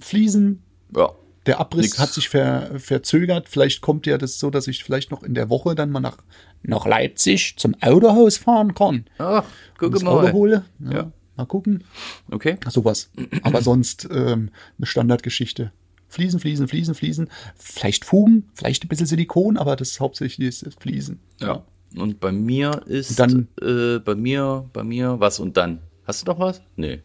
Fliesen, 0.00 0.62
ja. 0.96 1.10
Der 1.46 1.60
Abriss 1.60 1.82
Nix. 1.86 1.98
hat 1.98 2.10
sich 2.10 2.28
ver, 2.28 2.78
verzögert. 2.78 3.48
Vielleicht 3.48 3.80
kommt 3.82 4.06
ja 4.06 4.16
das 4.18 4.38
so, 4.38 4.50
dass 4.50 4.66
ich 4.66 4.82
vielleicht 4.84 5.10
noch 5.10 5.22
in 5.22 5.34
der 5.34 5.50
Woche 5.50 5.74
dann 5.74 5.90
mal 5.90 6.00
nach, 6.00 6.18
nach 6.62 6.86
Leipzig 6.86 7.54
zum 7.58 7.74
Autohaus 7.82 8.36
fahren 8.38 8.74
kann. 8.74 9.04
Ach, 9.18 9.44
guck 9.78 10.02
mal. 10.02 10.10
Auto 10.10 10.32
hole. 10.32 10.64
Ja, 10.80 10.92
Ja. 10.92 11.12
Mal 11.36 11.46
gucken. 11.46 11.82
Okay. 12.30 12.56
Sowas. 12.68 13.10
Aber 13.42 13.60
sonst 13.60 14.08
ähm, 14.10 14.50
eine 14.78 14.86
Standardgeschichte. 14.86 15.72
Fliesen, 16.08 16.38
Fliesen, 16.38 16.68
Fliesen, 16.68 16.94
Fliesen. 16.94 17.28
Vielleicht 17.56 18.04
Fugen, 18.04 18.48
vielleicht 18.54 18.84
ein 18.84 18.88
bisschen 18.88 19.06
Silikon, 19.06 19.56
aber 19.56 19.74
das 19.74 19.98
hauptsächlich 19.98 20.62
ist 20.62 20.80
Fliesen. 20.80 21.18
Ja. 21.40 21.64
Und 21.96 22.20
bei 22.20 22.30
mir 22.30 22.82
ist 22.86 23.18
Dann- 23.18 23.48
äh, 23.60 23.98
bei 23.98 24.14
mir, 24.14 24.68
bei 24.72 24.84
mir, 24.84 25.18
was 25.18 25.40
und 25.40 25.56
dann? 25.56 25.80
Hast 26.06 26.22
du 26.22 26.30
noch 26.30 26.38
was? 26.38 26.62
Nee. 26.76 27.00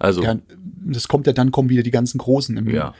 Also, 0.00 0.22
Ja, 0.22 0.36
das 0.84 1.06
kommt 1.06 1.26
ja, 1.28 1.32
dann 1.32 1.52
kommen 1.52 1.68
wieder 1.68 1.82
die 1.84 1.90
ganzen 1.92 2.18
Großen. 2.18 2.56
Im, 2.56 2.68
Ja. 2.70 2.92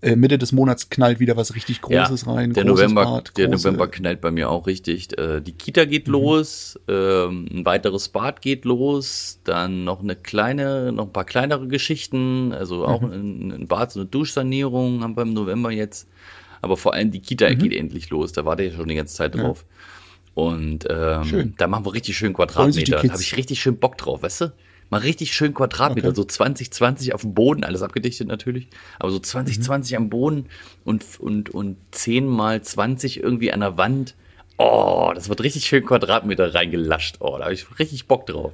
Äh, 0.00 0.14
Mitte 0.16 0.38
des 0.38 0.52
Monats 0.52 0.90
knallt 0.90 1.18
wieder 1.20 1.36
was 1.36 1.54
richtig 1.54 1.80
ja, 1.88 2.04
Großes 2.04 2.26
rein. 2.26 2.52
der 2.52 2.64
November, 2.64 3.04
Bad, 3.04 3.36
der 3.36 3.48
November 3.48 3.88
knallt 3.88 4.20
bei 4.20 4.30
mir 4.30 4.48
auch 4.50 4.66
richtig. 4.66 5.16
Äh, 5.18 5.40
die 5.40 5.52
Kita 5.52 5.84
geht 5.86 6.06
Mhm. 6.06 6.12
los, 6.12 6.78
ähm, 6.88 7.46
ein 7.52 7.64
weiteres 7.66 8.08
Bad 8.08 8.40
geht 8.40 8.64
los, 8.64 9.40
dann 9.44 9.84
noch 9.84 10.00
eine 10.00 10.14
kleine, 10.16 10.92
noch 10.92 11.06
ein 11.06 11.12
paar 11.12 11.24
kleinere 11.24 11.66
Geschichten, 11.68 12.52
also 12.52 12.86
auch 12.86 13.00
Mhm. 13.02 13.12
ein, 13.12 13.52
ein 13.62 13.66
Bad, 13.66 13.90
so 13.92 14.00
eine 14.00 14.08
Duschsanierung 14.08 15.02
haben 15.02 15.16
wir 15.16 15.22
im 15.22 15.32
November 15.34 15.70
jetzt. 15.72 16.08
Aber 16.62 16.76
vor 16.76 16.94
allem 16.94 17.10
die 17.10 17.20
Kita 17.20 17.48
Mhm. 17.50 17.58
geht 17.58 17.72
endlich 17.72 18.10
los. 18.10 18.32
Da 18.32 18.44
warte 18.44 18.62
ich 18.64 18.74
schon 18.74 18.88
die 18.88 18.94
ganze 18.96 19.14
Zeit 19.14 19.34
drauf. 19.34 19.64
Und 20.34 20.86
ähm, 20.88 21.24
Schön. 21.24 21.54
da 21.58 21.66
machen 21.66 21.84
wir 21.84 21.92
richtig 21.94 22.16
schön 22.16 22.32
Quadratmeter. 22.32 23.02
Da 23.02 23.12
habe 23.12 23.22
ich 23.22 23.36
richtig 23.36 23.60
schön 23.60 23.76
Bock 23.78 23.98
drauf, 23.98 24.22
weißt 24.22 24.40
du? 24.42 24.52
Mal 24.90 24.98
richtig 25.00 25.32
schön 25.34 25.52
Quadratmeter, 25.54 26.08
Okay. 26.08 26.16
so 26.16 26.24
20, 26.24 26.70
20 26.70 27.14
auf 27.14 27.20
dem 27.22 27.34
Boden, 27.34 27.62
alles 27.64 27.82
abgedichtet 27.82 28.26
natürlich, 28.28 28.68
aber 28.98 29.10
so 29.10 29.18
20, 29.18 29.58
Mhm. 29.58 29.62
20 29.62 29.96
am 29.96 30.08
Boden 30.10 30.46
und, 30.84 31.04
und, 31.20 31.50
und 31.50 31.76
10 31.90 32.26
mal 32.26 32.62
20 32.62 33.22
irgendwie 33.22 33.52
an 33.52 33.60
der 33.60 33.76
Wand. 33.76 34.14
Oh, 34.56 35.12
das 35.14 35.28
wird 35.28 35.42
richtig 35.42 35.66
schön 35.66 35.84
Quadratmeter 35.84 36.54
reingelascht. 36.54 37.16
Oh, 37.20 37.36
da 37.38 37.44
habe 37.44 37.54
ich 37.54 37.78
richtig 37.78 38.06
Bock 38.08 38.26
drauf. 38.26 38.52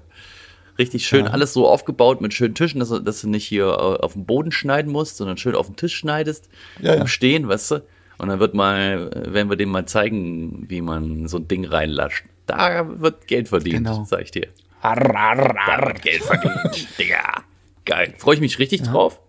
Richtig 0.76 1.06
schön, 1.06 1.26
Ja. 1.26 1.30
alles 1.30 1.52
so 1.52 1.68
aufgebaut 1.68 2.20
mit 2.20 2.34
schönen 2.34 2.54
Tischen, 2.56 2.80
dass, 2.80 2.88
du- 2.88 2.98
dass 2.98 3.20
du 3.20 3.28
nicht 3.28 3.46
hier 3.46 3.66
äh, 3.66 4.02
auf 4.02 4.14
dem 4.14 4.24
Boden 4.26 4.50
schneiden 4.50 4.90
musst, 4.90 5.18
sondern 5.18 5.36
schön 5.36 5.54
auf 5.54 5.66
dem 5.66 5.76
Tisch 5.76 5.94
schneidest, 5.94 6.48
Ja, 6.80 6.94
ja. 6.96 7.00
im 7.02 7.06
Stehen, 7.06 7.46
weißt 7.48 7.70
du? 7.70 7.74
Und 8.18 8.28
dann 8.28 8.40
wird 8.40 8.54
mal, 8.54 9.08
äh, 9.14 9.32
werden 9.32 9.48
wir 9.50 9.56
dem 9.56 9.68
mal 9.70 9.86
zeigen, 9.86 10.64
wie 10.68 10.80
man 10.80 11.28
so 11.28 11.36
ein 11.38 11.46
Ding 11.46 11.64
reinlascht. 11.64 12.24
Da 12.46 13.00
wird 13.00 13.26
Geld 13.28 13.48
verdient, 13.48 13.86
Genau. 13.86 14.04
sag 14.04 14.22
ich 14.22 14.30
dir. 14.32 14.48
Da 14.84 15.86
wird 15.86 16.02
Geld 16.02 16.22
verdient, 16.22 16.88
Digga. 16.98 17.42
Geil. 17.84 18.14
Freue 18.18 18.34
ich 18.34 18.40
mich 18.40 18.58
richtig 18.58 18.82
drauf. 18.82 19.20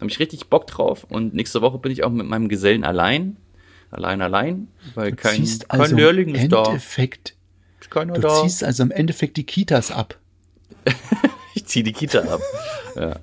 Habe 0.00 0.10
ich 0.10 0.18
richtig 0.18 0.48
Bock 0.48 0.66
drauf. 0.66 1.04
Und 1.04 1.34
nächste 1.34 1.60
Woche 1.62 1.78
bin 1.78 1.92
ich 1.92 2.02
auch 2.02 2.10
mit 2.10 2.26
meinem 2.26 2.48
Gesellen 2.48 2.84
allein. 2.84 3.36
Allein, 3.90 4.22
allein. 4.22 4.68
Weil 4.94 5.12
kein, 5.12 5.36
ziehst 5.36 5.68
kein 5.68 5.80
also 5.80 5.96
Lehrling 5.96 6.30
im 6.30 6.34
ist 6.36 6.52
da. 6.52 6.64
Endeffekt, 6.64 7.34
keiner 7.90 8.14
du 8.14 8.20
da. 8.20 8.42
ziehst 8.42 8.64
also 8.64 8.82
im 8.82 8.90
Endeffekt 8.90 9.36
die 9.36 9.44
Kitas 9.44 9.90
ab. 9.90 10.18
Ich 11.52 11.66
ziehe 11.66 11.82
die 11.82 11.92
Kita 11.92 12.20
ab. 12.20 12.40
ja. 12.94 13.16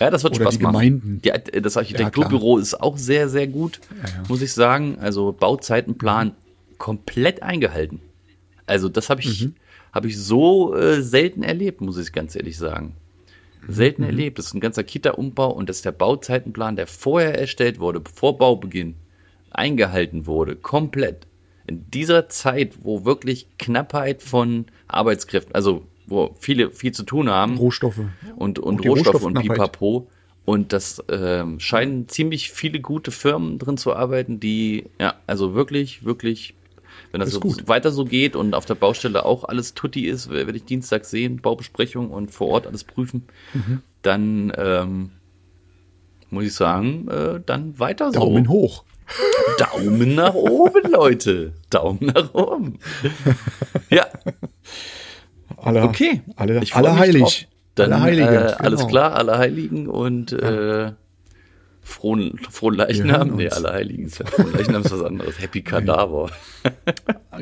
ja, 0.00 0.10
das 0.10 0.24
wird 0.24 0.34
Oder 0.36 0.44
Spaß 0.44 0.56
die 0.56 0.62
machen. 0.62 0.72
Gemeinden. 0.72 1.22
Die, 1.22 1.60
das 1.60 1.76
Architekturbüro 1.76 2.56
ist 2.56 2.80
auch 2.80 2.96
sehr, 2.96 3.28
sehr 3.28 3.46
gut, 3.46 3.80
muss 4.26 4.40
ich 4.40 4.54
sagen. 4.54 4.98
Also 5.00 5.32
Bauzeitenplan 5.32 6.34
komplett 6.78 7.42
eingehalten. 7.42 8.00
Also 8.64 8.88
das 8.88 9.10
habe 9.10 9.20
ich, 9.20 9.48
habe 9.98 10.06
ich 10.06 10.16
so 10.16 10.76
äh, 10.76 11.02
selten 11.02 11.42
erlebt, 11.42 11.80
muss 11.80 11.98
ich 11.98 12.12
ganz 12.12 12.36
ehrlich 12.36 12.56
sagen. 12.56 12.94
Selten 13.66 14.04
erlebt. 14.04 14.38
Das 14.38 14.46
ist 14.46 14.54
ein 14.54 14.60
ganzer 14.60 14.84
Kita-Umbau 14.84 15.50
und 15.50 15.68
dass 15.68 15.82
der 15.82 15.90
Bauzeitenplan, 15.90 16.76
der 16.76 16.86
vorher 16.86 17.36
erstellt 17.36 17.80
wurde, 17.80 18.00
vor 18.14 18.38
Baubeginn, 18.38 18.94
eingehalten 19.50 20.26
wurde, 20.26 20.54
komplett. 20.54 21.26
In 21.66 21.90
dieser 21.90 22.28
Zeit, 22.28 22.74
wo 22.84 23.04
wirklich 23.04 23.48
Knappheit 23.58 24.22
von 24.22 24.66
Arbeitskräften, 24.86 25.52
also 25.56 25.82
wo 26.06 26.36
viele 26.38 26.70
viel 26.70 26.92
zu 26.92 27.02
tun 27.02 27.28
haben, 27.28 27.56
Rohstoffe. 27.56 28.00
und, 28.36 28.60
und 28.60 28.86
Rohstoffe 28.86 29.24
und. 29.24 29.34
Pipapo. 29.34 30.08
Und 30.44 30.72
das 30.72 31.02
ähm, 31.10 31.58
scheinen 31.58 32.08
ziemlich 32.08 32.52
viele 32.52 32.80
gute 32.80 33.10
Firmen 33.10 33.58
drin 33.58 33.76
zu 33.76 33.94
arbeiten, 33.94 34.38
die, 34.38 34.86
ja, 35.00 35.16
also 35.26 35.54
wirklich, 35.54 36.04
wirklich, 36.04 36.54
wenn 37.12 37.20
das 37.20 37.28
Ist 37.28 37.34
so 37.34 37.40
gut. 37.40 37.68
weiter 37.68 37.90
so 37.90 38.04
geht 38.04 38.36
und 38.36 38.54
auf 38.54 38.64
der 38.66 38.74
Baustelle 38.74 39.24
auch 39.24 39.44
alles 39.44 39.74
tutti 39.74 40.06
ist, 40.06 40.30
werde 40.30 40.52
ich 40.56 40.64
Dienstag 40.64 41.04
sehen, 41.04 41.40
Baubesprechung 41.40 42.10
und 42.10 42.30
vor 42.30 42.48
Ort 42.48 42.66
alles 42.66 42.84
prüfen, 42.84 43.26
Mhm. 43.54 43.82
dann 44.02 44.52
ähm, 44.56 45.10
muss 46.30 46.44
ich 46.44 46.54
sagen, 46.54 47.08
äh, 47.08 47.40
dann 47.44 47.78
weiter 47.78 48.12
so. 48.12 48.20
Daumen 48.20 48.48
hoch. 48.48 48.84
Daumen 49.58 50.14
nach 50.14 50.34
oben, 50.34 50.82
Leute. 50.92 51.52
Daumen 51.70 52.12
nach 52.14 52.34
oben. 52.34 52.78
Ja, 53.90 54.06
Alle, 55.56 55.82
okay. 55.82 56.20
Alle, 56.36 56.62
Ich 56.62 56.74
alle 56.76 56.96
heilig. 56.98 57.22
drauf. 57.22 57.34
Dann 57.74 57.92
Allerheiligen, 57.92 58.34
äh, 58.34 58.54
alles 58.58 58.80
genau. 58.80 58.90
klar, 58.90 59.14
Allerheiligen 59.14 59.86
und 59.88 60.32
äh, 60.32 60.92
frohen, 61.88 62.38
frohen 62.50 62.74
Leichnam. 62.76 63.08
hören 63.16 63.36
Nee. 63.36 63.48
Allerheiligen 63.48 64.06
ist 64.06 64.18
ja 64.18 64.26
frohen 64.26 64.52
Leichnam 64.52 64.82
ist 64.82 64.90
was 64.92 65.02
anderes. 65.02 65.40
Happy 65.40 65.62
Kadaver. 65.70 66.30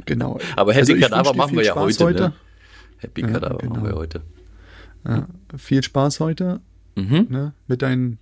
Genau. 0.04 0.38
Aber 0.56 0.72
Happy 0.72 0.80
Also 0.80 0.94
ich 0.94 1.02
Kadaver 1.02 1.34
machen 1.34 1.56
wir 1.56 1.64
ja 1.64 1.72
Spaß 1.72 2.00
heute, 2.00 2.22
ne? 2.22 2.32
Happy 2.98 3.22
Kadaver 3.22 3.58
genau. 3.58 3.74
machen 3.74 3.86
wir 3.88 3.94
heute. 3.94 4.22
Ja, 5.06 5.28
viel 5.56 5.82
Spaß 5.82 6.20
heute 6.20 6.60
Mhm. 6.96 7.26
ne, 7.28 7.52
mit 7.66 7.82
deinen 7.82 8.18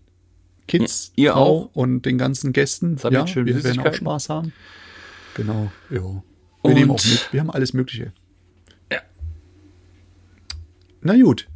Kids, 0.66 1.12
Ihr 1.14 1.32
Frau 1.32 1.40
auch. 1.62 1.70
und 1.74 2.02
den 2.06 2.18
ganzen 2.18 2.52
Gästen. 2.52 2.96
Sammelt 2.98 3.20
Ja, 3.20 3.26
schön 3.26 3.46
wir 3.46 3.62
werden 3.62 3.80
auch. 3.80 3.94
Spaß 3.94 4.28
haben. 4.30 4.52
Genau, 5.34 5.70
ja. 5.90 5.96
Wir 6.00 6.22
Und- 6.62 6.74
nehmen 6.74 6.90
auch 6.90 7.04
mit. 7.04 7.28
Wir 7.32 7.40
haben 7.40 7.50
alles 7.50 7.72
Mögliche. 7.72 8.12
Ja. 8.90 8.98
Na 11.02 11.14
gut. 11.20 11.46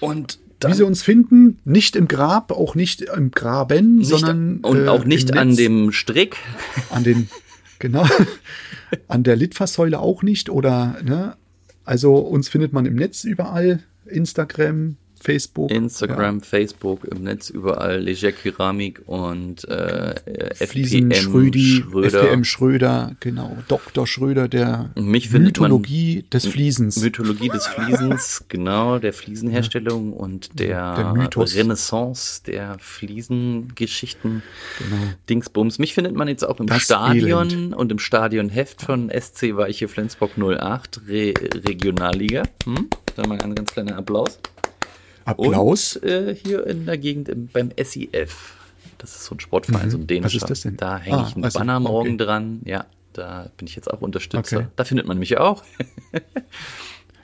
Und 0.00 0.38
Wie 0.56 0.60
dann 0.60 0.74
sie 0.74 0.84
uns 0.84 1.02
finden, 1.02 1.58
nicht 1.64 1.96
im 1.96 2.08
Grab, 2.08 2.50
auch 2.50 2.74
nicht 2.74 3.02
im 3.02 3.30
Graben, 3.30 3.96
nicht, 3.96 4.08
sondern 4.08 4.58
und 4.60 4.86
äh, 4.86 4.88
auch 4.88 5.04
nicht 5.04 5.36
an 5.36 5.48
Netz, 5.48 5.56
dem 5.56 5.92
Strick. 5.92 6.36
an 6.90 7.04
den 7.04 7.28
genau 7.78 8.06
an 9.08 9.22
der 9.22 9.36
Litfaßsäule 9.36 9.98
auch 9.98 10.22
nicht 10.22 10.48
oder 10.48 10.96
ne? 11.04 11.36
Also 11.84 12.16
uns 12.16 12.48
findet 12.48 12.72
man 12.72 12.84
im 12.86 12.96
Netz 12.96 13.24
überall, 13.24 13.80
Instagram, 14.06 14.96
Facebook, 15.26 15.72
Instagram, 15.72 16.40
Facebook, 16.40 17.04
im 17.04 17.24
Netz 17.24 17.50
überall 17.50 17.98
Leger 17.98 18.30
Keramik 18.30 19.02
und 19.06 19.68
äh, 19.68 20.14
ja, 20.14 20.66
Fliesen 20.66 21.10
FPM 21.10 21.30
Schrödi, 21.32 21.82
Schröder. 21.82 22.22
FPM 22.22 22.44
Schröder, 22.44 23.16
genau, 23.18 23.56
Dr. 23.66 24.06
Schröder 24.06 24.46
der 24.46 24.90
Mich 24.94 25.32
Mythologie 25.32 26.24
des 26.32 26.46
Fliesens. 26.46 27.02
Mythologie 27.02 27.48
des 27.48 27.66
Fliesens, 27.66 28.44
genau, 28.48 29.00
der 29.00 29.12
Fliesenherstellung 29.12 30.12
und 30.12 30.60
der, 30.60 30.94
Der. 30.94 31.36
Renaissance 31.36 32.44
der 32.46 32.76
Fliesengeschichten. 32.78 34.44
Genau. 34.78 35.02
Dingsbums. 35.28 35.80
Mich 35.80 35.94
findet 35.94 36.14
man 36.14 36.28
jetzt 36.28 36.44
auch 36.44 36.60
im 36.60 36.68
Das 36.68 36.82
Stadion 36.82 37.50
Elend. 37.50 37.74
und 37.74 37.90
im 37.90 37.98
Stadionheft 37.98 38.80
von 38.80 39.10
SC 39.10 39.56
Weiche 39.56 39.88
Flensburg 39.88 40.38
08 40.38 41.00
Re 41.08 41.34
Regionalliga. 41.66 42.44
Hm? 42.64 42.88
Da 43.16 43.26
mal 43.26 43.40
ein 43.40 43.56
ganz 43.56 43.72
kleiner 43.72 43.96
Applaus. 43.96 44.38
Applaus. 45.26 45.96
Und 45.96 46.08
äh, 46.08 46.34
hier 46.34 46.66
in 46.66 46.86
der 46.86 46.98
Gegend 46.98 47.28
im, 47.28 47.48
beim 47.48 47.70
SIF. 47.82 48.54
Das 48.98 49.14
ist 49.14 49.24
so 49.26 49.34
ein 49.34 49.40
Sportverein, 49.40 49.90
so 49.90 49.98
ein 49.98 50.06
dänischer. 50.06 50.36
Mhm. 50.36 50.42
ist 50.42 50.50
das 50.50 50.60
denn? 50.62 50.76
Da 50.76 50.98
hänge 50.98 51.18
Ah, 51.18 51.26
ich 51.28 51.34
einen 51.34 51.44
also, 51.44 51.58
Banner 51.58 51.80
morgen 51.80 52.14
okay. 52.14 52.24
dran. 52.24 52.60
Ja, 52.64 52.86
da 53.12 53.50
bin 53.58 53.66
ich 53.68 53.76
jetzt 53.76 53.90
auch 53.92 54.00
Unterstützer. 54.00 54.56
Okay. 54.58 54.66
Da 54.76 54.84
findet 54.84 55.06
man 55.06 55.18
mich 55.18 55.36
auch. 55.38 55.62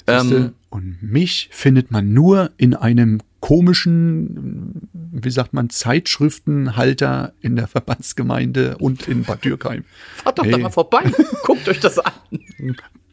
Ähm, 0.08 0.54
und 0.68 1.00
mich 1.00 1.48
findet 1.52 1.92
man 1.92 2.12
nur 2.12 2.50
in 2.56 2.74
einem 2.74 3.20
komischen, 3.38 4.88
wie 4.92 5.30
sagt 5.30 5.52
man, 5.52 5.70
Zeitschriftenhalter 5.70 7.32
in 7.40 7.54
der 7.54 7.68
Verbandsgemeinde 7.68 8.78
und 8.78 9.06
in 9.06 9.22
Bad 9.22 9.44
Dürkheim. 9.44 9.84
fahrt 10.16 10.38
doch 10.40 10.44
da 10.44 10.50
Hey. 10.56 10.58
mal 10.62 10.70
vorbei. 10.70 11.04
Guckt 11.44 11.68
euch 11.68 11.78
das 11.78 12.00
an. 12.00 12.12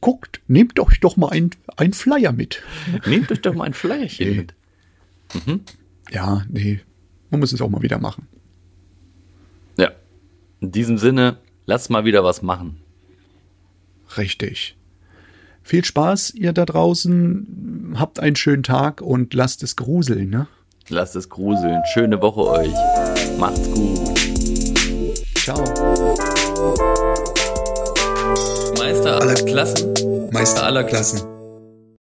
Guckt, 0.02 0.42
nehmt 0.48 0.80
euch 0.80 1.00
doch 1.00 1.16
mal 1.16 1.30
ein, 1.30 1.52
ein 1.78 1.94
Flyer 1.94 2.32
mit. 2.32 2.64
Nehmt 3.06 3.32
euch 3.32 3.42
doch 3.42 3.54
mal 3.54 3.66
ein 3.66 3.74
Flyerchen 3.74 4.28
Nee. 4.30 4.36
mit. 4.38 4.54
Ja, 6.12 6.44
nee, 6.50 6.80
man 7.30 7.40
muss 7.40 7.54
es 7.54 7.62
auch 7.62 7.70
mal 7.70 7.82
wieder 7.82 8.00
machen. 8.00 8.28
Ja. 9.78 9.92
In 10.60 10.72
diesem 10.72 10.98
Sinne, 10.98 11.38
lass 11.66 11.90
mal 11.90 12.06
wieder 12.06 12.24
was 12.24 12.42
machen. 12.42 12.82
Richtig. 14.18 14.76
Viel 15.62 15.86
Spaß, 15.86 16.32
ihr 16.32 16.54
da 16.54 16.66
draußen. 16.66 17.94
Habt 17.98 18.20
einen 18.20 18.36
schönen 18.36 18.64
Tag 18.64 19.02
und 19.02 19.34
lasst 19.34 19.62
es 19.62 19.76
gruseln, 19.76 20.30
ne? 20.30 20.48
Lasst 20.90 21.16
es 21.16 21.30
gruseln. 21.30 21.82
Schöne 21.94 22.20
Woche 22.22 22.42
euch. 22.42 22.74
Macht's 23.38 23.70
gut. 23.72 24.18
Ciao. 25.36 25.64
Meister 28.78 29.22
aller 29.22 29.36
Klassen. 29.36 29.94
Meister 30.32 30.64
aller 30.64 30.84
Klassen. 30.84 31.39